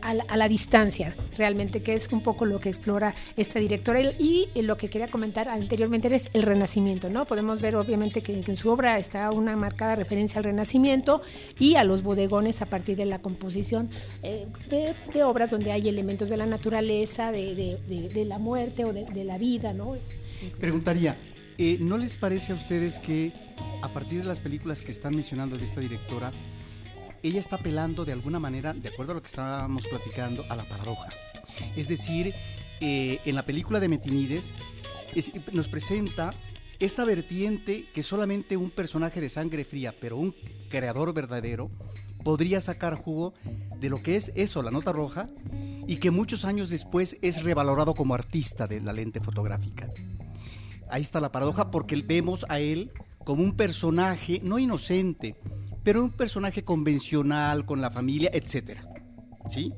a 0.00 0.36
la, 0.36 0.48
distancia, 0.48 1.14
realmente, 1.36 1.82
que 1.82 1.94
es 1.94 2.08
un 2.12 2.22
poco 2.22 2.44
lo 2.44 2.60
que 2.60 2.68
explora 2.68 3.14
esta 3.36 3.58
directora. 3.58 4.00
Y, 4.00 4.48
lo 4.54 4.76
que 4.76 4.88
quería 4.88 5.08
comentar 5.08 5.48
anteriormente 5.48 6.14
es 6.14 6.28
el 6.32 6.42
renacimiento, 6.42 7.10
¿no? 7.10 7.26
Podemos 7.26 7.60
ver, 7.60 7.76
obviamente, 7.76 8.22
que, 8.22 8.32
en 8.46 8.56
su 8.56 8.70
obra 8.70 8.98
está 8.98 9.30
una 9.30 9.56
marcada 9.56 9.96
referencia 9.96 10.38
al 10.38 10.44
renacimiento 10.44 11.22
y 11.58 11.76
a 11.76 11.84
los 11.84 12.02
bodegones 12.02 12.62
a 12.62 12.66
partir 12.66 12.96
de 12.96 13.04
la 13.04 13.18
composición 13.18 13.90
eh, 14.22 14.46
de, 14.68 15.24
obras 15.24 15.50
donde 15.50 15.72
hay 15.72 15.88
elementos 15.88 16.28
de 16.28 16.36
la 16.36 16.46
naturaleza, 16.46 17.30
de, 17.32 17.78
la 18.26 18.38
muerte 18.38 18.84
o 18.84 18.92
de, 18.92 19.24
la 19.24 19.38
vida, 19.38 19.72
¿no? 19.72 19.96
Preguntaría, 20.60 21.16
eh, 21.56 21.78
¿no 21.80 21.98
les 21.98 22.16
parece 22.16 22.52
a 22.52 22.54
ustedes 22.56 22.98
que 22.98 23.32
a 23.82 23.88
partir 23.88 24.22
de 24.22 24.28
las 24.28 24.40
películas 24.40 24.82
que 24.82 24.90
están 24.90 25.14
mencionando 25.14 25.56
de 25.56 25.64
esta 25.64 25.80
directora, 25.80 26.32
ella 27.28 27.40
está 27.40 27.56
apelando 27.56 28.04
de 28.04 28.12
alguna 28.12 28.38
manera, 28.38 28.74
de 28.74 28.88
acuerdo 28.88 29.12
a 29.12 29.14
lo 29.14 29.20
que 29.22 29.28
estábamos 29.28 29.86
platicando, 29.86 30.44
a 30.50 30.56
la 30.56 30.64
paradoja. 30.64 31.08
Es 31.74 31.88
decir, 31.88 32.34
eh, 32.80 33.18
en 33.24 33.34
la 33.34 33.46
película 33.46 33.80
de 33.80 33.88
Metinides 33.88 34.54
nos 35.52 35.68
presenta 35.68 36.34
esta 36.80 37.04
vertiente 37.04 37.86
que 37.94 38.02
solamente 38.02 38.56
un 38.56 38.70
personaje 38.70 39.20
de 39.20 39.28
sangre 39.30 39.64
fría, 39.64 39.94
pero 39.98 40.18
un 40.18 40.34
creador 40.68 41.14
verdadero, 41.14 41.70
podría 42.24 42.60
sacar 42.60 42.94
jugo 42.94 43.32
de 43.80 43.88
lo 43.88 44.02
que 44.02 44.16
es 44.16 44.32
eso, 44.34 44.62
la 44.62 44.70
nota 44.70 44.92
roja, 44.92 45.28
y 45.86 45.96
que 45.96 46.10
muchos 46.10 46.44
años 46.44 46.68
después 46.68 47.16
es 47.22 47.42
revalorado 47.42 47.94
como 47.94 48.14
artista 48.14 48.66
de 48.66 48.80
la 48.80 48.92
lente 48.92 49.20
fotográfica. 49.20 49.88
Ahí 50.90 51.02
está 51.02 51.20
la 51.20 51.32
paradoja 51.32 51.70
porque 51.70 51.96
vemos 51.96 52.44
a 52.48 52.60
él 52.60 52.92
como 53.24 53.42
un 53.42 53.56
personaje 53.56 54.40
no 54.42 54.58
inocente, 54.58 55.34
pero 55.84 56.02
un 56.02 56.10
personaje 56.10 56.64
convencional, 56.64 57.64
con 57.64 57.80
la 57.80 57.90
familia, 57.90 58.30
etcétera. 58.32 58.82
¿Sí? 59.50 59.72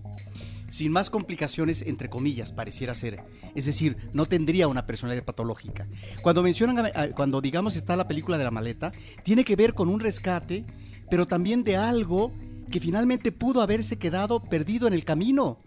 Sin 0.71 0.92
más 0.92 1.11
complicaciones, 1.11 1.83
entre 1.83 2.09
comillas, 2.09 2.53
pareciera 2.53 2.95
ser. 2.95 3.23
Es 3.55 3.66
decir, 3.66 3.97
no 4.12 4.27
tendría 4.27 4.69
una 4.69 4.87
personalidad 4.87 5.25
patológica. 5.25 5.87
Cuando 6.23 6.42
mencionan, 6.42 6.90
cuando 7.14 7.40
digamos 7.40 7.77
está 7.77 7.97
la 7.97 8.09
película 8.09 8.38
de 8.38 8.45
la 8.45 8.51
maleta, 8.51 8.92
tiene 9.23 9.45
que 9.45 9.57
ver 9.57 9.75
con 9.75 9.88
un 9.88 10.01
rescate, 10.01 10.64
pero 11.11 11.27
también 11.27 11.64
de 11.64 11.77
algo 11.77 12.33
que 12.71 12.81
finalmente 12.81 13.33
pudo 13.33 13.61
haberse 13.61 13.97
quedado 13.97 14.42
perdido 14.42 14.87
en 14.87 14.94
el 14.94 15.04
camino. 15.04 15.59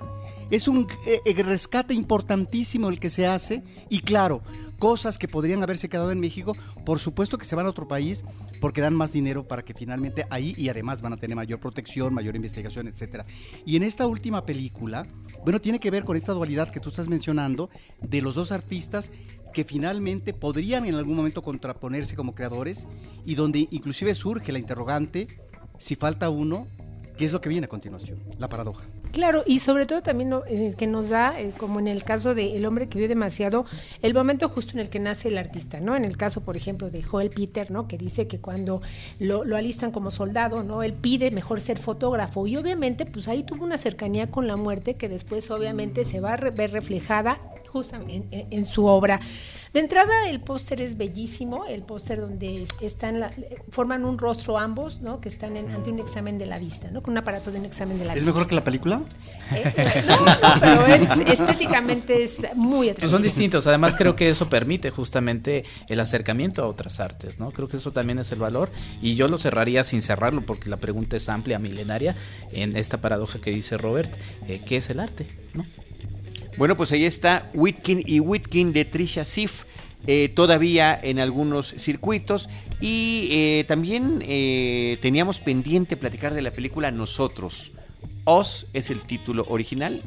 Es 0.52 0.68
un 0.68 0.88
eh, 1.06 1.22
eh, 1.26 1.44
rescate 1.44 1.94
importantísimo 1.94 2.90
el 2.90 3.00
que 3.00 3.10
se 3.10 3.28
hace 3.28 3.64
y 3.90 4.00
claro, 4.02 4.42
cosas 4.80 5.20
que 5.20 5.28
podrían 5.28 5.62
haberse 5.62 5.90
quedado 5.90 6.12
en 6.12 6.20
México, 6.20 6.56
por 6.86 7.00
supuesto 7.00 7.38
que 7.38 7.46
se 7.46 7.56
van 7.56 7.68
a 7.68 7.70
otro 7.70 7.88
país 7.88 8.24
porque 8.60 8.82
dan 8.82 8.96
más 8.96 9.12
dinero 9.12 9.48
para 9.48 9.64
que 9.64 9.74
finalmente 9.74 10.26
ahí 10.30 10.56
y 10.58 10.70
además 10.70 11.02
van 11.02 11.14
a 11.14 11.18
tener 11.18 11.36
mayor 11.36 11.60
protección, 11.60 12.14
mayor 12.14 12.36
investigación, 12.36 12.88
etcétera. 12.88 13.26
Y 13.66 13.76
en 13.76 13.84
esta 13.84 14.08
última 14.08 14.46
película, 14.46 15.06
bueno, 15.44 15.62
tiene 15.62 15.80
que 15.80 15.92
ver 15.92 16.06
con 16.06 16.18
esta 16.18 16.34
dualidad 16.34 16.72
que 16.72 16.80
tú 16.80 16.90
estás 16.90 17.08
mencionando 17.08 17.70
de 18.02 18.22
los 18.22 18.36
dos 18.36 18.52
artistas 18.52 19.12
que 19.54 19.64
finalmente 19.64 20.34
podrían 20.34 20.86
en 20.86 20.96
algún 20.96 21.16
momento 21.16 21.42
contraponerse 21.42 22.16
como 22.16 22.34
creadores 22.36 22.88
y 23.26 23.36
donde 23.36 23.68
inclusive 23.72 24.16
surge 24.16 24.52
la 24.52 24.60
interrogante 24.60 25.28
si 25.78 25.96
falta 25.96 26.30
uno, 26.30 26.68
¿qué 27.18 27.26
es 27.26 27.32
lo 27.32 27.42
que 27.42 27.50
viene 27.50 27.66
a 27.66 27.70
continuación? 27.70 28.20
La 28.38 28.50
paradoja. 28.50 28.84
Claro, 29.12 29.44
y 29.46 29.60
sobre 29.60 29.88
todo 29.88 30.04
también 30.04 30.34
eh, 30.48 30.76
que 30.78 30.86
nos 30.86 31.10
da, 31.10 31.40
eh, 31.40 31.52
como 31.58 31.80
en 31.80 31.88
el 31.88 32.04
caso 32.04 32.36
de 32.36 32.56
El 32.56 32.66
hombre 32.66 32.88
que 32.88 33.00
vio 33.00 33.08
demasiado, 33.08 33.66
el 34.04 34.14
momento 34.14 34.50
justo 34.50 34.74
en 34.74 34.80
el 34.80 34.90
que 34.90 35.00
nace 35.00 35.30
el 35.30 35.38
artista, 35.38 35.80
¿no? 35.80 35.96
En 35.96 36.06
el 36.06 36.16
caso, 36.16 36.42
por 36.42 36.56
ejemplo, 36.56 36.92
de 36.92 37.02
Joel 37.02 37.32
Peter, 37.32 37.72
¿no? 37.72 37.88
Que 37.88 37.98
dice 37.98 38.28
que 38.28 38.40
cuando 38.40 38.82
lo, 39.20 39.44
lo, 39.46 39.58
alistan 39.58 39.92
como 39.92 40.12
soldado, 40.12 40.64
¿no? 40.64 40.84
Él 40.84 40.94
pide 40.94 41.32
mejor 41.32 41.60
ser 41.60 41.80
fotógrafo 41.80 42.46
y 42.46 42.56
obviamente, 42.56 43.06
pues 43.08 43.28
ahí 43.28 43.44
tuvo 43.44 43.64
una 43.64 43.78
cercanía 43.78 44.30
con 44.30 44.48
la 44.48 44.56
muerte 44.56 44.94
que 44.94 45.10
después 45.10 45.50
obviamente 45.50 46.04
se 46.04 46.20
va 46.20 46.34
a 46.34 46.38
ver 46.38 46.72
reflejada 46.72 47.40
justamente 47.70 48.48
en, 48.50 48.66
su 48.66 48.86
obra. 48.86 49.20
De 49.74 49.80
entrada, 49.80 50.28
el 50.30 50.40
póster 50.40 50.82
es 50.82 50.98
bellísimo, 50.98 51.68
el 51.68 51.84
póster 51.84 52.20
donde 52.20 52.66
están 52.82 53.30
forman 53.70 54.04
un 54.04 54.18
rostro 54.18 54.58
ambos, 54.58 55.02
¿no? 55.02 55.22
Que 55.22 55.30
están 55.30 55.56
ante 55.58 55.92
un 55.92 56.00
examen 56.00 56.40
de 56.40 56.48
la 56.48 56.58
vista, 56.58 56.90
¿no? 56.90 57.04
Con 57.04 57.12
un 57.12 57.20
aparato 57.20 57.52
de 57.52 57.60
un 57.60 57.66
examen 57.66 58.00
de 58.00 58.06
la 58.06 58.16
vista. 58.16 58.28
¿Es 58.28 58.34
mejor 58.34 58.48
que 58.48 58.56
la 58.56 58.64
película? 58.64 59.02
Eh, 59.52 59.64
eh, 59.78 60.04
no, 60.08 60.16
pero 60.60 60.86
es, 60.88 61.10
estéticamente 61.40 62.24
es 62.24 62.48
muy 62.56 62.90
atractivo. 62.90 63.02
Pues 63.02 63.12
son 63.12 63.22
distintos, 63.22 63.68
además 63.68 63.96
creo 63.96 64.16
que 64.16 64.30
eso 64.30 64.50
permite 64.50 64.90
justamente 64.90 65.66
el 65.88 66.00
acercamiento 66.00 66.64
a 66.64 66.68
otras 66.68 67.00
artes, 67.00 67.40
¿no? 67.40 67.52
Creo 67.52 67.68
que 67.68 67.78
eso 67.78 67.92
también 67.92 68.18
es 68.18 68.32
el 68.32 68.40
valor 68.40 68.70
y 69.02 69.16
yo 69.16 69.28
lo 69.28 69.38
cerraría 69.38 69.84
sin 69.84 70.02
cerrarlo 70.02 70.42
porque 70.42 70.70
la 70.70 70.78
pregunta 70.78 71.16
es 71.16 71.30
amplia, 71.30 71.60
milenaria, 71.60 72.16
en 72.52 72.76
esta 72.76 73.02
paradoja 73.02 73.40
que 73.40 73.52
dice 73.52 73.78
Robert, 73.78 74.12
eh, 74.48 74.62
¿qué 74.66 74.78
es 74.78 74.90
el 74.90 75.00
arte? 75.00 75.28
¿no? 75.54 75.66
Bueno, 76.60 76.76
pues 76.76 76.92
ahí 76.92 77.06
está 77.06 77.50
Whitkin 77.54 78.04
y 78.06 78.20
Whitkin 78.20 78.74
de 78.74 78.84
Trisha 78.84 79.24
Sif. 79.24 79.64
Eh, 80.08 80.28
todavía 80.36 81.00
en 81.02 81.20
algunos 81.20 81.74
circuitos 81.78 82.50
y 82.82 83.30
eh, 83.32 83.66
también 83.66 84.22
eh, 84.24 84.98
teníamos 85.02 85.40
pendiente 85.40 85.96
platicar 85.96 86.34
de 86.34 86.42
la 86.42 86.52
película 86.52 86.92
Nosotros. 86.92 87.72
Oz 88.26 88.68
es 88.74 88.90
el 88.90 89.04
título 89.04 89.46
original, 89.48 90.04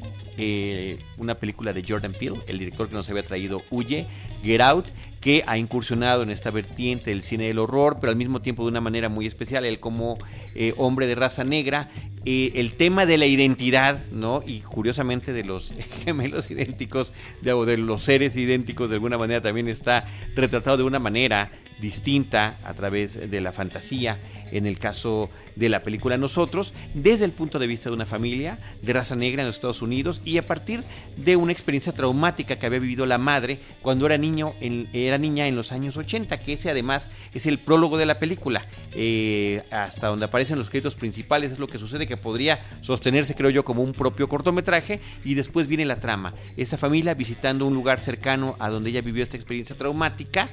una 1.18 1.34
película 1.34 1.72
de 1.72 1.84
Jordan 1.86 2.12
Peele, 2.12 2.38
el 2.46 2.58
director 2.58 2.88
que 2.88 2.94
nos 2.94 3.08
había 3.08 3.22
traído 3.22 3.62
Huye, 3.70 4.06
Get 4.42 4.60
Out, 4.60 4.86
que 5.20 5.44
ha 5.46 5.56
incursionado 5.56 6.24
en 6.24 6.30
esta 6.30 6.50
vertiente 6.50 7.10
del 7.10 7.22
cine 7.22 7.44
del 7.44 7.60
horror, 7.60 7.98
pero 8.00 8.10
al 8.10 8.16
mismo 8.16 8.42
tiempo 8.42 8.64
de 8.64 8.70
una 8.70 8.80
manera 8.80 9.08
muy 9.08 9.26
especial, 9.26 9.64
él 9.64 9.78
como 9.78 10.18
eh, 10.54 10.74
hombre 10.76 11.06
de 11.06 11.14
raza 11.14 11.44
negra, 11.44 11.90
eh, 12.24 12.52
el 12.56 12.74
tema 12.74 13.06
de 13.06 13.18
la 13.18 13.26
identidad, 13.26 14.00
¿no? 14.10 14.42
Y 14.44 14.60
curiosamente 14.60 15.32
de 15.32 15.44
los 15.44 15.74
gemelos 16.04 16.50
idénticos, 16.50 17.12
de, 17.40 17.52
de 17.66 17.76
los 17.78 18.02
seres 18.02 18.36
idénticos, 18.36 18.90
de 18.90 18.96
alguna 18.96 19.16
manera 19.16 19.40
también 19.40 19.68
está 19.68 20.06
retratado 20.34 20.78
de 20.78 20.82
una 20.82 20.98
manera 20.98 21.50
distinta 21.80 22.58
a 22.64 22.74
través 22.74 23.30
de 23.30 23.40
la 23.40 23.52
fantasía, 23.52 24.18
en 24.52 24.66
el 24.66 24.78
caso 24.78 25.30
de 25.56 25.68
la 25.68 25.82
película 25.82 26.16
Nosotros, 26.16 26.72
desde 26.94 27.24
el 27.24 27.32
punto 27.32 27.58
de 27.58 27.66
vista 27.66 27.90
de 27.90 27.96
una 27.96 28.06
familia 28.06 28.58
de 28.80 28.92
raza 28.92 29.16
negra 29.16 29.42
en 29.42 29.48
los 29.48 29.56
Estados 29.56 29.82
Unidos 29.82 30.21
y 30.24 30.38
a 30.38 30.46
partir 30.46 30.82
de 31.16 31.36
una 31.36 31.52
experiencia 31.52 31.92
traumática 31.92 32.56
que 32.56 32.66
había 32.66 32.78
vivido 32.78 33.06
la 33.06 33.18
madre 33.18 33.58
cuando 33.82 34.06
era 34.06 34.16
niño, 34.18 34.54
en, 34.60 34.88
era 34.92 35.18
niña 35.18 35.46
en 35.46 35.56
los 35.56 35.72
años 35.72 35.96
80, 35.96 36.40
que 36.40 36.54
ese 36.54 36.70
además 36.70 37.08
es 37.34 37.46
el 37.46 37.58
prólogo 37.58 37.98
de 37.98 38.06
la 38.06 38.18
película, 38.18 38.66
eh, 38.94 39.62
hasta 39.70 40.08
donde 40.08 40.24
aparecen 40.24 40.58
los 40.58 40.70
créditos 40.70 40.94
principales, 40.94 41.52
es 41.52 41.58
lo 41.58 41.66
que 41.66 41.78
sucede 41.78 42.06
que 42.06 42.16
podría 42.16 42.60
sostenerse, 42.80 43.34
creo 43.34 43.50
yo, 43.50 43.64
como 43.64 43.82
un 43.82 43.92
propio 43.92 44.28
cortometraje 44.28 45.00
y 45.24 45.34
después 45.34 45.66
viene 45.66 45.84
la 45.84 46.00
trama, 46.00 46.34
esta 46.56 46.78
familia 46.78 47.14
visitando 47.14 47.66
un 47.66 47.74
lugar 47.74 48.00
cercano 48.00 48.56
a 48.58 48.68
donde 48.70 48.90
ella 48.90 49.02
vivió 49.02 49.22
esta 49.22 49.36
experiencia 49.36 49.76
traumática, 49.76 50.48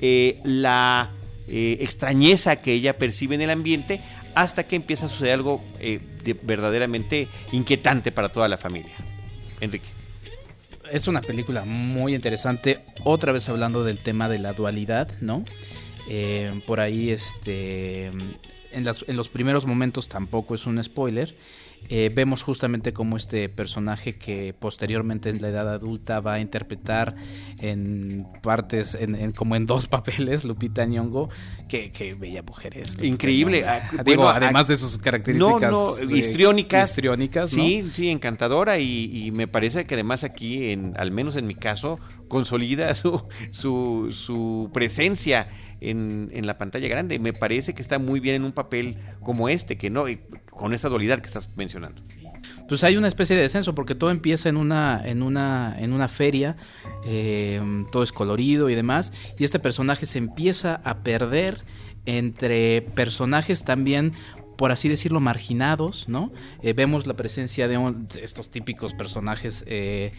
eh, 0.00 0.40
la 0.44 1.10
eh, 1.48 1.78
extrañeza 1.80 2.56
que 2.56 2.72
ella 2.72 2.98
percibe 2.98 3.34
en 3.34 3.42
el 3.42 3.50
ambiente 3.50 4.00
hasta 4.34 4.64
que 4.64 4.76
empieza 4.76 5.06
a 5.06 5.08
suceder 5.08 5.34
algo 5.34 5.62
verdaderamente 6.42 7.28
inquietante 7.52 8.10
para 8.10 8.28
toda 8.28 8.48
la 8.48 8.56
familia. 8.56 9.13
Enrique. 9.64 9.88
Es 10.90 11.08
una 11.08 11.22
película 11.22 11.64
muy 11.64 12.14
interesante, 12.14 12.84
otra 13.04 13.32
vez 13.32 13.48
hablando 13.48 13.84
del 13.84 13.98
tema 13.98 14.28
de 14.28 14.38
la 14.38 14.52
dualidad, 14.52 15.08
¿no? 15.20 15.44
por 16.66 16.80
ahí, 16.80 17.10
este, 17.10 18.10
en 18.72 19.16
los 19.16 19.28
primeros 19.30 19.64
momentos 19.64 20.08
tampoco 20.08 20.54
es 20.54 20.66
un 20.66 20.82
spoiler. 20.84 21.34
Eh, 21.88 22.10
vemos 22.14 22.42
justamente 22.42 22.92
como 22.92 23.16
este 23.16 23.48
personaje 23.48 24.16
que 24.16 24.54
posteriormente 24.58 25.28
en 25.28 25.42
la 25.42 25.48
edad 25.48 25.72
adulta 25.72 26.20
va 26.20 26.34
a 26.34 26.40
interpretar 26.40 27.14
en 27.58 28.26
partes, 28.42 28.96
en, 28.98 29.32
como 29.32 29.56
en 29.56 29.66
dos 29.66 29.86
papeles, 29.94 30.44
Lupita 30.44 30.86
Nyong'o, 30.86 31.28
que, 31.68 32.16
bella 32.18 32.42
mujer 32.42 32.78
es. 32.78 32.96
Increíble. 33.02 33.64
Ah, 33.66 33.90
Digo, 34.04 34.28
además 34.28 34.68
de 34.68 34.76
sus 34.76 34.98
características 34.98 35.70
no, 35.70 35.94
no, 35.96 36.16
histriónicas. 36.16 36.90
histriónicas 36.90 37.50
sí, 37.50 37.88
sí, 37.92 38.10
encantadora 38.10 38.78
y, 38.78 39.30
me 39.34 39.48
parece 39.48 39.84
que 39.84 39.94
además 39.94 40.24
aquí, 40.24 40.70
en, 40.70 40.94
al 40.96 41.10
menos 41.10 41.36
en 41.36 41.46
mi 41.46 41.54
caso, 41.54 41.98
consolida 42.28 42.94
su, 42.94 43.22
su, 43.50 44.08
su 44.10 44.70
presencia 44.72 45.48
en, 45.80 46.30
en, 46.32 46.46
la 46.46 46.56
pantalla 46.56 46.88
grande. 46.88 47.18
Me 47.18 47.32
parece 47.32 47.74
que 47.74 47.82
está 47.82 47.98
muy 47.98 48.20
bien 48.20 48.36
en 48.36 48.44
un 48.44 48.52
papel 48.52 48.96
como 49.22 49.48
este, 49.48 49.76
que 49.76 49.90
no, 49.90 50.06
con 50.56 50.72
esa 50.74 50.88
dualidad 50.88 51.20
que 51.20 51.26
estás 51.26 51.48
mencionando. 51.56 52.02
Pues 52.68 52.84
hay 52.84 52.96
una 52.96 53.08
especie 53.08 53.36
de 53.36 53.42
descenso 53.42 53.74
porque 53.74 53.94
todo 53.94 54.10
empieza 54.10 54.48
en 54.48 54.56
una 54.56 55.02
en 55.04 55.22
una 55.22 55.76
en 55.78 55.92
una 55.92 56.08
feria, 56.08 56.56
eh, 57.04 57.60
todo 57.92 58.02
es 58.02 58.12
colorido 58.12 58.70
y 58.70 58.74
demás, 58.74 59.12
y 59.38 59.44
este 59.44 59.58
personaje 59.58 60.06
se 60.06 60.18
empieza 60.18 60.80
a 60.84 60.98
perder 60.98 61.62
entre 62.06 62.82
personajes 62.94 63.64
también 63.64 64.12
por 64.56 64.70
así 64.70 64.88
decirlo, 64.88 65.18
marginados, 65.18 66.08
¿no? 66.08 66.30
Eh, 66.62 66.74
vemos 66.74 67.08
la 67.08 67.14
presencia 67.14 67.66
de, 67.66 67.76
estos 68.22 68.50
típicos 68.50 68.94
personajes 68.94 69.64
eh, 69.66 70.12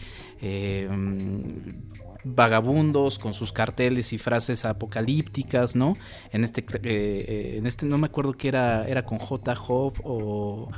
vagabundos 2.26 3.18
con 3.18 3.34
sus 3.34 3.52
carteles 3.52 4.12
y 4.12 4.18
frases 4.18 4.64
apocalípticas, 4.64 5.76
¿no? 5.76 5.96
En 6.32 6.42
este, 6.42 6.60
eh, 6.60 6.64
eh, 6.82 7.54
en 7.58 7.66
este 7.66 7.86
no 7.86 7.98
me 7.98 8.06
acuerdo 8.06 8.32
que 8.32 8.48
era, 8.48 8.86
era 8.88 9.04
con 9.04 9.18
J. 9.18 9.54
Job 9.54 9.94
o 10.02 10.68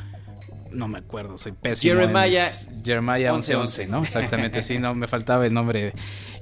no 0.71 0.89
me 0.89 0.99
acuerdo, 0.99 1.39
soy 1.39 1.53
pésimo. 1.53 1.95
Jeremiah, 1.95 2.49
Jeremiah 2.85 3.33
1111, 3.33 3.87
¿no? 3.87 4.03
Exactamente, 4.03 4.63
sí, 4.63 4.79
no, 4.79 4.95
me 4.95 5.09
faltaba 5.09 5.47
el 5.47 5.55
nombre. 5.55 5.95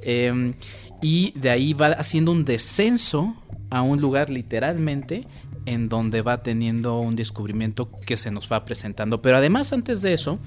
Em, 0.03 0.55
y 1.01 1.33
de 1.39 1.51
ahí 1.51 1.73
va 1.73 1.89
haciendo 1.89 2.33
un 2.33 2.45
descenso 2.45 3.37
a 3.71 3.83
un 3.83 4.01
lugar 4.01 4.29
literalmente 4.31 5.25
en 5.67 5.89
donde 5.89 6.23
va 6.23 6.43
teniendo 6.43 6.99
un 6.99 7.15
descubrimiento 7.15 7.91
que 8.07 8.17
se 8.17 8.33
nos 8.33 8.51
va 8.51 8.65
presentando. 8.65 9.23
Pero 9.23 9.37
además, 9.37 9.73
antes 9.73 10.03
de 10.03 10.15
eso, 10.15 10.41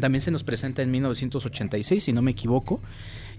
también 0.00 0.22
se 0.22 0.30
nos 0.32 0.42
presenta 0.42 0.82
en 0.82 0.90
1986, 0.90 2.02
si 2.02 2.12
no 2.12 2.22
me 2.22 2.32
equivoco, 2.32 2.80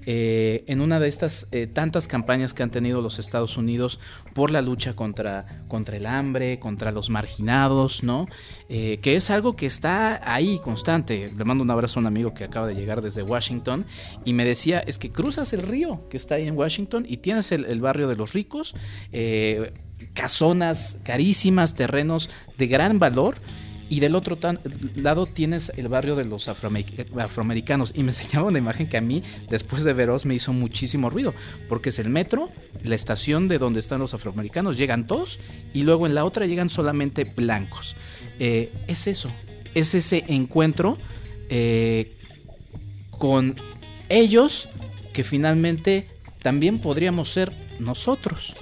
eh, 0.06 0.64
en 0.68 0.82
una 0.82 1.00
de 1.00 1.08
estas 1.08 1.48
eh, 1.52 1.68
tantas 1.68 2.08
campañas 2.08 2.54
que 2.54 2.64
han 2.64 2.72
tenido 2.72 3.02
los 3.02 3.20
Estados 3.20 3.58
Unidos 3.58 4.00
por 4.34 4.50
la 4.50 4.62
lucha 4.62 4.96
contra, 4.96 5.64
contra 5.68 5.98
el 5.98 6.06
hambre, 6.06 6.60
contra 6.60 6.92
los 6.92 7.10
marginados, 7.10 8.04
¿no? 8.04 8.28
Eh, 8.70 9.00
que 9.02 9.16
es 9.16 9.30
algo 9.30 9.56
que 9.56 9.68
está 9.68 10.22
ahí 10.24 10.60
constante. 10.60 11.32
Le 11.36 11.44
mando 11.44 11.64
un 11.64 11.70
abrazo 11.70 12.00
a 12.00 12.02
un 12.02 12.08
amigo 12.08 12.34
que 12.34 12.44
acaba 12.44 12.68
de 12.68 12.76
llegar 12.76 13.02
desde 13.02 13.22
Washington 13.22 13.86
y 14.26 14.34
me 14.34 14.46
decía, 14.46 14.80
es 14.80 14.98
que 14.98 15.12
cruzas 15.12 15.54
el 15.54 15.62
río 15.62 16.08
que 16.10 16.18
está 16.18 16.36
ahí 16.36 16.48
en 16.48 16.58
Washington 16.58 17.06
y 17.08 17.18
tienes 17.18 17.52
el, 17.52 17.82
barrio 17.82 18.08
de 18.08 18.16
los 18.16 18.34
ricos, 18.34 18.76
casonas 20.14 21.00
carísimas, 21.04 21.74
terrenos 21.76 22.30
de 22.58 22.68
gran 22.68 23.00
valor 23.00 23.36
y 23.92 24.00
del 24.00 24.16
otro 24.16 24.38
lado 24.96 25.26
tienes 25.26 25.70
el 25.76 25.90
barrio 25.90 26.16
de 26.16 26.24
los 26.24 26.48
afroamericanos. 26.48 27.92
Y 27.94 28.04
me 28.04 28.12
enseñaba 28.12 28.48
una 28.48 28.58
imagen 28.58 28.88
que 28.88 28.96
a 28.96 29.02
mí, 29.02 29.22
después 29.50 29.84
de 29.84 29.92
veros, 29.92 30.26
me 30.26 30.34
hizo 30.34 30.54
muchísimo 30.54 31.10
ruido, 31.10 31.34
porque 31.68 31.90
es 31.90 32.00
el 32.00 32.10
metro, 32.10 32.50
la 32.86 32.96
estación 32.96 33.50
de 33.50 33.58
donde 33.58 33.82
están 33.82 34.00
los 34.00 34.14
afroamericanos, 34.14 34.78
llegan 34.78 35.08
todos, 35.08 35.40
y 35.74 35.82
luego 35.82 36.08
en 36.08 36.16
la 36.16 36.24
otra 36.24 36.46
llegan 36.46 36.70
solamente 36.70 37.26
blancos. 37.26 37.98
Eh, 38.40 38.72
es 38.88 39.08
eso, 39.08 39.30
es 39.76 39.94
ese 39.94 40.24
encuentro 40.30 40.98
eh, 41.50 42.16
con 43.10 43.58
ellos 44.08 44.70
que 45.12 45.26
finalmente 45.26 46.08
también 46.42 46.80
podríamos 46.80 47.30
ser 47.30 47.52
nosotros. 47.80 48.56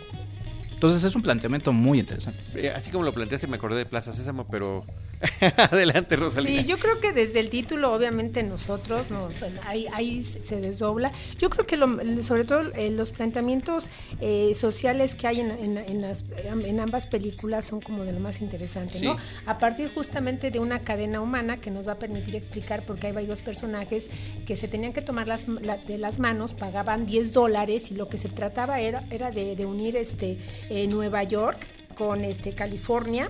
Entonces 0.74 1.04
es 1.04 1.14
un 1.14 1.22
planteamiento 1.22 1.72
muy 1.72 2.00
interesante. 2.00 2.42
Eh, 2.56 2.72
así 2.76 2.90
como 2.90 3.04
lo 3.04 3.14
planteaste, 3.14 3.46
me 3.46 3.58
acordé 3.58 3.78
de 3.78 3.86
Plaza 3.86 4.12
Sésamo, 4.12 4.48
pero 4.50 4.86
Adelante, 5.58 6.16
Rosalía. 6.16 6.62
Sí, 6.62 6.68
yo 6.68 6.78
creo 6.78 7.00
que 7.00 7.12
desde 7.12 7.40
el 7.40 7.50
título, 7.50 7.94
obviamente, 7.94 8.44
nosotros 8.44 9.12
nos 9.12 9.44
ahí, 9.66 9.88
ahí 9.92 10.24
se 10.24 10.62
desdobla. 10.62 11.12
Yo 11.38 11.50
creo 11.50 11.66
que 11.66 11.78
sobre 12.24 12.46
todo 12.46 12.62
eh, 12.76 12.90
los 12.90 13.12
planteamientos 13.12 13.90
eh, 14.22 14.54
sociales 14.54 15.16
que 15.16 15.28
hay 15.28 15.42
en, 15.42 15.78
en, 15.78 16.02
las, 16.02 16.24
en, 16.44 16.80
ambas 16.80 17.08
películas 17.08 17.66
son 17.66 17.82
como 17.82 18.04
de 18.06 18.14
lo 18.14 18.20
más 18.20 18.42
interesante, 18.42 19.02
¿no? 19.02 19.18
A 19.46 19.58
partir 19.58 19.92
justamente 19.94 20.52
de 20.52 20.60
una 20.60 20.80
cadena 20.80 21.22
humana 21.22 21.58
que 21.58 21.70
nos 21.70 21.88
va 21.88 21.94
a 21.94 22.00
permitir 22.00 22.36
explicar 22.36 22.84
porque 22.86 23.08
hay 23.08 23.14
varios 23.14 23.42
personajes 23.42 24.10
que 24.46 24.56
se 24.56 24.68
tenían 24.68 24.94
que 24.94 25.02
tomar 25.02 25.28
las, 25.28 25.46
de 25.88 25.98
las 25.98 26.20
manos, 26.20 26.54
pagaban 26.54 27.06
10 27.06 27.34
dólares 27.34 27.92
y 27.92 27.96
lo 27.96 28.08
que 28.08 28.18
se 28.18 28.30
trataba 28.30 28.80
era, 28.80 29.04
era 29.10 29.32
de, 29.32 29.56
de 29.56 29.66
unir 29.66 29.98
este 29.98 30.38
eh, 30.70 30.88
Nueva 30.88 31.24
York 31.24 31.60
con 31.96 32.24
este 32.24 32.54
California 32.54 33.30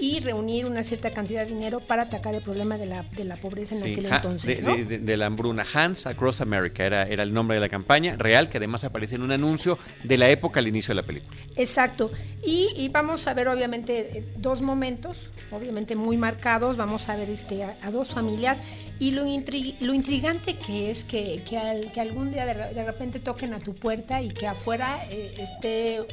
y 0.00 0.20
reunir 0.20 0.66
una 0.66 0.82
cierta 0.82 1.10
cantidad 1.10 1.42
de 1.44 1.48
dinero 1.48 1.80
para 1.80 2.02
atacar 2.02 2.34
el 2.34 2.42
problema 2.42 2.78
de 2.78 2.86
la, 2.86 3.02
de 3.02 3.24
la 3.24 3.36
pobreza 3.36 3.74
en 3.74 3.82
aquel 3.82 4.06
entonces. 4.06 4.64
De, 4.64 5.16
la 5.16 5.26
hambruna, 5.26 5.64
Hans 5.74 6.06
Across 6.06 6.40
America 6.40 6.84
era, 6.84 7.08
era 7.08 7.22
el 7.22 7.34
nombre 7.34 7.56
de 7.56 7.60
la 7.60 7.68
campaña 7.68 8.16
real, 8.16 8.48
que 8.48 8.58
además 8.58 8.84
aparece 8.84 9.16
en 9.16 9.22
un 9.22 9.32
anuncio 9.32 9.78
de 10.04 10.16
la 10.16 10.30
época 10.30 10.60
al 10.60 10.68
inicio 10.68 10.92
de 10.94 11.00
la 11.00 11.06
película. 11.06 11.36
Exacto. 11.56 12.10
Y, 12.44 12.88
vamos 12.90 13.26
a 13.26 13.34
ver 13.34 13.48
obviamente 13.48 14.24
dos 14.36 14.62
momentos, 14.62 15.28
obviamente 15.50 15.96
muy 15.96 16.16
marcados, 16.16 16.76
vamos 16.76 17.08
a 17.08 17.16
ver 17.16 17.28
este, 17.28 17.64
a, 17.64 17.90
dos 17.90 18.10
familias 18.10 18.62
y 18.98 19.10
lo, 19.10 19.24
lo 19.24 19.94
intrigante 19.94 20.56
que 20.56 20.90
es 20.90 21.04
que, 21.04 21.42
que, 21.48 21.90
que 21.92 22.00
algún 22.00 22.32
día 22.32 22.46
de, 22.46 22.84
repente 22.84 23.20
toquen 23.20 23.52
a 23.54 23.58
tu 23.58 23.74
puerta 23.74 24.22
y 24.22 24.30
que 24.30 24.46
afuera 24.46 25.04
eh, 25.10 25.34
esté 25.38 25.96
eh, 25.96 26.04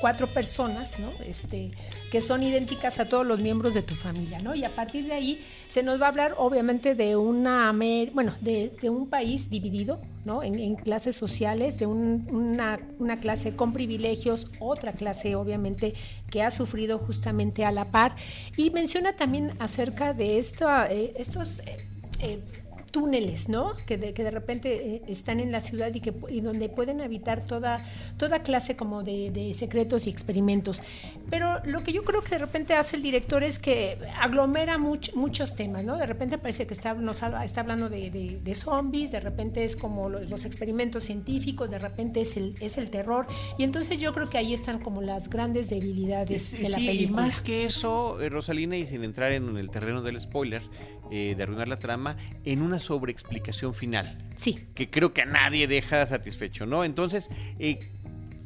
cuatro 0.00 0.26
personas, 0.26 0.98
¿no? 0.98 1.12
Este, 1.24 1.70
que 2.10 2.20
son 2.20 2.42
idénticas 2.42 2.98
a 2.98 3.08
todos 3.08 3.19
los 3.24 3.40
miembros 3.40 3.74
de 3.74 3.82
tu 3.82 3.94
familia, 3.94 4.40
¿no? 4.40 4.54
Y 4.54 4.64
a 4.64 4.74
partir 4.74 5.06
de 5.06 5.12
ahí 5.12 5.40
se 5.68 5.82
nos 5.82 6.00
va 6.00 6.06
a 6.06 6.08
hablar 6.08 6.34
obviamente 6.38 6.94
de 6.94 7.16
una, 7.16 7.72
bueno, 8.12 8.34
de, 8.40 8.72
un 8.90 9.08
país 9.08 9.50
dividido, 9.50 10.00
¿no? 10.24 10.42
En, 10.42 10.76
clases 10.76 11.16
sociales, 11.16 11.78
de 11.78 11.86
una, 11.86 12.78
clase 13.20 13.54
con 13.56 13.72
privilegios, 13.72 14.46
otra 14.60 14.92
clase 14.92 15.34
obviamente 15.34 15.94
que 16.30 16.42
ha 16.42 16.50
sufrido 16.50 16.98
justamente 16.98 17.64
a 17.64 17.72
la 17.72 17.86
par. 17.86 18.14
Y 18.56 18.70
menciona 18.70 19.12
también 19.12 19.52
acerca 19.58 20.12
de 20.12 20.38
esto, 20.38 20.66
eh, 20.88 21.12
estos... 21.16 21.60
Eh, 21.60 21.76
eh, 22.22 22.40
túneles, 22.90 23.48
¿no? 23.48 23.72
Que 23.86 23.98
de, 23.98 24.12
que 24.12 24.24
de 24.24 24.30
repente 24.30 24.94
eh, 24.96 25.02
están 25.06 25.40
en 25.40 25.52
la 25.52 25.60
ciudad 25.60 25.94
y 25.94 26.00
que 26.00 26.12
y 26.28 26.40
donde 26.40 26.68
pueden 26.68 27.00
habitar 27.00 27.44
toda, 27.44 27.84
toda 28.16 28.42
clase 28.42 28.76
como 28.76 29.02
de, 29.02 29.54
secretos 29.56 30.06
y 30.06 30.10
experimentos. 30.10 30.82
Pero 31.28 31.64
lo 31.64 31.82
que 31.84 31.92
yo 31.92 32.02
creo 32.02 32.22
que 32.22 32.30
de 32.30 32.38
repente 32.38 32.74
hace 32.74 32.96
el 32.96 33.02
director 33.02 33.42
es 33.42 33.58
que 33.58 33.98
aglomera 34.20 34.78
muchos 34.78 35.54
temas, 35.54 35.84
¿no? 35.84 35.96
De 35.96 36.06
repente 36.06 36.38
parece 36.38 36.66
que 36.66 36.74
está, 36.74 36.94
nos 36.94 37.22
está 37.44 37.60
hablando 37.60 37.88
de, 37.88 38.54
zombies, 38.54 39.12
de 39.12 39.20
repente 39.20 39.64
es 39.64 39.76
como 39.76 40.08
los, 40.08 40.44
experimentos 40.44 41.04
científicos, 41.04 41.70
de 41.70 41.78
repente 41.78 42.22
es 42.22 42.36
el, 42.36 42.54
es 42.60 42.78
el 42.78 42.90
terror. 42.90 43.26
Y 43.58 43.64
entonces 43.64 44.00
yo 44.00 44.12
creo 44.12 44.28
que 44.28 44.38
ahí 44.38 44.54
están 44.54 44.80
como 44.80 45.02
las 45.02 45.28
grandes 45.28 45.70
debilidades 45.70 46.52
de 46.52 46.68
la 46.68 46.76
película. 46.76 46.92
Sí, 46.92 47.04
y 47.04 47.08
más 47.08 47.40
que 47.40 47.64
eso, 47.64 48.20
eh, 48.20 48.28
Rosalina, 48.28 48.76
y 48.76 48.86
sin 48.86 49.04
entrar 49.04 49.32
en 49.32 49.56
el 49.56 49.70
terreno 49.70 50.02
del 50.02 50.20
spoiler, 50.20 50.62
eh, 51.10 51.34
de 51.36 51.42
arruinar 51.42 51.68
la 51.68 51.78
trama 51.78 52.16
en 52.44 52.62
una 52.62 52.78
sobreexplicación 52.78 53.74
final. 53.74 54.18
Sí. 54.36 54.58
Que 54.74 54.90
creo 54.90 55.12
que 55.12 55.22
a 55.22 55.26
nadie 55.26 55.66
deja 55.66 56.06
satisfecho, 56.06 56.66
¿no? 56.66 56.84
Entonces, 56.84 57.28
eh, 57.58 57.78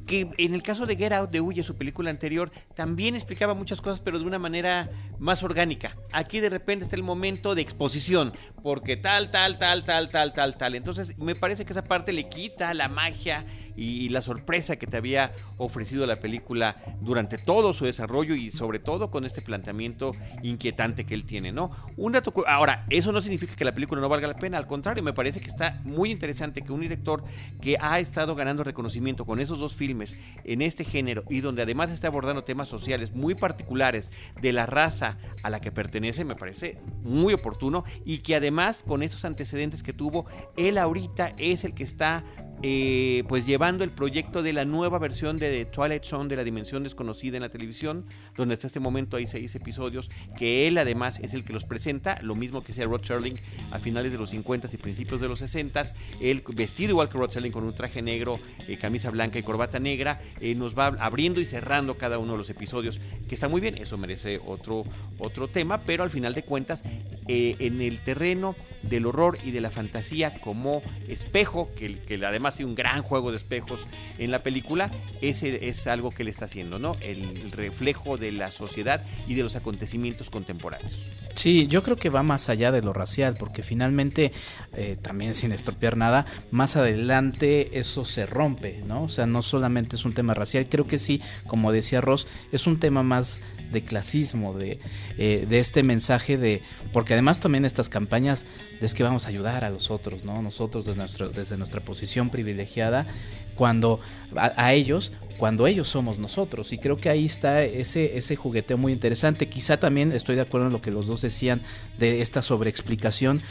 que 0.06 0.30
en 0.38 0.54
el 0.54 0.62
caso 0.62 0.86
de 0.86 0.96
Get 0.96 1.12
Out 1.12 1.30
de 1.30 1.40
Huye, 1.40 1.62
su 1.62 1.76
película 1.76 2.10
anterior, 2.10 2.50
también 2.74 3.14
explicaba 3.14 3.54
muchas 3.54 3.80
cosas, 3.80 4.00
pero 4.00 4.18
de 4.18 4.24
una 4.24 4.38
manera 4.38 4.90
más 5.18 5.42
orgánica. 5.42 5.96
Aquí 6.12 6.40
de 6.40 6.50
repente 6.50 6.84
está 6.84 6.96
el 6.96 7.02
momento 7.02 7.54
de 7.54 7.62
exposición, 7.62 8.32
porque 8.62 8.96
tal, 8.96 9.30
tal, 9.30 9.58
tal, 9.58 9.84
tal, 9.84 10.08
tal, 10.10 10.32
tal, 10.32 10.56
tal. 10.56 10.74
Entonces 10.74 11.16
me 11.18 11.34
parece 11.34 11.64
que 11.64 11.72
esa 11.72 11.84
parte 11.84 12.12
le 12.12 12.28
quita 12.28 12.74
la 12.74 12.88
magia 12.88 13.44
y 13.76 14.08
la 14.08 14.22
sorpresa 14.22 14.76
que 14.76 14.86
te 14.86 14.96
había 14.96 15.32
ofrecido 15.58 16.06
la 16.06 16.16
película 16.16 16.76
durante 17.00 17.38
todo 17.38 17.72
su 17.72 17.84
desarrollo 17.84 18.34
y 18.34 18.50
sobre 18.50 18.78
todo 18.78 19.10
con 19.10 19.24
este 19.24 19.42
planteamiento 19.42 20.12
inquietante 20.42 21.04
que 21.04 21.14
él 21.14 21.24
tiene, 21.24 21.52
¿no? 21.52 21.70
Un 21.96 22.12
dato, 22.12 22.32
ahora, 22.46 22.86
eso 22.90 23.12
no 23.12 23.20
significa 23.20 23.54
que 23.56 23.64
la 23.64 23.74
película 23.74 24.00
no 24.00 24.08
valga 24.08 24.28
la 24.28 24.36
pena, 24.36 24.58
al 24.58 24.66
contrario, 24.66 25.02
me 25.02 25.12
parece 25.12 25.40
que 25.40 25.48
está 25.48 25.80
muy 25.84 26.10
interesante 26.10 26.62
que 26.62 26.72
un 26.72 26.80
director 26.80 27.24
que 27.60 27.76
ha 27.80 27.98
estado 27.98 28.34
ganando 28.34 28.64
reconocimiento 28.64 29.24
con 29.24 29.40
esos 29.40 29.58
dos 29.58 29.74
filmes 29.74 30.18
en 30.44 30.62
este 30.62 30.84
género 30.84 31.24
y 31.28 31.40
donde 31.40 31.62
además 31.62 31.90
está 31.90 32.08
abordando 32.08 32.44
temas 32.44 32.68
sociales 32.68 33.12
muy 33.12 33.34
particulares 33.34 34.10
de 34.40 34.52
la 34.52 34.66
raza 34.66 35.18
a 35.42 35.50
la 35.50 35.60
que 35.60 35.72
pertenece, 35.72 36.24
me 36.24 36.36
parece 36.36 36.78
muy 37.02 37.34
oportuno 37.34 37.84
y 38.04 38.18
que 38.18 38.36
además 38.36 38.84
con 38.86 39.02
esos 39.02 39.24
antecedentes 39.24 39.82
que 39.82 39.92
tuvo, 39.92 40.26
él 40.56 40.78
ahorita 40.78 41.32
es 41.38 41.64
el 41.64 41.74
que 41.74 41.84
está 41.84 42.24
eh, 42.66 43.24
pues 43.28 43.44
llevando 43.44 43.84
el 43.84 43.90
proyecto 43.90 44.42
de 44.42 44.54
la 44.54 44.64
nueva 44.64 44.98
versión 44.98 45.36
de 45.36 45.66
Twilight 45.66 46.02
Zone 46.02 46.30
de 46.30 46.36
la 46.36 46.44
Dimensión 46.44 46.82
Desconocida 46.82 47.36
en 47.36 47.42
la 47.42 47.50
televisión, 47.50 48.06
donde 48.38 48.54
hasta 48.54 48.68
este 48.68 48.80
momento 48.80 49.18
hay 49.18 49.26
seis 49.26 49.54
episodios, 49.54 50.08
que 50.38 50.66
él 50.66 50.78
además 50.78 51.20
es 51.20 51.34
el 51.34 51.44
que 51.44 51.52
los 51.52 51.64
presenta, 51.64 52.18
lo 52.22 52.34
mismo 52.34 52.64
que 52.64 52.72
sea 52.72 52.86
Rod 52.86 53.04
Serling 53.04 53.34
a 53.70 53.78
finales 53.80 54.12
de 54.12 54.18
los 54.18 54.30
50 54.30 54.68
y 54.72 54.76
principios 54.78 55.20
de 55.20 55.28
los 55.28 55.40
60 55.40 55.74
él 56.22 56.42
vestido 56.54 56.92
igual 56.92 57.10
que 57.10 57.18
Rod 57.18 57.28
Serling 57.28 57.52
con 57.52 57.64
un 57.64 57.74
traje 57.74 58.00
negro, 58.00 58.40
eh, 58.66 58.78
camisa 58.78 59.10
blanca 59.10 59.38
y 59.38 59.42
corbata 59.42 59.78
negra, 59.78 60.22
eh, 60.40 60.54
nos 60.54 60.74
va 60.74 60.86
abriendo 60.86 61.42
y 61.42 61.44
cerrando 61.44 61.98
cada 61.98 62.18
uno 62.18 62.32
de 62.32 62.38
los 62.38 62.48
episodios, 62.48 62.98
que 63.28 63.34
está 63.34 63.46
muy 63.46 63.60
bien, 63.60 63.76
eso 63.76 63.98
merece 63.98 64.40
otro, 64.42 64.84
otro 65.18 65.48
tema, 65.48 65.82
pero 65.82 66.02
al 66.02 66.10
final 66.10 66.32
de 66.32 66.44
cuentas, 66.44 66.82
en 67.26 67.80
el 67.82 68.00
terreno 68.00 68.56
del 68.82 69.06
horror 69.06 69.38
y 69.44 69.50
de 69.50 69.60
la 69.60 69.70
fantasía 69.70 70.40
como 70.40 70.82
espejo, 71.08 71.70
que 71.74 72.20
además 72.24 72.53
un 72.62 72.74
gran 72.74 73.02
juego 73.02 73.30
de 73.30 73.38
espejos 73.38 73.86
en 74.18 74.30
la 74.30 74.42
película, 74.42 74.90
ese 75.20 75.68
es 75.68 75.86
algo 75.86 76.10
que 76.10 76.22
le 76.22 76.30
está 76.30 76.44
haciendo, 76.44 76.78
¿no? 76.78 76.96
El, 77.00 77.50
reflejo 77.50 78.16
de 78.16 78.32
la 78.32 78.50
sociedad 78.50 79.02
y 79.26 79.34
de 79.34 79.42
los 79.42 79.56
acontecimientos 79.56 80.28
contemporáneos. 80.30 81.04
Sí, 81.34 81.66
yo 81.66 81.82
creo 81.82 81.96
que 81.96 82.10
va 82.10 82.22
más 82.22 82.48
allá 82.48 82.70
de 82.70 82.82
lo 82.82 82.92
racial, 82.92 83.34
porque 83.38 83.62
finalmente, 83.62 84.32
eh, 84.74 84.96
también 85.00 85.34
sin 85.34 85.52
estropear 85.52 85.96
nada, 85.96 86.26
más 86.50 86.76
adelante 86.76 87.78
eso 87.78 88.04
se 88.04 88.26
rompe, 88.26 88.82
¿no? 88.86 89.04
O 89.04 89.08
sea, 89.08 89.26
no 89.26 89.42
solamente 89.42 89.96
es 89.96 90.04
un 90.04 90.12
tema 90.12 90.34
racial, 90.34 90.66
creo 90.68 90.86
que 90.86 90.98
sí, 90.98 91.20
como 91.46 91.72
decía 91.72 92.00
Ross, 92.00 92.26
es 92.52 92.66
un 92.66 92.78
tema 92.78 93.02
más 93.02 93.40
de 93.74 93.82
clasismo, 93.84 94.54
de, 94.54 94.78
eh, 95.18 95.44
de 95.46 95.58
este 95.58 95.82
mensaje 95.82 96.38
de, 96.38 96.62
porque 96.92 97.12
además 97.12 97.40
también 97.40 97.66
estas 97.66 97.90
campañas 97.90 98.46
es 98.80 98.94
que 98.94 99.02
vamos 99.02 99.26
a 99.26 99.28
ayudar 99.28 99.64
a 99.64 99.70
los 99.70 99.90
otros, 99.90 100.24
¿no? 100.24 100.40
Nosotros 100.40 100.86
desde, 100.86 100.96
nuestro, 100.96 101.28
desde 101.28 101.56
nuestra 101.56 101.80
posición 101.80 102.30
privilegiada, 102.30 103.06
cuando 103.54 104.00
a, 104.36 104.72
ellos, 104.72 105.12
cuando 105.36 105.66
ellos 105.66 105.88
somos 105.88 106.18
nosotros. 106.18 106.72
Y 106.72 106.78
creo 106.78 106.96
que 106.96 107.10
ahí 107.10 107.26
está 107.26 107.62
ese, 107.62 108.16
ese 108.18 108.36
jugueteo 108.36 108.78
muy 108.78 108.92
interesante. 108.92 109.48
Quizá 109.48 109.78
también 109.78 110.12
estoy 110.12 110.36
de 110.36 110.42
acuerdo 110.42 110.68
en 110.68 110.72
lo 110.72 110.82
que 110.82 110.90
los 110.90 111.06
dos 111.06 111.22
decían 111.22 111.60
de 111.98 112.22
esta 112.22 112.42
sobreexplicación. 112.42 113.42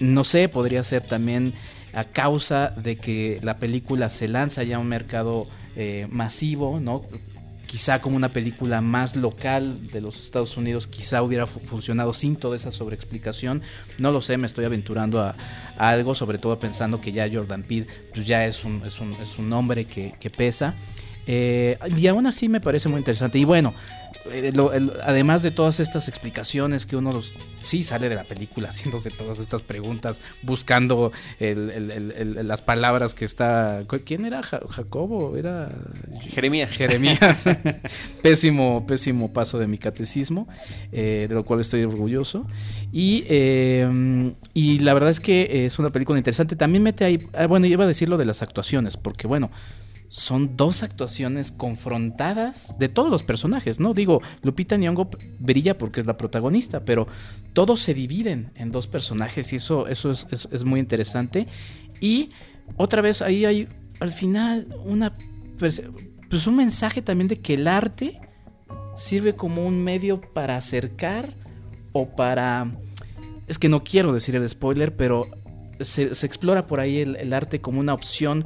No 0.00 0.24
sé, 0.24 0.48
podría 0.48 0.82
ser 0.82 1.02
también 1.02 1.54
a 1.92 2.04
causa 2.04 2.70
de 2.70 2.96
que 2.96 3.38
la 3.42 3.58
película 3.58 4.08
se 4.08 4.28
lanza 4.28 4.62
ya 4.62 4.76
a 4.76 4.78
un 4.78 4.88
mercado 4.88 5.46
eh, 5.76 6.06
masivo, 6.10 6.80
¿no? 6.80 7.02
Quizá 7.72 8.02
como 8.02 8.16
una 8.16 8.34
película 8.34 8.82
más 8.82 9.16
local 9.16 9.86
de 9.90 10.02
los 10.02 10.22
Estados 10.22 10.58
Unidos, 10.58 10.86
quizá 10.86 11.22
hubiera 11.22 11.46
funcionado 11.46 12.12
sin 12.12 12.36
toda 12.36 12.54
esa 12.54 12.70
sobreexplicación. 12.70 13.62
No 13.96 14.12
lo 14.12 14.20
sé, 14.20 14.36
me 14.36 14.46
estoy 14.46 14.66
aventurando 14.66 15.22
a, 15.22 15.34
algo, 15.78 16.14
sobre 16.14 16.36
todo 16.36 16.58
pensando 16.58 17.00
que 17.00 17.12
ya 17.12 17.26
Jordan 17.32 17.62
Peele 17.62 17.86
pues 18.12 18.26
ya 18.26 18.44
es 18.44 18.62
un, 18.64 18.82
es 18.84 19.00
un, 19.00 19.12
es 19.14 19.38
un 19.38 19.48
nombre 19.48 19.86
que, 19.86 20.30
pesa. 20.36 20.74
Eh, 21.26 21.78
y 21.96 22.06
aún 22.08 22.26
así 22.26 22.46
me 22.46 22.60
parece 22.60 22.90
muy 22.90 22.98
interesante. 22.98 23.38
Y 23.38 23.44
bueno, 23.46 23.72
eh, 24.30 24.52
además 25.02 25.42
de 25.42 25.50
todas 25.50 25.80
estas 25.80 26.08
explicaciones 26.08 26.86
que 26.86 26.96
uno 26.96 27.20
sí 27.60 27.82
sale 27.82 28.08
de 28.08 28.14
la 28.14 28.24
película 28.24 28.68
haciéndose 28.68 29.10
todas 29.10 29.38
estas 29.38 29.62
preguntas, 29.62 30.20
buscando 30.42 31.12
las 31.38 32.62
palabras 32.62 33.14
que 33.14 33.24
está... 33.24 33.84
¿Quién 34.04 34.24
era? 34.24 34.42
¿Jacobo? 34.42 35.36
¿Era? 35.36 35.70
Jeremías. 36.30 36.70
Jeremías. 36.70 37.48
pésimo, 38.22 38.84
pésimo 38.86 39.32
paso 39.32 39.58
de 39.58 39.66
mi 39.66 39.78
catecismo, 39.78 40.48
eh, 40.92 41.26
de 41.28 41.34
lo 41.34 41.44
cual 41.44 41.60
estoy 41.60 41.82
orgulloso. 41.82 42.46
Y, 42.92 43.24
eh, 43.28 44.32
y 44.54 44.78
la 44.80 44.94
verdad 44.94 45.10
es 45.10 45.20
que 45.20 45.66
es 45.66 45.78
una 45.78 45.90
película 45.90 46.18
interesante. 46.18 46.56
También 46.56 46.82
mete 46.82 47.04
ahí, 47.04 47.26
ah, 47.34 47.46
bueno, 47.46 47.66
iba 47.66 47.84
a 47.84 47.88
decir 47.88 48.08
lo 48.08 48.18
de 48.18 48.24
las 48.24 48.42
actuaciones, 48.42 48.96
porque 48.96 49.26
bueno, 49.26 49.50
son 50.12 50.58
dos 50.58 50.82
actuaciones 50.82 51.50
confrontadas 51.50 52.78
de 52.78 52.90
todos 52.90 53.10
los 53.10 53.22
personajes, 53.22 53.80
¿no? 53.80 53.94
Digo, 53.94 54.20
Lupita 54.42 54.76
Nyong'o 54.76 55.08
brilla 55.38 55.78
porque 55.78 56.00
es 56.00 56.06
la 56.06 56.18
protagonista, 56.18 56.80
pero 56.84 57.06
todos 57.54 57.80
se 57.80 57.94
dividen 57.94 58.50
en 58.56 58.72
dos 58.72 58.86
personajes 58.88 59.54
y 59.54 59.56
eso, 59.56 59.88
eso 59.88 60.10
es, 60.10 60.64
muy 60.66 60.80
interesante. 60.80 61.46
Y 61.98 62.30
otra 62.76 63.00
vez 63.00 63.22
ahí 63.22 63.46
hay 63.46 63.68
al 64.00 64.10
final 64.10 64.68
una 64.84 65.14
pues, 65.58 65.80
un 66.46 66.56
mensaje 66.56 67.00
también 67.00 67.28
de 67.28 67.40
que 67.40 67.54
el 67.54 67.66
arte 67.66 68.20
sirve 68.98 69.34
como 69.34 69.66
un 69.66 69.82
medio 69.82 70.20
para 70.20 70.58
acercar 70.58 71.32
o 71.92 72.14
para 72.14 72.70
es 73.48 73.58
que 73.58 73.70
no 73.70 73.82
quiero 73.82 74.12
decir 74.12 74.36
el 74.36 74.46
spoiler, 74.46 74.94
pero 74.94 75.26
se, 75.80 76.02
explora 76.26 76.66
por 76.66 76.80
ahí 76.80 76.98
el, 76.98 77.32
arte 77.32 77.62
como 77.62 77.80
una 77.80 77.94
opción 77.94 78.44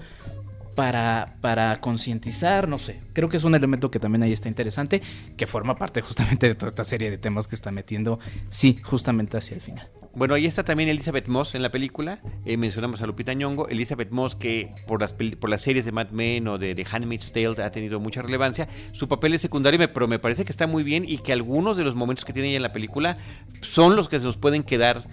para, 0.77 1.35
para 1.41 1.81
concientizar, 1.81 2.69
no 2.69 2.79
sé. 2.79 3.01
Creo 3.13 3.29
que 3.29 3.39
es 3.39 3.43
un 3.43 3.57
elemento 3.57 3.91
que 3.91 3.99
también 3.99 4.23
ahí 4.23 4.33
está 4.33 4.49
interesante, 4.49 5.03
que 5.37 5.49
forma 5.49 5.75
parte 5.75 6.03
justamente 6.03 6.47
de 6.47 6.55
toda 6.55 6.69
esta 6.69 6.85
serie 6.85 7.11
de 7.11 7.19
temas 7.19 7.49
que 7.49 7.57
está 7.57 7.73
metiendo, 7.73 8.21
sí, 8.49 8.79
justamente 8.85 9.37
hacia 9.37 9.57
el 9.57 9.61
final. 9.61 9.89
Bueno, 10.15 10.33
ahí 10.33 10.47
está 10.47 10.65
también 10.65 10.89
Elizabeth 10.89 11.29
Moss 11.29 11.55
en 11.55 11.63
la 11.63 11.71
película. 11.71 12.21
Eh, 12.47 12.57
mencionamos 12.57 13.03
a 13.03 13.07
Lupita 13.07 13.35
Nyong'o. 13.35 13.69
Elizabeth 13.69 14.11
Moss, 14.13 14.35
que 14.35 14.71
por 14.87 15.03
las, 15.03 15.13
por 15.13 15.51
las 15.51 15.61
series 15.61 15.85
de 15.85 15.93
Mad 15.93 16.09
Men 16.09 16.49
o 16.49 16.57
de, 16.57 16.75
de 16.75 16.87
Handmaid's 16.91 17.33
Tale 17.33 17.63
ha 17.63 17.71
tenido 17.71 18.01
mucha 18.01 18.23
relevancia. 18.23 18.67
Su 18.93 19.09
papel 19.09 19.35
es 19.35 19.43
secundario, 19.43 19.79
pero 19.93 20.09
me 20.09 20.19
parece 20.19 20.47
que 20.47 20.53
está 20.53 20.67
muy 20.67 20.85
bien 20.85 21.05
y 21.07 21.19
que 21.19 21.35
algunos 21.35 21.77
de 21.77 21.85
los 21.85 21.95
momentos 21.95 22.25
que 22.25 22.33
tiene 22.33 22.49
ella 22.49 22.57
en 22.57 22.63
la 22.63 22.73
película 22.73 23.19
son 23.61 23.95
los 23.95 24.09
que 24.09 24.19
se 24.19 24.25
nos 24.25 24.39
pueden 24.39 24.63
quedar 24.63 25.05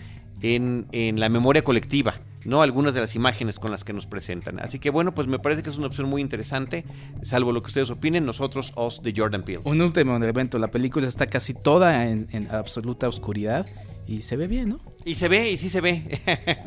en, 0.41 0.87
en 0.93 1.19
la 1.19 1.27
memoria 1.27 1.65
colectiva. 1.65 2.15
¿No? 2.45 2.61
Algunas 2.61 2.93
de 2.93 3.01
las 3.01 3.15
imágenes 3.15 3.59
con 3.59 3.71
las 3.71 3.83
que 3.83 3.93
nos 3.93 4.05
presentan. 4.05 4.59
Así 4.59 4.79
que 4.79 4.89
bueno, 4.89 5.13
pues 5.13 5.27
me 5.27 5.39
parece 5.39 5.63
que 5.63 5.69
es 5.69 5.77
una 5.77 5.87
opción 5.87 6.09
muy 6.09 6.21
interesante, 6.21 6.85
salvo 7.21 7.51
lo 7.51 7.61
que 7.61 7.67
ustedes 7.67 7.89
opinen, 7.89 8.25
nosotros 8.25 8.71
os 8.75 9.01
de 9.01 9.13
Jordan 9.15 9.43
Peele. 9.43 9.61
Un 9.65 9.81
último 9.81 10.15
elemento, 10.15 10.59
la 10.59 10.69
película 10.69 11.07
está 11.07 11.27
casi 11.27 11.53
toda 11.53 12.05
en, 12.07 12.27
absoluta 12.51 13.07
oscuridad 13.07 13.65
y 14.05 14.21
se 14.21 14.35
ve 14.35 14.47
bien, 14.47 14.69
¿no? 14.69 14.79
Y 15.05 15.15
se 15.15 15.27
ve, 15.27 15.49
y 15.51 15.57
sí 15.57 15.69
se 15.69 15.81
ve. 15.81 16.19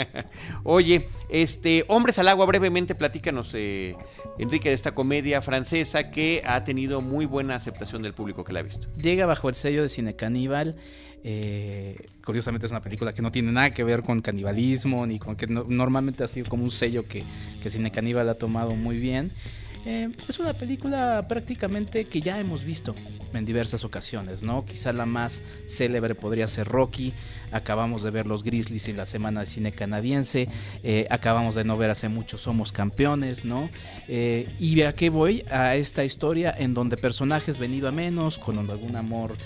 Oye, 0.64 1.08
este, 1.28 1.84
Hombres 1.88 2.18
al 2.18 2.28
Agua, 2.28 2.46
brevemente 2.46 2.94
platícanos, 2.94 3.52
eh, 3.54 3.94
Enrique, 4.38 4.68
de 4.68 4.74
esta 4.74 4.92
comedia 4.92 5.40
francesa 5.42 6.10
que 6.10 6.42
ha 6.46 6.64
tenido 6.64 7.00
muy 7.00 7.26
buena 7.26 7.54
aceptación 7.54 8.02
del 8.02 8.14
público 8.14 8.44
que 8.44 8.52
la 8.52 8.60
ha 8.60 8.62
visto. 8.62 8.88
Llega 8.96 9.26
bajo 9.26 9.48
el 9.48 9.54
sello 9.54 9.82
de 9.82 9.88
Cine 9.88 10.16
Caníbal. 10.16 10.76
Eh, 11.28 12.06
curiosamente 12.24 12.66
es 12.66 12.70
una 12.70 12.80
película 12.80 13.12
que 13.12 13.20
no 13.20 13.32
tiene 13.32 13.50
nada 13.50 13.70
que 13.70 13.82
ver 13.82 14.04
con 14.04 14.20
canibalismo, 14.20 15.04
ni 15.08 15.18
con 15.18 15.34
que 15.34 15.48
normalmente 15.48 16.22
ha 16.22 16.28
sido 16.28 16.48
como 16.48 16.62
un 16.62 16.70
sello 16.70 17.08
que, 17.08 17.24
que 17.60 17.68
Cine 17.68 17.90
Caníbal 17.90 18.28
ha 18.28 18.36
tomado 18.36 18.76
muy 18.76 18.98
bien. 19.00 19.32
Eh, 19.84 20.08
es 20.28 20.38
una 20.38 20.52
película 20.52 21.26
prácticamente 21.28 22.04
que 22.04 22.20
ya 22.20 22.38
hemos 22.38 22.62
visto 22.62 22.94
en 23.32 23.44
diversas 23.44 23.82
ocasiones, 23.82 24.44
¿no? 24.44 24.64
Quizá 24.64 24.92
la 24.92 25.04
más 25.04 25.42
célebre 25.66 26.14
podría 26.14 26.46
ser 26.46 26.68
Rocky. 26.68 27.12
Acabamos 27.56 28.02
de 28.02 28.10
ver 28.10 28.26
Los 28.26 28.42
Grizzlies 28.42 28.88
en 28.88 28.96
la 28.96 29.06
Semana 29.06 29.40
de 29.40 29.46
Cine 29.46 29.72
Canadiense. 29.72 30.48
Eh, 30.82 31.06
acabamos 31.10 31.54
de 31.54 31.64
no 31.64 31.76
ver 31.76 31.90
hace 31.90 32.08
mucho 32.08 32.38
Somos 32.38 32.72
Campeones, 32.72 33.44
¿no? 33.44 33.68
Eh, 34.08 34.48
y 34.58 34.82
a 34.82 34.94
qué 34.94 35.10
voy? 35.10 35.44
A 35.50 35.76
esta 35.76 36.04
historia 36.04 36.54
en 36.56 36.74
donde 36.74 36.96
personajes 36.96 37.58
venido 37.58 37.88
a 37.88 37.92
menos, 37.92 38.38
con 38.38 38.58
algún 38.58 38.96
amor 38.96 39.36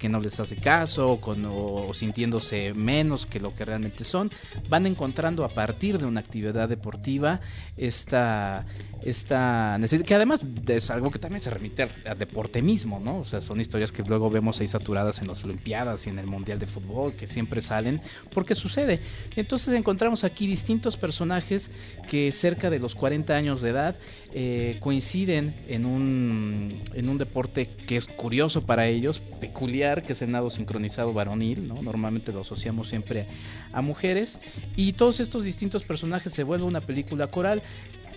que 0.00 0.08
no 0.08 0.18
les 0.18 0.40
hace 0.40 0.56
caso, 0.56 1.20
con, 1.20 1.46
o 1.48 1.94
sintiéndose 1.94 2.74
menos 2.74 3.24
que 3.24 3.38
lo 3.38 3.54
que 3.54 3.64
realmente 3.64 4.02
son, 4.02 4.32
van 4.68 4.84
encontrando 4.86 5.44
a 5.44 5.48
partir 5.48 5.98
de 5.98 6.06
una 6.06 6.18
actividad 6.18 6.68
deportiva 6.68 7.40
esta, 7.76 8.64
esta 9.02 9.78
que 10.04 10.14
además 10.14 10.44
es 10.66 10.90
algo 10.90 11.10
que 11.10 11.18
también 11.18 11.42
se 11.42 11.50
remite 11.50 11.88
al, 12.04 12.18
deporte 12.18 12.62
mismo, 12.62 13.00
¿no? 13.00 13.18
O 13.18 13.24
sea, 13.24 13.40
son 13.40 13.60
historias 13.60 13.92
que 13.92 14.02
luego 14.02 14.30
vemos 14.30 14.60
ahí 14.60 14.68
saturadas 14.68 15.20
en 15.20 15.28
las 15.28 15.44
Olimpiadas 15.44 16.06
y 16.06 16.10
en 16.10 16.18
el 16.18 16.26
Mundial 16.26 16.58
de 16.58 16.66
Fútbol, 16.66 17.12
que 17.12 17.26
siempre 17.26 17.55
salen, 17.60 18.00
porque 18.32 18.54
sucede. 18.54 19.00
Entonces 19.36 19.74
encontramos 19.74 20.24
aquí 20.24 20.46
distintos 20.46 20.96
personajes 20.96 21.70
que 22.08 22.32
cerca 22.32 22.70
de 22.70 22.78
los 22.78 22.94
40 22.94 23.34
años 23.34 23.60
de 23.60 23.70
edad 23.70 23.96
eh, 24.32 24.76
coinciden 24.80 25.54
en 25.68 25.86
un, 25.86 26.82
en 26.94 27.08
un 27.08 27.18
deporte 27.18 27.68
que 27.86 27.96
es 27.96 28.06
curioso 28.06 28.66
para 28.66 28.86
ellos, 28.86 29.22
peculiar, 29.40 30.02
que 30.02 30.12
es 30.12 30.22
el 30.22 30.30
nado 30.30 30.50
sincronizado 30.50 31.12
varonil, 31.12 31.66
¿no? 31.66 31.80
Normalmente 31.80 32.32
lo 32.32 32.40
asociamos 32.40 32.88
siempre 32.88 33.26
a 33.72 33.80
mujeres, 33.82 34.38
y 34.76 34.92
todos 34.92 35.20
estos 35.20 35.44
distintos 35.44 35.84
personajes 35.84 36.32
se 36.32 36.42
vuelven 36.42 36.68
una 36.68 36.80
película 36.80 37.28
coral 37.28 37.62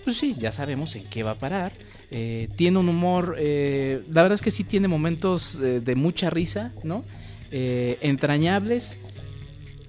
pues 0.04 0.16
sí, 0.16 0.34
ya 0.38 0.50
sabemos 0.50 0.96
en 0.96 1.04
qué 1.04 1.22
va 1.22 1.32
a 1.32 1.34
parar. 1.34 1.72
Eh, 2.10 2.48
tiene 2.56 2.78
un 2.78 2.88
humor, 2.88 3.36
eh, 3.38 4.02
la 4.10 4.22
verdad 4.22 4.36
es 4.36 4.40
que 4.40 4.50
sí 4.50 4.64
tiene 4.64 4.88
momentos 4.88 5.58
de 5.60 5.94
mucha 5.94 6.30
risa, 6.30 6.72
¿no? 6.82 7.04
entrañables. 7.50 8.96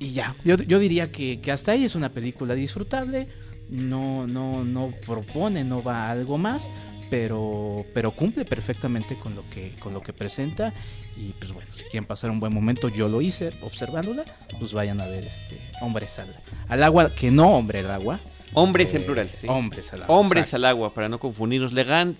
Y 0.02 0.14
ya, 0.14 0.36
yo, 0.44 0.58
diría 0.58 1.12
que, 1.12 1.40
hasta 1.52 1.74
ahí 1.74 1.86
es 1.86 1.94
una 1.94 2.10
película 2.10 2.56
disfrutable. 2.56 3.28
No, 3.70 4.26
no, 4.26 4.64
no 4.64 4.92
propone, 5.06 5.64
no 5.64 5.84
va 5.84 6.08
a 6.08 6.10
algo 6.10 6.40
más, 6.40 6.72
pero, 7.12 7.86
pero 7.94 8.10
cumple 8.10 8.44
perfectamente 8.44 9.16
con 9.16 9.36
lo 9.36 9.48
que, 9.52 9.76
con 9.76 9.94
lo 9.94 10.02
que 10.02 10.12
presenta. 10.12 10.74
Y 11.16 11.34
pues 11.34 11.52
bueno, 11.52 11.70
si 11.76 11.84
quieren 11.84 12.06
pasar 12.06 12.32
un 12.32 12.40
buen 12.40 12.52
momento, 12.52 12.90
yo 12.90 13.10
lo 13.10 13.22
hice 13.22 13.52
observándola, 13.62 14.26
pues 14.58 14.74
vayan 14.74 15.00
a 15.02 15.06
ver 15.06 15.26
este 15.26 15.62
Hombres 15.82 16.18
al, 16.18 16.36
al 16.68 16.82
agua, 16.82 17.14
que 17.14 17.30
no 17.30 17.56
hombre 17.56 17.82
al 17.82 17.92
agua, 17.92 18.20
Hombres 18.54 18.94
en 18.94 19.04
plural. 19.04 19.30
Sí. 19.30 19.48
Hombres 19.50 19.94
al 19.94 20.04
agua. 20.04 20.16
Hombres 20.16 20.54
al 20.54 20.66
agua, 20.66 20.94
para 20.94 21.10
no 21.10 21.20
confundirnos. 21.20 21.74
Le 21.74 21.84
Grand 21.84 22.16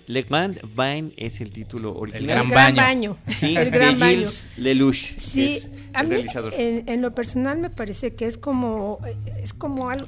Bain 0.74 1.12
es 1.16 1.40
el 1.40 1.50
título 1.50 1.94
original. 1.94 2.42
El 2.42 2.48
Gran, 2.48 2.74
Baño. 2.74 3.16
Sí, 3.28 3.56
el 3.56 3.70
Gran 3.70 3.98
de 3.98 4.06
Gilles 4.06 4.48
Lelouch. 4.56 5.18
Sí, 5.18 5.58
a 5.92 6.02
mí, 6.02 6.24
en, 6.56 6.88
en, 6.88 7.02
lo 7.02 7.14
personal 7.14 7.58
me 7.58 7.68
parece 7.68 8.14
que 8.14 8.26
es 8.26 8.38
como, 8.38 8.98
es 9.42 9.52
como 9.52 9.90
algo, 9.90 10.06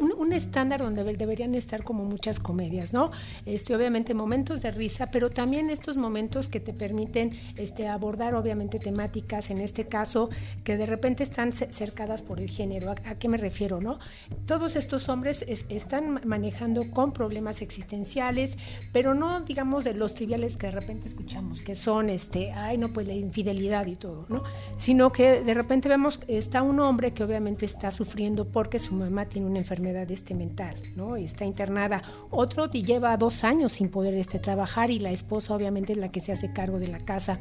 un, 0.00 0.32
estándar 0.32 0.80
donde 0.80 1.02
deberían 1.16 1.54
estar 1.54 1.82
como 1.82 2.04
muchas 2.04 2.40
comedias, 2.40 2.92
¿no? 2.92 3.10
Este, 3.46 3.74
obviamente 3.74 4.12
momentos 4.12 4.62
de 4.62 4.70
risa, 4.70 5.06
pero 5.06 5.30
también 5.30 5.70
estos 5.70 5.96
momentos 5.96 6.48
que 6.48 6.60
te 6.60 6.72
permiten 6.72 7.38
este, 7.56 7.88
abordar 7.88 8.34
obviamente 8.34 8.78
temáticas, 8.78 9.50
en 9.50 9.58
este 9.58 9.86
caso, 9.86 10.28
que 10.64 10.76
de 10.76 10.84
repente 10.84 11.22
están 11.22 11.52
cercadas 11.52 12.22
por 12.22 12.40
el 12.40 12.50
género. 12.50 12.90
¿A, 12.90 13.14
qué 13.14 13.28
me 13.28 13.36
refiero, 13.36 13.80
no? 13.80 13.98
Todos 14.46 14.76
estos 14.76 15.08
hombres 15.08 15.44
están 15.68 16.20
manejando 16.24 16.90
con 16.90 17.12
problemas 17.12 17.62
existenciales, 17.62 18.56
pero 18.92 19.14
no 19.14 19.40
digamos 19.40 19.86
los 19.94 20.14
triviales 20.14 20.56
que 20.56 20.66
de 20.66 20.72
repente 20.72 21.08
escuchamos, 21.08 21.62
que 21.62 21.74
son, 21.74 22.10
este, 22.10 22.52
ay, 22.52 22.78
no, 22.78 22.88
pues 22.88 23.06
la 23.06 23.14
infidelidad 23.14 23.86
y 23.86 23.96
todo, 23.96 24.26
¿no? 24.28 24.42
Sino 24.78 25.12
que 25.12 25.42
de 25.42 25.54
repente 25.54 25.88
vemos, 25.88 26.20
está 26.28 26.62
un 26.62 26.80
hombre 26.80 27.12
que 27.12 27.24
obviamente 27.24 27.64
está 27.64 27.90
sufriendo 27.90 28.44
porque 28.44 28.78
su 28.78 28.94
mamá 28.94 29.26
tiene 29.26 29.46
una 29.46 29.58
enfermedad 29.58 29.85
de 29.92 30.14
este 30.14 30.34
mental, 30.34 30.74
¿no? 30.96 31.16
Está 31.16 31.44
internada. 31.44 32.02
Otro 32.30 32.68
lleva 32.70 33.16
dos 33.16 33.44
años 33.44 33.72
sin 33.72 33.88
poder 33.88 34.14
este, 34.14 34.38
trabajar 34.38 34.90
y 34.90 34.98
la 34.98 35.10
esposa 35.10 35.54
obviamente 35.54 35.92
es 35.92 35.98
la 35.98 36.10
que 36.10 36.20
se 36.20 36.32
hace 36.32 36.52
cargo 36.52 36.78
de 36.78 36.88
la 36.88 36.98
casa. 36.98 37.38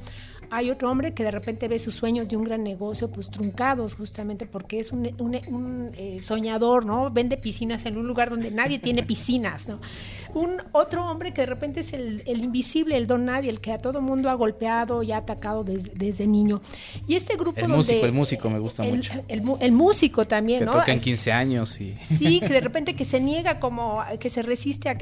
Hay 0.51 0.69
otro 0.69 0.89
hombre 0.89 1.13
que 1.13 1.23
de 1.23 1.31
repente 1.31 1.67
ve 1.67 1.79
sus 1.79 1.95
sueños 1.95 2.27
de 2.27 2.37
un 2.37 2.43
gran 2.43 2.63
negocio 2.63 3.09
pues 3.09 3.29
truncados 3.29 3.93
justamente 3.93 4.45
porque 4.45 4.79
es 4.79 4.91
un, 4.91 5.09
un, 5.19 5.91
eh, 5.97 6.19
soñador, 6.21 6.85
¿no? 6.85 7.11
Vende 7.11 7.37
piscinas 7.37 7.85
en 7.85 7.97
un 7.97 8.07
lugar 8.07 8.29
donde 8.29 8.51
nadie 8.51 8.79
tiene 8.79 9.03
piscinas, 9.03 9.67
¿no? 9.67 9.79
Un 10.33 10.61
otro 10.73 11.05
hombre 11.09 11.33
que 11.33 11.41
de 11.41 11.47
repente 11.47 11.79
es 11.79 11.93
el, 11.93 12.21
invisible, 12.25 12.97
el 12.97 13.07
don 13.07 13.23
nadie, 13.25 13.49
el 13.49 13.61
que 13.61 13.71
a 13.71 13.77
todo 13.77 14.01
mundo 14.01 14.29
ha 14.29 14.33
golpeado 14.33 15.01
y 15.01 15.13
ha 15.13 15.17
atacado 15.17 15.63
desde 15.63 16.27
niño. 16.27 16.59
Y 17.07 17.15
este 17.15 17.37
grupo 17.37 17.61
el 17.61 17.69
músico, 17.69 18.05
el 18.05 18.11
músico 18.11 18.49
me 18.49 18.59
gusta 18.59 18.83
mucho. 18.83 19.13
El, 19.29 19.71
músico 19.71 20.25
también, 20.25 20.59
que 20.59 20.65
¿no? 20.65 20.71
toca 20.73 20.91
en 20.91 20.99
15 20.99 21.31
años 21.31 21.79
y... 21.79 21.95
Sí, 22.03 22.41
que 22.41 22.49
de 22.49 22.59
repente 22.65 22.95
que 22.95 23.05
se 23.05 23.21
niega 23.21 23.61
como, 23.61 24.03
que 24.19 24.29
se 24.29 24.41
resiste 24.41 24.89
a, 24.89 24.97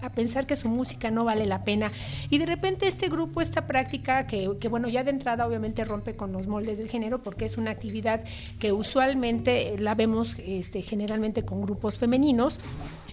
a, 0.00 0.10
pensar 0.10 0.46
que 0.46 0.54
su 0.54 0.68
música 0.68 1.10
no 1.10 1.24
vale 1.24 1.44
la 1.46 1.64
pena. 1.64 1.90
Y 2.30 2.38
de 2.38 2.46
repente 2.46 2.86
este 2.86 3.08
grupo, 3.08 3.40
esta 3.40 3.66
práctica 3.66 4.28
que, 4.28 4.48
que 4.60 4.68
bueno, 4.68 4.77
ya 4.86 5.02
de 5.02 5.10
entrada 5.10 5.46
obviamente 5.46 5.84
rompe 5.84 6.14
con 6.14 6.30
los 6.30 6.46
moldes 6.46 6.78
del 6.78 6.88
género 6.88 7.20
porque 7.22 7.46
es 7.46 7.58
una 7.58 7.72
actividad 7.72 8.22
que 8.60 8.70
usualmente 8.70 9.76
la 9.78 9.96
vemos 9.96 10.36
este, 10.38 10.82
generalmente 10.82 11.42
con 11.42 11.62
grupos 11.62 11.98
femeninos 11.98 12.60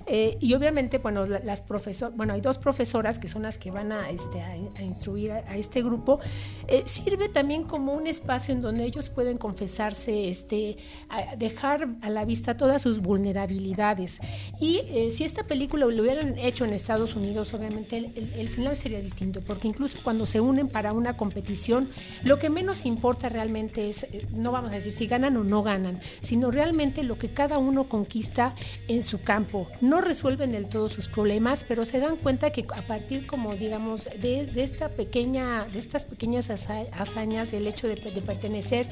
Eh, 0.08 0.38
y 0.40 0.54
obviamente, 0.54 1.00
bueno, 1.00 1.26
las 1.26 1.62
profesoras, 1.62 2.16
bueno, 2.16 2.34
hay 2.34 2.42
dos 2.42 2.58
profesoras 2.58 3.20
que 3.20 3.28
son 3.28 3.44
las 3.44 3.58
que 3.58 3.72
van 3.72 3.92
a, 3.92 4.10
este, 4.10 4.42
a, 4.42 4.82
instruir 4.82 5.32
a, 5.32 5.56
este 5.56 5.82
grupo. 5.82 6.20
Eh, 6.68 6.84
sirve 6.86 7.30
también 7.30 7.64
como 7.64 7.94
un 7.94 8.08
espacio 8.08 8.54
en 8.54 8.62
donde 8.62 8.84
ellos 8.84 9.10
pueden 9.10 9.38
confesarse, 9.38 10.30
este, 10.30 10.78
dejar 11.38 11.88
a 12.02 12.10
la 12.10 12.26
vista 12.26 12.58
todas 12.58 12.82
sus 12.82 13.00
vulnerabilidades. 13.00 14.20
Y 14.60 14.82
eh, 14.88 15.12
si 15.12 15.24
esta 15.24 15.44
película 15.44 15.86
lo 15.86 16.02
hubieran 16.02 16.38
hecho 16.38 16.66
en 16.66 16.74
Estados 16.74 17.16
Unidos, 17.16 17.54
obviamente 17.54 17.98
el, 17.98 18.34
el 18.36 18.50
final 18.50 18.76
sería 18.76 19.00
distinto, 19.00 19.42
porque 19.42 19.68
incluso 19.68 19.98
cuando 20.04 20.26
se 20.26 20.40
unen 20.40 20.68
para 20.68 20.94
una 20.94 21.18
competición, 21.18 21.90
lo 22.24 22.40
que 22.40 22.50
menos 22.50 22.86
importa 22.86 23.30
realmente 23.30 23.90
es, 23.90 24.08
no 24.32 24.52
vamos 24.52 24.72
a 24.72 24.76
decir 24.76 24.94
si 24.94 25.08
ganan 25.08 25.38
o 25.38 25.44
no 25.44 25.64
ganan, 25.64 26.00
sino 26.22 26.52
realmente 26.52 27.04
lo 27.04 27.18
que 27.18 27.30
cada 27.30 27.58
uno 27.58 27.90
conquista 27.90 28.56
en 28.88 29.04
su 29.04 29.22
campo. 29.22 29.68
No 29.82 29.95
resuelven 30.02 30.52
del 30.52 30.68
todo 30.70 30.90
sus 30.90 31.08
problemas, 31.08 31.64
pero 31.68 31.86
se 31.86 32.00
dan 32.00 32.18
cuenta 32.18 32.52
que 32.52 32.66
a 32.76 32.82
partir, 32.82 33.26
como 33.26 33.56
digamos, 33.56 34.10
de, 34.22 34.50
esta 34.56 34.90
pequeña, 34.90 35.66
de 35.66 35.80
estas 35.80 36.06
pequeñas 36.06 36.50
hazañas, 36.50 37.52
del 37.52 37.68
hecho 37.68 37.88
de, 37.88 37.96
pertenecer 37.98 38.88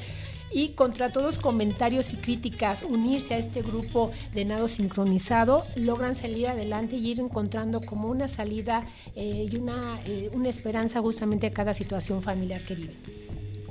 y 0.52 0.68
contra 0.70 1.10
todos 1.10 1.38
comentarios 1.38 2.12
y 2.12 2.16
críticas 2.16 2.82
unirse 2.82 3.34
a 3.34 3.38
este 3.38 3.62
grupo 3.62 4.12
de 4.32 4.44
nado 4.44 4.68
sincronizado, 4.68 5.64
logran 5.74 6.14
salir 6.14 6.46
adelante 6.46 6.96
y 6.96 7.10
ir 7.10 7.20
encontrando 7.20 7.80
como 7.80 8.08
una 8.08 8.28
salida 8.28 8.86
eh, 9.16 9.48
y 9.50 9.56
una, 9.56 10.00
eh, 10.06 10.30
una 10.32 10.48
esperanza 10.48 11.00
justamente 11.00 11.48
a 11.48 11.52
cada 11.52 11.74
situación 11.74 12.22
familiar 12.22 12.60
que 12.62 12.74
viven. 12.76 12.96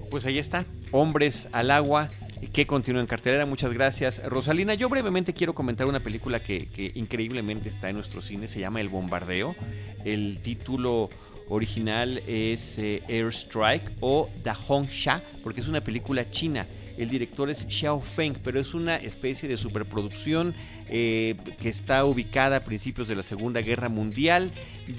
Pues 0.09 0.25
ahí 0.25 0.38
está, 0.38 0.65
hombres 0.91 1.47
al 1.53 1.71
agua, 1.71 2.09
que 2.51 2.65
continúa 2.65 3.01
en 3.01 3.07
cartelera. 3.07 3.45
Muchas 3.45 3.73
gracias, 3.73 4.21
Rosalina. 4.23 4.73
Yo 4.73 4.89
brevemente 4.89 5.33
quiero 5.33 5.53
comentar 5.53 5.87
una 5.87 5.99
película 6.01 6.39
que, 6.41 6.91
increíblemente 6.95 7.69
está 7.69 7.89
en 7.89 7.95
nuestro 7.95 8.21
cine. 8.21 8.47
Se 8.47 8.59
llama 8.59 8.81
El 8.81 8.89
Bombardeo. 8.89 9.55
El 10.03 10.39
título 10.41 11.09
original 11.49 12.21
es 12.27 12.77
eh, 12.79 13.03
Air 13.07 13.27
Strike 13.27 13.91
o 13.99 14.29
Da 14.43 14.55
Hong 14.55 14.85
Sha, 14.85 15.21
porque 15.43 15.61
es 15.61 15.67
una 15.67 15.81
película 15.81 16.29
china. 16.29 16.65
El 16.97 17.09
director 17.09 17.49
es 17.49 17.65
Xiao 17.67 18.01
Feng, 18.01 18.35
pero 18.43 18.59
es 18.59 18.73
una 18.73 18.95
especie 18.97 19.49
de 19.49 19.57
superproducción 19.57 20.53
eh, 20.89 21.35
que 21.59 21.69
está 21.69 22.05
ubicada 22.05 22.57
a 22.57 22.63
principios 22.63 23.07
de 23.07 23.15
la 23.15 23.23
Segunda 23.23 23.61
Guerra 23.61 23.89
Mundial 23.89 24.51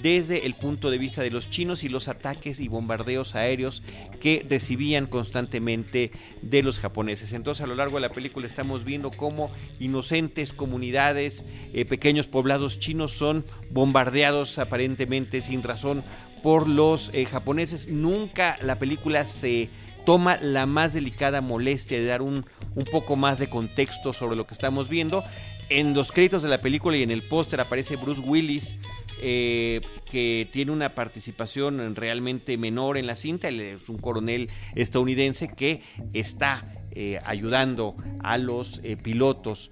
desde 0.02 0.46
el 0.46 0.54
punto 0.54 0.90
de 0.90 0.98
vista 0.98 1.22
de 1.22 1.30
los 1.30 1.50
chinos 1.50 1.84
y 1.84 1.88
los 1.88 2.08
ataques 2.08 2.58
y 2.60 2.68
bombardeos 2.68 3.34
aéreos 3.34 3.82
que 4.20 4.44
recibían 4.48 5.06
constantemente 5.06 6.10
de 6.42 6.62
los 6.62 6.78
japoneses. 6.78 7.32
Entonces 7.32 7.62
a 7.62 7.66
lo 7.66 7.74
largo 7.74 7.96
de 7.96 8.02
la 8.02 8.12
película 8.12 8.46
estamos 8.46 8.84
viendo 8.84 9.10
cómo 9.10 9.50
inocentes 9.78 10.52
comunidades, 10.52 11.44
eh, 11.72 11.84
pequeños 11.84 12.26
poblados 12.26 12.78
chinos 12.78 13.12
son 13.12 13.44
bombardeados 13.70 14.58
aparentemente 14.58 15.42
sin 15.42 15.62
razón 15.62 16.02
por 16.42 16.68
los 16.68 17.10
eh, 17.14 17.24
japoneses. 17.24 17.88
Nunca 17.88 18.58
la 18.60 18.78
película 18.78 19.24
se 19.24 19.70
toma 20.04 20.36
la 20.36 20.66
más 20.66 20.94
delicada 20.94 21.40
molestia 21.40 21.98
de 21.98 22.04
dar 22.04 22.22
un, 22.22 22.44
un 22.74 22.84
poco 22.84 23.16
más 23.16 23.38
de 23.38 23.48
contexto 23.48 24.12
sobre 24.12 24.36
lo 24.36 24.46
que 24.46 24.54
estamos 24.54 24.88
viendo. 24.88 25.24
En 25.70 25.94
los 25.94 26.12
créditos 26.12 26.42
de 26.42 26.50
la 26.50 26.60
película 26.60 26.96
y 26.96 27.02
en 27.02 27.10
el 27.10 27.22
póster 27.22 27.60
aparece 27.60 27.96
Bruce 27.96 28.20
Willis, 28.20 28.76
eh, 29.22 29.80
que 30.04 30.46
tiene 30.52 30.72
una 30.72 30.94
participación 30.94 31.96
realmente 31.96 32.58
menor 32.58 32.98
en 32.98 33.06
la 33.06 33.16
cinta. 33.16 33.48
Él 33.48 33.60
es 33.60 33.88
un 33.88 33.96
coronel 33.96 34.50
estadounidense 34.74 35.48
que 35.48 35.80
está 36.12 36.70
eh, 36.90 37.18
ayudando 37.24 37.96
a 38.22 38.36
los 38.36 38.80
eh, 38.84 38.96
pilotos 38.96 39.70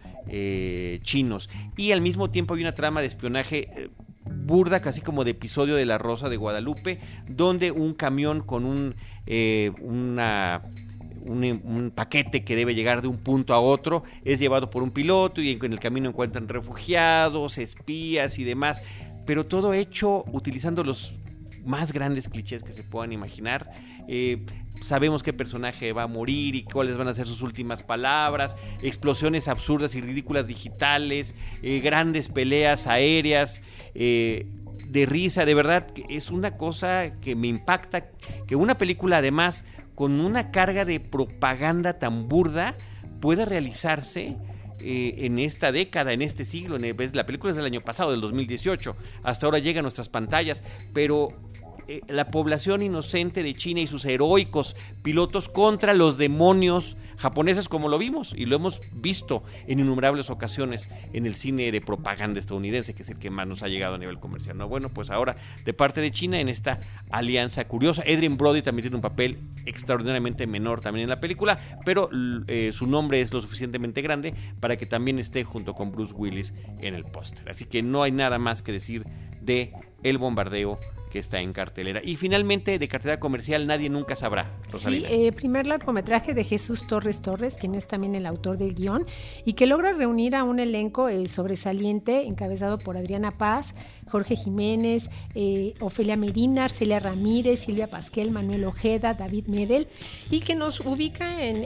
chinos. 1.03 1.51
Y 1.77 1.91
al 1.91 2.01
mismo 2.01 2.31
tiempo 2.31 2.55
hay 2.55 2.61
una 2.61 2.75
trama 2.75 3.01
de 3.01 3.09
espionaje 3.09 3.91
burda, 4.25 4.81
casi 4.81 5.01
como 5.01 5.25
de 5.25 5.33
episodio 5.33 5.77
de 5.77 5.87
La 5.87 5.99
Rosa 5.99 6.29
de 6.29 6.37
Guadalupe, 6.37 7.01
donde 7.29 7.71
un 7.71 7.95
camión 7.95 8.41
con 8.41 8.65
un 8.65 8.95
eh, 9.27 9.71
una, 9.81 10.63
un, 11.25 11.93
paquete 11.95 12.45
que 12.45 12.57
debe 12.57 12.75
llegar 12.75 13.03
de 13.03 13.09
un 13.09 13.19
punto 13.19 13.55
a 13.55 13.61
otro, 13.61 14.03
es 14.25 14.41
llevado 14.41 14.71
por 14.71 14.83
un 14.83 14.91
piloto 14.91 15.41
y 15.41 15.53
en 15.53 15.73
el 15.73 15.81
camino 15.81 16.09
encuentran 16.09 16.49
refugiados, 16.49 17.59
espías 17.59 18.39
y 18.39 18.45
demás, 18.45 18.83
pero 19.27 19.47
todo 19.47 19.75
hecho 19.75 20.25
utilizando 20.33 20.83
los 20.83 21.13
más 21.65 21.93
grandes 21.93 22.29
clichés 22.29 22.63
que 22.63 22.73
se 22.73 22.83
puedan 22.83 23.13
imaginar. 23.13 23.71
Eh, 24.09 24.45
sabemos 24.83 25.23
qué 25.23 25.33
personaje 25.33 25.93
va 25.93 26.05
a 26.05 26.07
morir 26.07 26.55
y 26.55 26.65
cuáles 26.65 26.97
van 26.97 27.09
a 27.09 27.15
ser 27.15 27.27
sus 27.27 27.43
últimas 27.43 27.83
palabras, 27.83 28.57
explosiones 28.83 29.49
absurdas 29.49 29.95
y 29.95 30.01
ridículas 30.01 30.47
digitales, 30.47 31.35
eh, 31.63 31.81
grandes 31.81 32.29
peleas 32.29 32.87
aéreas 32.87 33.63
de 34.93 35.07
risa, 35.07 35.47
de 35.47 35.55
verdad, 35.55 35.87
es 36.11 36.31
una 36.31 36.57
cosa 36.57 37.13
que 37.21 37.35
me 37.35 37.49
impacta, 37.49 38.11
que 38.47 38.57
una 38.57 38.77
película 38.77 39.19
además 39.19 39.65
con 39.95 40.21
una 40.21 40.51
carga 40.51 40.85
de 40.85 41.01
propaganda 41.01 41.99
tan 41.99 42.29
burda 42.29 42.75
pueda 43.21 43.45
realizarse 43.45 44.37
eh, 44.81 45.15
en 45.19 45.39
esta 45.39 45.73
década, 45.73 46.13
en 46.13 46.23
este 46.23 46.45
siglo. 46.45 46.77
En 46.77 46.97
la 47.15 47.25
película 47.25 47.51
es 47.51 47.57
del 47.57 47.65
año 47.65 47.81
pasado, 47.81 48.11
del 48.11 48.21
2018. 48.21 48.97
Hasta 49.23 49.47
ahora 49.47 49.61
llega 49.61 49.79
a 49.79 49.83
nuestras 49.83 50.09
pantallas, 50.09 50.63
pero 50.93 51.29
eh, 51.89 52.01
la 52.09 52.31
población 52.31 52.83
inocente 52.83 53.43
de 53.43 53.55
China 53.55 53.81
y 53.81 53.87
sus 53.87 54.05
heroicos 54.05 54.77
pilotos 55.03 55.49
contra 55.49 55.95
los 55.95 56.19
demonios 56.19 56.97
japoneses 57.23 57.69
como 57.69 57.89
lo 57.89 57.99
vimos 57.99 58.35
y 58.37 58.47
lo 58.47 58.57
hemos 58.57 58.81
visto 58.93 59.45
en 59.69 59.79
innumerables 59.79 60.29
ocasiones 60.29 60.91
en 61.13 61.25
el 61.25 61.37
cine 61.37 61.71
de 61.71 61.81
propaganda 61.81 62.41
estadounidense, 62.41 62.95
que 62.95 63.05
es 63.05 63.11
el 63.11 63.19
que 63.19 63.31
más 63.31 63.47
nos 63.47 63.63
ha 63.63 63.69
llegado 63.69 63.95
a 63.95 63.99
nivel 63.99 64.19
comercial. 64.19 64.59
¿no? 64.59 64.69
Bueno, 64.69 64.89
pues 64.89 65.09
ahora 65.09 65.37
de 65.65 65.73
parte 65.73 66.01
de 66.01 66.11
China 66.11 66.41
en 66.41 66.49
esta 66.49 66.81
alianza 67.11 67.67
curiosa. 67.67 68.03
Adrian 68.03 68.37
Brody 68.37 68.63
también 68.63 68.85
tiene 68.85 68.97
un 68.97 69.03
papel 69.03 69.39
extraordinariamente 69.67 70.49
menor 70.49 70.81
también 70.81 71.05
en 71.05 71.11
la 71.11 71.21
película, 71.21 71.59
pero 71.85 72.11
eh, 72.49 72.73
su 72.73 72.87
nombre 72.87 73.21
es 73.21 73.33
lo 73.33 73.41
suficientemente 73.41 74.03
grande 74.03 74.35
para 74.59 74.77
que 74.77 74.87
también 74.87 75.21
esté 75.21 75.45
junto 75.45 75.75
con 75.75 75.93
Bruce 75.93 76.13
Willis 76.13 76.53
en 76.81 76.95
el 76.95 77.05
póster. 77.05 77.49
Así 77.49 77.67
que 77.67 77.83
no 77.83 78.03
hay 78.03 78.11
nada 78.11 78.39
más 78.39 78.63
que 78.63 78.73
decir 78.73 79.05
de 79.41 79.73
El 80.03 80.19
bombardeo 80.19 80.79
que 81.13 81.19
está 81.19 81.41
en 81.41 81.53
cartelera. 81.53 82.01
Y 82.03 82.17
finalmente, 82.17 82.79
de 82.79 82.89
cartelera 82.89 83.21
comercial, 83.21 83.67
nadie 83.67 83.91
nunca 83.91 84.17
sabrá. 84.17 84.51
Rosalina. 84.71 85.09
Sí, 85.09 85.15
eh, 85.15 85.33
primer 85.33 85.67
largometraje 85.67 86.33
de 86.33 86.43
Jesús 86.43 86.87
Torres 86.87 87.21
Torres, 87.21 87.57
quien 87.61 87.75
es 87.75 87.87
también 87.87 88.15
el 88.15 88.25
autor 88.25 88.57
del 88.57 88.75
guion, 88.75 89.05
y 89.45 89.53
que 89.53 89.67
logra 89.67 89.93
reunir 89.93 90.35
a 90.35 90.43
un 90.43 90.59
elenco 90.59 91.11
eh, 91.11 91.29
sobresaliente, 91.29 92.27
encabezado 92.27 92.79
por 92.79 92.97
Adriana 92.97 93.31
Paz, 93.31 93.75
Jorge 94.13 94.37
Jiménez, 94.37 95.09
eh, 95.35 95.73
Ofelia 95.81 96.17
Medina, 96.17 96.65
Arcelia 96.65 97.01
Ramírez, 97.01 97.61
Silvia 97.61 97.89
Pasquel, 97.89 98.31
Manuel 98.31 98.65
Ojeda, 98.65 99.15
David 99.15 99.47
Medel, 99.47 99.89
y 100.31 100.41
que 100.41 100.55
nos 100.55 100.81
ubica 100.81 101.43
en, 101.43 101.65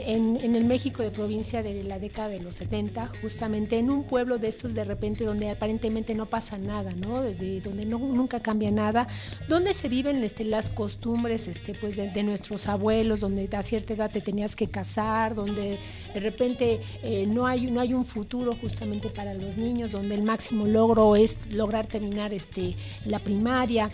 el 0.55 0.63
México 0.63 1.03
de 1.03 1.11
provincia 1.11 1.61
de 1.61 1.83
la 1.83 1.99
década 1.99 2.29
de 2.29 2.39
los 2.39 2.55
70, 2.55 3.11
justamente 3.21 3.77
en 3.77 3.91
un 3.91 4.05
pueblo 4.05 4.37
de 4.37 4.47
estos 4.47 4.73
de 4.73 4.85
repente 4.85 5.25
donde 5.25 5.49
aparentemente 5.49 6.15
no 6.15 6.27
pasa 6.27 6.57
nada, 6.57 6.91
¿no? 6.91 7.21
De, 7.21 7.59
donde 7.59 7.85
no, 7.85 7.99
nunca 7.99 8.39
cambia 8.39 8.71
nada, 8.71 9.07
donde 9.49 9.73
se 9.73 9.89
viven 9.89 10.23
este, 10.23 10.45
las 10.45 10.69
costumbres 10.69 11.49
este, 11.49 11.73
pues 11.73 11.97
de, 11.97 12.23
nuestros 12.23 12.67
abuelos, 12.67 13.19
donde 13.19 13.49
a 13.51 13.61
cierta 13.61 13.93
edad 13.93 14.09
te 14.09 14.21
tenías 14.21 14.55
que 14.55 14.67
casar, 14.69 15.35
donde 15.35 15.79
de 16.17 16.21
repente 16.21 16.81
eh, 17.03 17.27
no, 17.27 17.45
hay, 17.45 17.69
no 17.69 17.79
hay 17.79 17.93
un 17.93 18.03
futuro 18.03 18.55
justamente 18.59 19.09
para 19.09 19.35
los 19.35 19.55
niños, 19.55 19.91
donde 19.91 20.15
el 20.15 20.23
máximo 20.23 20.65
logro 20.65 21.15
es 21.15 21.51
lograr 21.51 21.85
terminar 21.85 22.33
este, 22.33 22.75
la 23.05 23.19
primaria 23.19 23.87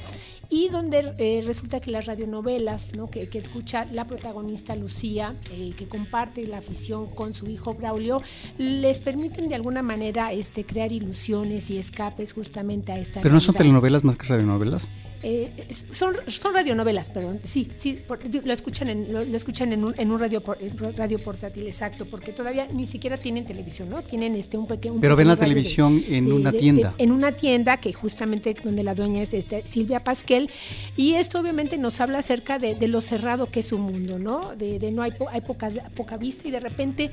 y 0.50 0.70
donde 0.70 1.14
eh, 1.18 1.42
resulta 1.46 1.80
que 1.80 1.92
las 1.92 2.06
radionovelas 2.06 2.94
¿no? 2.96 3.10
que, 3.10 3.30
escucha 3.34 3.86
la 3.92 4.06
protagonista 4.06 4.76
Lucía, 4.76 5.36
eh, 5.52 5.74
que 5.76 5.88
comparte 5.88 6.46
la 6.48 6.60
afición 6.60 7.08
con 7.08 7.34
su 7.34 7.48
hijo 7.48 7.74
Braulio, 7.74 8.22
les 8.58 9.00
permiten 9.00 9.50
de 9.50 9.56
alguna 9.56 9.82
manera 9.82 10.32
este, 10.32 10.66
crear 10.66 10.92
ilusiones 10.92 11.70
y 11.70 11.78
escapes 11.78 12.34
justamente 12.34 12.92
a 12.92 13.00
esta... 13.00 13.22
¿Pero 13.22 13.34
no 13.34 13.40
son 13.40 13.56
telenovelas 13.56 14.04
más 14.04 14.18
que 14.18 14.28
radionovelas? 14.28 14.90
Eh, 15.26 15.50
son, 15.94 16.16
son 16.28 16.54
radionovelas, 16.54 17.10
perdón, 17.10 17.40
sí, 17.46 17.70
sí, 17.78 17.98
lo 18.44 18.52
escuchan 18.52 18.90
en, 18.90 19.14
lo, 19.14 19.22
escuchan 19.22 19.72
en 19.72 19.86
un, 19.86 19.94
en 19.98 20.12
un 20.12 20.20
radio, 20.20 20.44
radio 20.98 21.18
portátil, 21.18 21.66
exacto, 21.66 22.06
porque 22.06 22.34
todavía 22.34 22.68
ni 22.74 22.86
siquiera 22.86 23.16
tienen 23.16 23.46
televisión, 23.46 23.90
¿no? 23.90 24.02
Tienen 24.02 24.36
este 24.36 24.58
un 24.58 24.68
pequeño... 24.68 25.00
Pero 25.00 25.16
ven 25.16 25.30
la 25.30 25.38
televisión 25.38 26.04
en 26.10 26.30
una 26.30 26.52
tienda. 26.52 26.94
en 26.98 27.14
una 27.14 27.32
tienda 27.32 27.78
que 27.78 27.94
justamente 27.94 28.54
donde 28.62 28.84
la 28.84 28.96
dueña 28.96 29.22
es 29.22 29.34
este, 29.34 29.66
Silvia 29.66 30.04
Pasquel, 30.04 30.33
y 30.98 31.14
esto 31.16 31.40
obviamente 31.40 31.78
nos 31.78 32.00
habla 32.00 32.20
acerca 32.20 32.60
de, 32.60 32.88
lo 32.88 33.02
cerrado 33.02 33.48
que 33.48 33.62
es 33.62 33.68
su 33.68 33.78
mundo, 33.78 34.20
¿no? 34.20 34.56
De, 34.56 34.92
no 34.92 35.02
hay, 35.02 35.14
hay 35.32 35.42
poca, 35.42 35.70
poca 35.96 36.18
vista 36.18 36.48
y 36.48 36.52
de 36.52 36.60
repente 36.60 37.12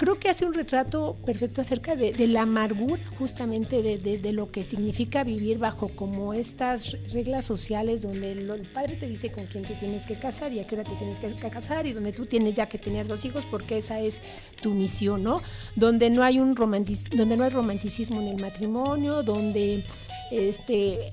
creo 0.00 0.18
que 0.18 0.30
hace 0.30 0.46
un 0.46 0.54
retrato 0.54 1.18
perfecto 1.26 1.60
acerca 1.60 1.94
de, 1.94 2.26
la 2.26 2.42
amargura 2.42 3.02
justamente 3.18 3.82
de, 3.82 4.32
lo 4.32 4.50
que 4.50 4.62
significa 4.62 5.24
vivir 5.24 5.58
bajo 5.58 5.88
como 5.88 6.32
estas 6.32 6.96
reglas 7.12 7.44
sociales 7.44 8.00
donde 8.00 8.32
el, 8.32 8.46
padre 8.72 8.96
te 8.96 9.06
dice 9.06 9.30
con 9.30 9.44
quién 9.44 9.64
te 9.64 9.74
tienes 9.74 10.06
que 10.06 10.14
casar 10.14 10.54
y 10.54 10.60
a 10.60 10.66
qué 10.66 10.76
hora 10.76 10.84
te 10.84 10.96
tienes 10.96 11.18
que, 11.18 11.50
casar 11.50 11.86
y 11.86 11.92
donde 11.92 12.12
tú 12.12 12.24
tienes 12.24 12.54
ya 12.54 12.66
que 12.66 12.78
tener 12.78 13.06
dos 13.06 13.26
hijos 13.26 13.44
porque 13.50 13.76
esa 13.76 14.00
es 14.00 14.20
tu 14.62 14.72
misión, 14.72 15.22
¿no? 15.22 15.42
Donde 15.76 16.08
no 16.08 16.22
hay 16.22 16.40
un 16.40 16.54
donde 16.54 17.36
no 17.36 17.44
hay 17.44 17.50
romanticismo 17.50 18.22
en 18.22 18.28
el 18.28 18.40
matrimonio, 18.40 19.22
donde 19.22 19.84
este 20.30 21.12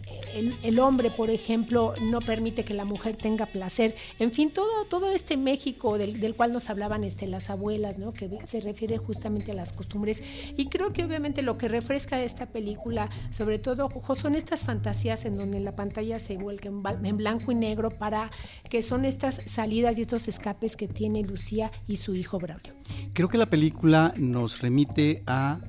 el, 0.63 0.79
hombre, 0.79 1.09
por 1.09 1.29
ejemplo, 1.29 1.93
no 1.99 2.21
permite 2.21 2.63
que 2.63 2.73
la 2.73 2.85
mujer 2.85 3.15
tenga 3.15 3.47
placer. 3.47 3.95
En 4.19 4.31
fin, 4.31 4.51
todo, 4.51 4.85
todo 4.85 5.11
este 5.11 5.37
México 5.37 5.97
del, 5.97 6.19
del 6.19 6.35
cual 6.35 6.53
nos 6.53 6.69
hablaban 6.69 7.03
este, 7.03 7.25
las 7.25 7.49
abuelas, 7.49 7.97
¿no? 7.97 8.13
que 8.13 8.29
se 8.45 8.59
refiere 8.59 8.76
justamente 8.97 9.51
a 9.51 9.55
las 9.55 9.73
costumbres. 9.73 10.21
Y 10.55 10.67
creo 10.67 10.93
que 10.93 11.03
obviamente 11.03 11.41
lo 11.41 11.57
que 11.57 11.67
refresca 11.67 12.21
esta 12.21 12.45
película, 12.47 13.09
sobre 13.31 13.57
todo, 13.59 13.89
son 14.15 14.35
estas 14.35 14.65
fantasías 14.65 15.25
en 15.25 15.37
donde 15.37 15.59
la 15.59 15.75
pantalla 15.75 16.19
se 16.19 16.37
vuelca 16.37 16.69
en 16.69 17.17
blanco 17.17 17.51
y 17.51 17.55
negro 17.55 17.89
para 17.89 18.29
que 18.69 18.81
son 18.81 19.05
estas 19.05 19.41
salidas 19.45 19.97
y 19.97 20.01
estos 20.01 20.27
escapes 20.27 20.75
que 20.75 20.87
tiene 20.87 21.23
Lucía 21.23 21.71
y 21.87 21.97
su 21.97 22.13
hijo 22.13 22.37
Braulio. 22.39 22.73
Creo 23.13 23.29
que 23.29 23.37
la 23.37 23.47
película 23.47 24.13
nos 24.17 24.61
remite 24.61 25.23
a 25.25 25.59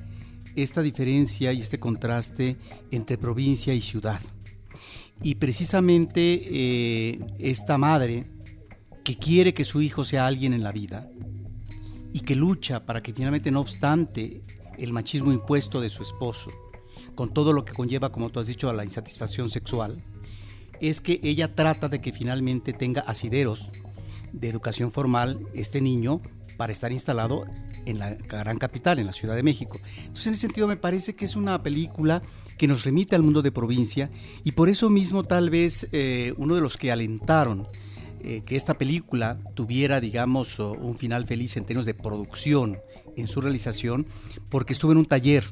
esta 0.57 0.83
diferencia 0.83 1.53
y 1.53 1.61
este 1.61 1.79
contraste 1.79 2.57
entre 2.91 3.17
provincia 3.17 3.75
y 3.75 3.81
ciudad. 3.81 4.21
Y 5.23 5.37
precisamente 5.37 6.43
eh, 6.45 7.21
esta 7.39 7.79
madre 7.79 8.25
que 9.05 9.17
quiere 9.17 9.55
que 9.55 9.65
su 9.65 9.81
hijo 9.81 10.05
sea 10.05 10.27
alguien 10.27 10.53
en 10.53 10.63
la 10.63 10.73
vida 10.73 11.09
y 12.13 12.21
que 12.21 12.37
lucha 12.37 12.85
para 12.85 13.03
que 13.03 13.13
finalmente, 13.13 13.51
no 13.51 13.61
obstante 13.61 14.43
el 14.77 14.93
machismo 14.93 15.33
impuesto 15.33 15.81
de 15.81 15.89
su 15.89 16.03
esposo, 16.03 16.51
con 17.15 17.33
todo 17.33 17.53
lo 17.53 17.65
que 17.65 17.73
conlleva, 17.73 18.13
como 18.13 18.31
tú 18.31 18.41
has 18.41 18.47
dicho, 18.47 18.71
a 18.71 18.73
la 18.73 18.85
insatisfacción 18.85 19.51
sexual, 19.51 20.03
es 20.81 21.01
que 21.01 21.21
ella 21.23 21.55
trata 21.55 21.89
de 21.89 22.01
que 22.01 22.13
finalmente 22.13 22.73
tenga 22.73 23.01
asideros 23.03 23.71
de 24.33 24.49
educación 24.49 24.93
formal 24.93 25.39
este 25.55 25.81
niño 25.81 26.21
para 26.57 26.73
estar 26.73 26.93
instalado 26.93 27.45
en 27.87 27.99
la 27.99 28.15
gran 28.15 28.59
capital, 28.59 28.99
en 28.99 29.07
la 29.07 29.13
Ciudad 29.13 29.35
de 29.35 29.43
México. 29.43 29.81
Entonces, 29.99 30.27
en 30.27 30.33
ese 30.35 30.41
sentido, 30.43 30.67
me 30.67 30.77
parece 30.77 31.15
que 31.15 31.25
es 31.25 31.37
una 31.37 31.63
película 31.63 32.23
que 32.59 32.67
nos 32.67 32.85
remite 32.85 33.17
al 33.17 33.23
mundo 33.23 33.41
de 33.41 33.53
provincia 33.53 34.11
y 34.45 34.53
por 34.53 34.69
eso 34.69 34.91
mismo 34.91 35.25
tal 35.25 35.49
vez 35.49 35.89
eh, 35.93 36.35
uno 36.37 36.55
de 36.57 36.61
los 36.61 36.77
que 36.77 36.91
alentaron 36.93 37.67
eh, 38.23 38.43
que 38.45 38.57
esta 38.57 38.75
película 38.75 39.37
tuviera, 39.55 40.01
digamos, 40.01 40.59
un 40.59 40.97
final 40.97 41.27
feliz 41.27 41.57
en 41.57 41.65
términos 41.65 41.87
de 41.87 41.95
producción 41.95 42.79
en 43.17 43.29
su 43.29 43.41
realización, 43.41 44.07
porque 44.49 44.73
estuve 44.73 44.93
en 44.93 44.99
un 44.99 45.07
taller, 45.07 45.45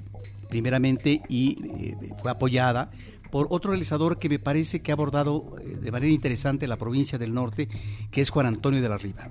primeramente, 0.48 1.22
y 1.28 1.58
eh, 1.64 1.96
fue 2.20 2.30
apoyada 2.30 2.90
por 3.30 3.48
otro 3.50 3.72
realizador 3.72 4.18
que 4.18 4.28
me 4.28 4.38
parece 4.38 4.80
que 4.80 4.92
ha 4.92 4.94
abordado 4.94 5.56
de 5.62 5.90
manera 5.90 6.12
interesante 6.12 6.68
la 6.68 6.76
provincia 6.76 7.18
del 7.18 7.34
norte, 7.34 7.68
que 8.10 8.20
es 8.20 8.30
Juan 8.30 8.46
Antonio 8.46 8.80
de 8.80 8.88
la 8.88 8.98
Riva. 8.98 9.28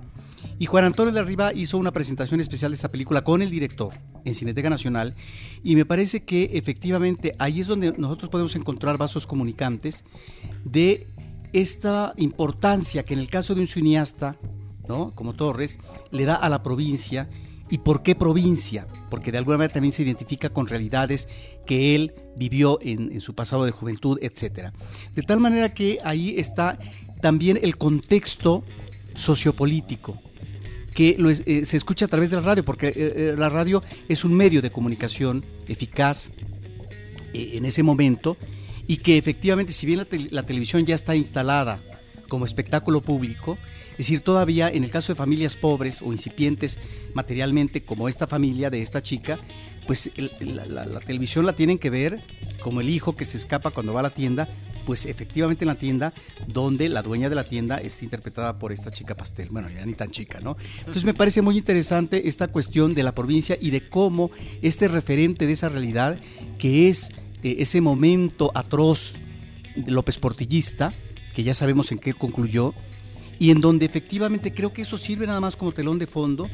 Y 0.58 0.66
Juan 0.66 0.84
Antonio 0.84 1.12
de 1.12 1.20
Arriba 1.20 1.52
hizo 1.52 1.76
una 1.76 1.92
presentación 1.92 2.40
especial 2.40 2.70
de 2.70 2.76
esta 2.76 2.88
película 2.88 3.22
con 3.22 3.42
el 3.42 3.50
director 3.50 3.92
en 4.24 4.34
Cineteca 4.34 4.70
Nacional 4.70 5.14
y 5.62 5.76
me 5.76 5.84
parece 5.84 6.24
que 6.24 6.50
efectivamente 6.54 7.34
ahí 7.38 7.60
es 7.60 7.66
donde 7.66 7.92
nosotros 7.98 8.30
podemos 8.30 8.54
encontrar 8.56 8.96
vasos 8.96 9.26
comunicantes 9.26 10.04
de 10.64 11.06
esta 11.56 12.12
importancia 12.18 13.02
que 13.02 13.14
en 13.14 13.20
el 13.20 13.28
caso 13.28 13.54
de 13.54 13.62
un 13.62 13.66
cineasta, 13.66 14.36
¿no? 14.88 15.12
como 15.14 15.32
Torres, 15.32 15.78
le 16.10 16.26
da 16.26 16.34
a 16.34 16.50
la 16.50 16.62
provincia. 16.62 17.28
¿Y 17.70 17.78
por 17.78 18.02
qué 18.02 18.14
provincia? 18.14 18.86
Porque 19.10 19.32
de 19.32 19.38
alguna 19.38 19.56
manera 19.56 19.72
también 19.72 19.92
se 19.92 20.02
identifica 20.02 20.50
con 20.50 20.68
realidades 20.68 21.28
que 21.64 21.94
él 21.96 22.14
vivió 22.36 22.78
en, 22.82 23.20
su 23.20 23.34
pasado 23.34 23.64
de 23.64 23.72
juventud, 23.72 24.18
etc. 24.22 24.70
De 25.14 25.22
tal 25.22 25.40
manera 25.40 25.72
que 25.74 25.98
ahí 26.04 26.34
está 26.38 26.78
también 27.20 27.58
el 27.60 27.76
contexto 27.76 28.62
sociopolítico 29.14 30.20
que 30.94 31.16
eh, 31.46 31.64
se 31.64 31.76
escucha 31.76 32.04
a 32.04 32.08
través 32.08 32.30
de 32.30 32.36
la 32.36 32.42
radio, 32.42 32.64
porque 32.64 32.88
eh, 32.88 32.94
eh, 32.96 33.34
la 33.36 33.48
radio 33.48 33.82
es 34.08 34.24
un 34.24 34.32
medio 34.34 34.62
de 34.62 34.70
comunicación 34.70 35.44
eficaz 35.66 36.30
en 37.34 37.64
ese 37.66 37.82
momento 37.82 38.36
y 38.86 38.98
que 38.98 39.18
efectivamente, 39.18 39.72
si 39.72 39.86
bien 39.86 39.98
la, 40.30 40.42
televisión 40.42 40.86
ya 40.86 40.94
está 40.94 41.16
instalada 41.16 41.80
como 42.28 42.44
espectáculo 42.44 43.00
público, 43.00 43.58
es 43.92 43.98
decir, 43.98 44.20
todavía 44.20 44.68
en 44.68 44.84
el 44.84 44.90
caso 44.90 45.12
de 45.12 45.16
familias 45.16 45.56
pobres 45.56 46.02
o 46.02 46.12
incipientes 46.12 46.78
materialmente, 47.14 47.82
como 47.82 48.08
esta 48.08 48.26
familia 48.26 48.70
de 48.70 48.82
esta 48.82 49.02
chica, 49.02 49.38
pues 49.86 50.10
la, 50.40 51.00
televisión 51.00 51.46
la 51.46 51.54
tienen 51.54 51.78
que 51.78 51.90
ver 51.90 52.20
como 52.60 52.80
el 52.80 52.88
hijo 52.90 53.16
que 53.16 53.24
se 53.24 53.36
escapa 53.36 53.70
cuando 53.70 53.92
va 53.92 54.00
a 54.00 54.04
la 54.04 54.10
tienda 54.10 54.48
pues 54.86 55.04
efectivamente 55.04 55.64
en 55.64 55.66
la 55.68 55.74
tienda 55.74 56.14
donde 56.46 56.88
la 56.88 57.02
dueña 57.02 57.28
de 57.28 57.34
la 57.34 57.44
tienda 57.44 57.76
es 57.76 58.02
interpretada 58.02 58.56
por 58.58 58.72
esta 58.72 58.92
chica 58.92 59.16
pastel, 59.16 59.48
bueno, 59.50 59.68
ya 59.68 59.84
ni 59.84 59.94
tan 59.94 60.12
chica, 60.12 60.40
¿no? 60.40 60.56
Entonces 60.78 61.04
me 61.04 61.12
parece 61.12 61.42
muy 61.42 61.58
interesante 61.58 62.28
esta 62.28 62.48
cuestión 62.48 62.94
de 62.94 63.02
la 63.02 63.12
provincia 63.12 63.58
y 63.60 63.70
de 63.70 63.88
cómo 63.88 64.30
este 64.62 64.86
referente 64.86 65.46
de 65.46 65.52
esa 65.52 65.68
realidad 65.68 66.18
que 66.58 66.88
es 66.88 67.10
eh, 67.42 67.56
ese 67.58 67.80
momento 67.80 68.50
atroz 68.54 69.14
de 69.74 69.90
López 69.90 70.18
Portillista, 70.18 70.92
que 71.34 71.42
ya 71.42 71.54
sabemos 71.54 71.92
en 71.92 71.98
qué 71.98 72.14
concluyó, 72.14 72.74
y 73.38 73.50
en 73.50 73.60
donde 73.60 73.86
efectivamente 73.86 74.52
creo 74.52 74.72
que 74.72 74.82
eso 74.82 74.96
sirve 74.96 75.26
nada 75.26 75.40
más 75.40 75.56
como 75.56 75.72
telón 75.72 75.98
de 75.98 76.06
fondo 76.06 76.48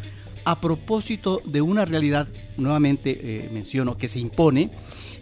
a 0.45 0.61
propósito 0.61 1.41
de 1.45 1.61
una 1.61 1.85
realidad, 1.85 2.29
nuevamente 2.57 3.21
eh, 3.23 3.51
menciono, 3.53 3.97
que 3.97 4.09
se 4.09 4.19
impone 4.19 4.71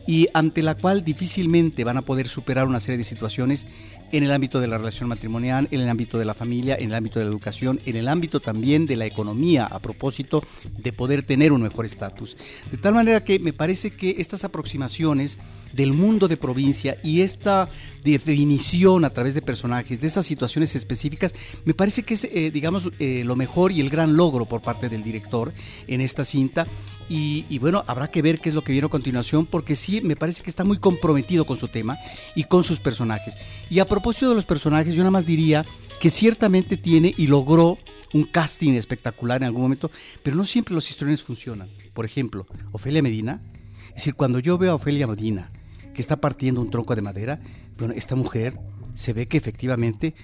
y 0.07 0.29
ante 0.33 0.63
la 0.63 0.77
cual 0.77 1.05
difícilmente 1.05 1.85
van 1.85 1.99
a 1.99 2.03
poder 2.03 2.29
superar 2.29 2.67
una 2.67 2.81
serie 2.81 2.99
de 2.99 3.05
situaciones 3.05 3.67
en 4.13 4.25
el 4.25 4.33
ámbito 4.33 4.61
de 4.61 4.67
la 4.67 4.79
relación 4.79 5.09
matrimonial, 5.09 5.69
en 5.71 5.81
el 5.81 5.89
ámbito 5.89 6.19
de 6.19 6.25
la 6.25 6.35
familia, 6.35 6.77
en 6.79 6.91
el 6.91 6.95
ámbito 6.95 7.19
de 7.19 7.25
la 7.25 7.31
educación, 7.31 7.81
en 7.87 7.97
el 7.97 8.09
ámbito 8.09 8.41
también 8.41 8.87
de 8.87 8.97
la 8.97 9.07
economía, 9.07 9.67
a 9.67 9.79
propósito 9.79 10.43
de 10.79 10.93
poder 10.93 11.23
tener 11.23 11.53
un 11.53 11.63
mejor 11.63 11.87
estatus. 11.87 12.37
De 12.71 12.79
tal 12.79 12.95
manera 12.95 13.25
que 13.25 13.39
me 13.39 13.53
parece 13.53 13.91
que 13.91 14.17
estas 14.19 14.45
aproximaciones 14.45 15.39
del 15.73 15.93
mundo 15.93 16.29
de 16.29 16.37
provincia 16.37 16.99
y 17.03 17.21
esta 17.21 17.69
definición 18.05 19.05
a 19.05 19.11
través 19.11 19.35
de 19.35 19.43
personajes, 19.43 20.01
de 20.01 20.09
esas 20.09 20.27
situaciones 20.27 20.75
específicas, 20.75 21.35
me 21.65 21.75
parece 21.75 22.03
que 22.03 22.15
es, 22.15 22.25
eh, 22.25 22.51
digamos, 22.53 22.91
eh, 22.99 23.23
lo 23.25 23.37
mejor 23.37 23.73
y 23.73 23.81
el 23.81 23.91
gran 23.91 24.17
logro 24.17 24.47
por 24.47 24.63
parte 24.63 24.89
del 24.89 25.03
director 25.03 25.53
en 25.87 26.01
esta 26.01 26.25
cinta. 26.25 26.67
Y, 27.13 27.59
bueno, 27.59 27.83
habrá 27.89 28.09
que 28.09 28.23
ver 28.23 28.39
qué 28.39 28.51
es 28.51 28.55
lo 28.55 28.63
que 28.63 28.71
viene 28.71 28.87
a 28.87 28.89
continuación, 28.89 29.45
porque 29.45 29.75
sí, 29.75 30.01
me 30.01 30.15
parece 30.15 30.45
que 30.45 30.49
está 30.49 30.63
muy 30.63 30.79
comprometido 30.79 31.45
con 31.45 31.57
su 31.57 31.67
tema 31.67 31.99
y 32.37 32.45
con 32.45 32.63
sus 32.63 32.79
personajes. 32.79 33.37
Y 33.69 33.81
a 33.81 33.85
propósito 33.85 34.29
de 34.29 34.37
los 34.37 34.45
personajes, 34.45 34.95
yo 34.95 35.03
nada 35.03 35.11
más 35.11 35.27
diría 35.27 35.67
que 35.99 36.09
ciertamente 36.09 36.77
tiene 36.77 37.13
y 37.17 37.27
logró 37.27 37.79
un 38.13 38.23
casting 38.23 38.75
espectacular 38.75 39.43
en 39.43 39.47
algún 39.47 39.63
momento, 39.63 39.91
pero 40.23 40.37
no 40.37 40.45
siempre 40.45 40.73
los 40.73 40.89
historias 40.89 41.25
funcionan. 41.25 41.69
Por 41.95 42.05
ejemplo, 42.05 42.47
Ofelia 42.71 43.03
Medina, 43.03 43.41
es 43.89 43.97
decir, 43.97 44.15
cuando 44.15 44.39
yo 44.39 44.57
veo 44.57 44.71
a 44.71 44.75
Ofelia 44.77 45.09
Medina 45.09 45.51
que 45.93 46.01
está 46.01 46.21
partiendo 46.21 46.61
un 46.61 46.71
tronco 46.71 46.95
de 46.95 47.03
madera, 47.03 47.41
bueno, 47.77 47.93
esta 47.97 48.15
mujer 48.15 48.57
se 48.95 49.13
ve 49.13 49.27
que 49.27 49.37
efectivamente, 49.37 50.15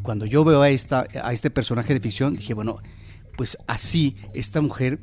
cuando 0.00 0.24
yo 0.24 0.42
veo 0.42 0.62
a, 0.62 0.70
esta, 0.70 1.06
a 1.22 1.34
este 1.34 1.50
personaje 1.50 1.92
de 1.92 2.00
ficción, 2.00 2.32
dije, 2.32 2.54
bueno, 2.54 2.78
pues 3.36 3.56
así, 3.66 4.16
esta 4.34 4.60
mujer 4.60 5.00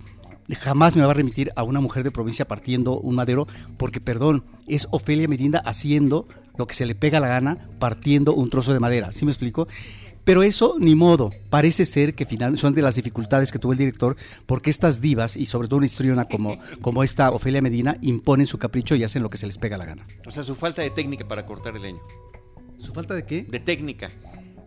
jamás 0.56 0.95
me 0.95 1.04
va 1.04 1.12
a 1.12 1.14
remitir 1.14 1.52
a 1.56 1.64
una 1.64 1.82
mujer 1.82 2.04
de 2.04 2.12
provincia 2.12 2.48
partiendo 2.48 3.00
un 3.00 3.16
madero, 3.16 3.48
porque, 3.78 4.00
perdón, 4.00 4.43
es 4.68 4.88
Ofelia 4.91 5.28
Medina 5.28 5.60
haciendo 5.60 6.28
lo 6.58 6.68
que 6.68 6.74
se 6.74 6.86
le 6.86 6.95
pega 6.95 7.20
la 7.20 7.28
gana, 7.28 7.58
partiendo 7.80 8.34
un 8.34 8.50
trozo 8.50 8.74
de 8.74 8.80
madera. 8.80 9.12
¿Sí 9.12 9.26
me 9.26 9.32
explico? 9.32 9.68
Pero 10.24 10.43
eso, 10.43 10.76
ni 10.78 10.93
modo, 10.93 11.30
parece 11.50 11.86
ser 11.86 12.14
que 12.14 12.26
finalmente 12.26 12.60
son 12.60 12.74
de 12.74 12.82
las 12.82 12.95
dificultades 12.95 13.50
que 13.50 13.60
tuvo 13.60 13.72
el 13.72 13.78
director, 13.78 14.18
porque 14.45 14.70
estas 14.70 15.00
divas, 15.00 15.38
y 15.38 15.45
sobre 15.45 15.70
todo 15.70 15.78
una 15.78 15.86
historiona 15.86 16.26
como, 16.26 16.60
como 16.82 17.02
esta 17.02 17.32
Ofelia 17.32 17.62
Medina, 17.62 17.98
imponen 18.02 18.45
su 18.45 18.58
capricho 18.58 18.95
y 18.95 19.06
hacen 19.06 19.24
lo 19.24 19.30
que 19.30 19.38
se 19.38 19.45
les 19.45 19.58
pega 19.58 19.78
la 19.78 19.86
gana. 19.86 20.06
O 20.26 20.32
sea, 20.32 20.43
su 20.43 20.56
falta 20.56 20.82
de 20.82 20.89
técnica 20.89 21.26
para 21.26 21.45
cortar 21.45 21.78
el 21.78 21.82
leño. 21.82 22.02
¿Su 22.80 22.93
falta 22.93 23.14
de 23.14 23.24
qué? 23.24 23.43
De 23.43 23.62
técnica. 23.62 24.10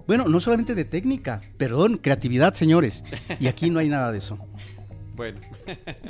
Bueno, 0.07 0.25
no 0.29 0.41
solamente 0.41 0.75
de 0.75 0.87
técnica, 0.87 1.43
perdón, 1.59 1.99
creatividad, 1.99 2.55
señores. 2.55 3.05
Y 3.39 3.47
aquí 3.47 3.69
no 3.69 3.81
hay 3.81 3.89
nada 3.91 4.13
de 4.13 4.19
eso. 4.19 4.39
Bueno. 5.15 5.41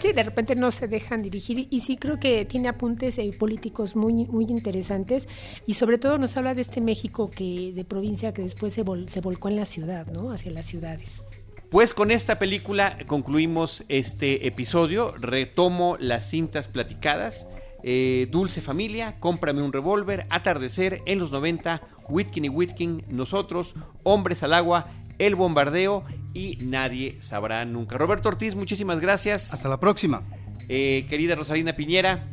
Sí, 0.01 0.13
de 0.13 0.23
repente 0.23 0.55
no 0.55 0.71
se 0.71 0.89
dejan 0.89 1.23
dirigir 1.23 1.67
y 1.71 1.81
sí 1.81 1.97
creo 1.97 2.19
que 2.19 2.45
tiene 2.45 2.69
apuntes 2.69 3.19
eh, 3.19 3.31
políticos 3.39 3.97
muy, 3.97 4.13
muy 4.27 4.45
interesantes 4.45 5.29
y 5.67 5.75
sobre 5.75 5.99
todo 5.99 6.19
nos 6.19 6.37
habla 6.37 6.55
de 6.55 6.63
este 6.63 6.81
México 6.81 7.31
que 7.31 7.73
de 7.75 7.85
provincia 7.85 8.33
que 8.33 8.43
después 8.43 8.73
se, 8.73 8.85
se 9.09 9.21
volcó 9.21 9.49
en 9.49 9.57
la 9.57 9.65
ciudad, 9.65 10.07
¿no? 10.09 10.33
Hacia 10.33 10.53
las 10.53 10.67
ciudades. 10.67 11.23
Pues 11.71 11.95
con 11.95 12.11
esta 12.11 12.41
película 12.41 12.99
concluimos 13.07 13.85
este 13.89 14.49
episodio. 14.49 15.15
Retomo 15.17 15.97
las 16.01 16.29
cintas 16.29 16.67
platicadas. 16.67 17.47
Eh, 17.85 18.27
Dulce 18.31 18.61
Familia, 18.61 19.21
Cómprame 19.21 19.63
un 19.63 19.73
revólver, 19.73 20.27
Atardecer, 20.31 21.01
en 21.07 21.21
los 21.21 21.31
90, 21.31 21.81
Whitkin 22.09 22.45
y 22.45 22.49
Whitkin, 22.49 23.05
Nosotros, 23.09 23.75
Hombres 24.03 24.43
al 24.43 24.53
Agua, 24.53 24.89
El 25.19 25.37
Bombardeo 25.37 26.05
y 26.35 26.59
nadie 26.63 27.17
sabrá 27.21 27.65
nunca. 27.65 27.97
Roberto 27.99 28.29
Ortiz, 28.29 28.55
muchísimas 28.55 29.01
gracias. 29.01 29.53
Hasta 29.55 29.69
la 29.69 29.81
próxima. 29.81 30.23
Eh, 30.69 31.07
querida 31.09 31.35
Rosalina 31.35 31.75
Piñera. 31.75 32.25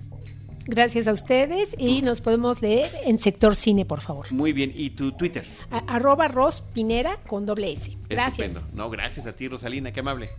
Gracias 0.66 1.08
a 1.08 1.14
ustedes 1.14 1.74
y 1.78 2.02
nos 2.02 2.20
podemos 2.20 2.62
leer 2.62 2.92
en 3.06 3.18
Sector 3.20 3.56
Cine, 3.56 3.86
por 3.86 4.02
favor. 4.02 4.30
Muy 4.32 4.52
bien, 4.52 4.74
¿y 4.76 4.90
tu 4.90 5.14
Twitter? 5.14 5.46
A- 5.72 5.78
arroba 5.96 6.28
Ros 6.28 6.62
Pinera 6.74 7.16
con 7.26 7.46
doble 7.46 7.72
S. 7.72 7.96
Gracias. 8.10 8.48
Estupendo. 8.50 8.62
No, 8.76 8.90
gracias 8.90 9.28
a 9.28 9.34
ti, 9.34 9.48
Rosalina, 9.48 9.94
qué 9.94 10.02
amable. 10.02 10.30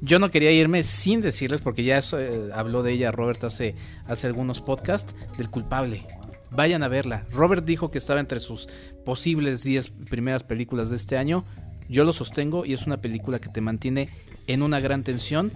Yo 0.00 0.18
no 0.20 0.30
quería 0.30 0.52
irme 0.52 0.82
sin 0.84 1.20
decirles, 1.22 1.60
porque 1.60 1.82
ya 1.82 1.98
eso, 1.98 2.20
eh, 2.20 2.50
habló 2.54 2.82
de 2.84 2.92
ella 2.92 3.10
Robert 3.10 3.42
hace, 3.42 3.74
hace 4.06 4.26
algunos 4.28 4.60
podcasts, 4.60 5.12
del 5.38 5.50
culpable. 5.50 6.02
Vayan 6.50 6.84
a 6.84 6.88
verla. 6.88 7.24
Robert 7.32 7.64
dijo 7.64 7.90
que 7.90 7.98
estaba 7.98 8.20
entre 8.20 8.38
sus 8.38 8.68
posibles 9.04 9.64
10 9.64 9.90
primeras 10.08 10.44
películas 10.44 10.90
de 10.90 10.96
este 10.96 11.16
año. 11.16 11.44
Yo 11.88 12.04
lo 12.04 12.12
sostengo 12.12 12.64
y 12.64 12.72
es 12.72 12.86
una 12.86 12.98
película 12.98 13.38
que 13.38 13.48
te 13.48 13.60
mantiene 13.60 14.08
en 14.46 14.62
una 14.62 14.80
gran 14.80 15.02
tensión. 15.02 15.52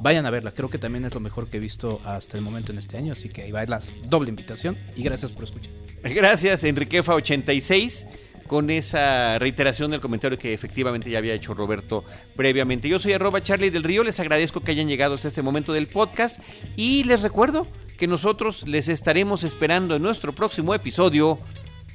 Vayan 0.00 0.26
a 0.26 0.30
verla, 0.30 0.52
creo 0.52 0.68
que 0.68 0.78
también 0.78 1.04
es 1.04 1.14
lo 1.14 1.20
mejor 1.20 1.48
que 1.48 1.56
he 1.56 1.60
visto 1.60 2.00
hasta 2.04 2.36
el 2.36 2.42
momento 2.42 2.70
en 2.70 2.78
este 2.78 2.98
año, 2.98 3.12
así 3.12 3.28
que 3.28 3.42
ahí 3.42 3.50
va 3.50 3.64
la 3.64 3.80
doble 4.04 4.28
invitación 4.28 4.76
y 4.94 5.02
gracias 5.02 5.32
por 5.32 5.44
escuchar. 5.44 5.72
Gracias, 6.02 6.64
Enriquefa86, 6.64 8.06
con 8.46 8.70
esa 8.70 9.38
reiteración 9.38 9.90
del 9.90 10.00
comentario 10.00 10.38
que 10.38 10.52
efectivamente 10.52 11.10
ya 11.10 11.18
había 11.18 11.34
hecho 11.34 11.54
Roberto 11.54 12.04
previamente. 12.36 12.88
Yo 12.88 12.98
soy 12.98 13.14
arroba 13.14 13.40
Charlie 13.40 13.70
del 13.70 13.82
Río, 13.82 14.04
les 14.04 14.20
agradezco 14.20 14.60
que 14.60 14.72
hayan 14.72 14.86
llegado 14.86 15.14
hasta 15.14 15.28
este 15.28 15.42
momento 15.42 15.72
del 15.72 15.86
podcast 15.86 16.40
y 16.76 17.04
les 17.04 17.22
recuerdo 17.22 17.66
que 17.96 18.06
nosotros 18.06 18.68
les 18.68 18.88
estaremos 18.88 19.44
esperando 19.44 19.96
en 19.96 20.02
nuestro 20.02 20.34
próximo 20.34 20.74
episodio 20.74 21.38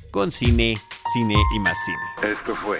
con 0.10 0.32
cine, 0.32 0.76
cine 1.14 1.36
y 1.56 1.60
más 1.60 1.78
cine. 1.86 2.34
Esto 2.34 2.56
fue 2.56 2.80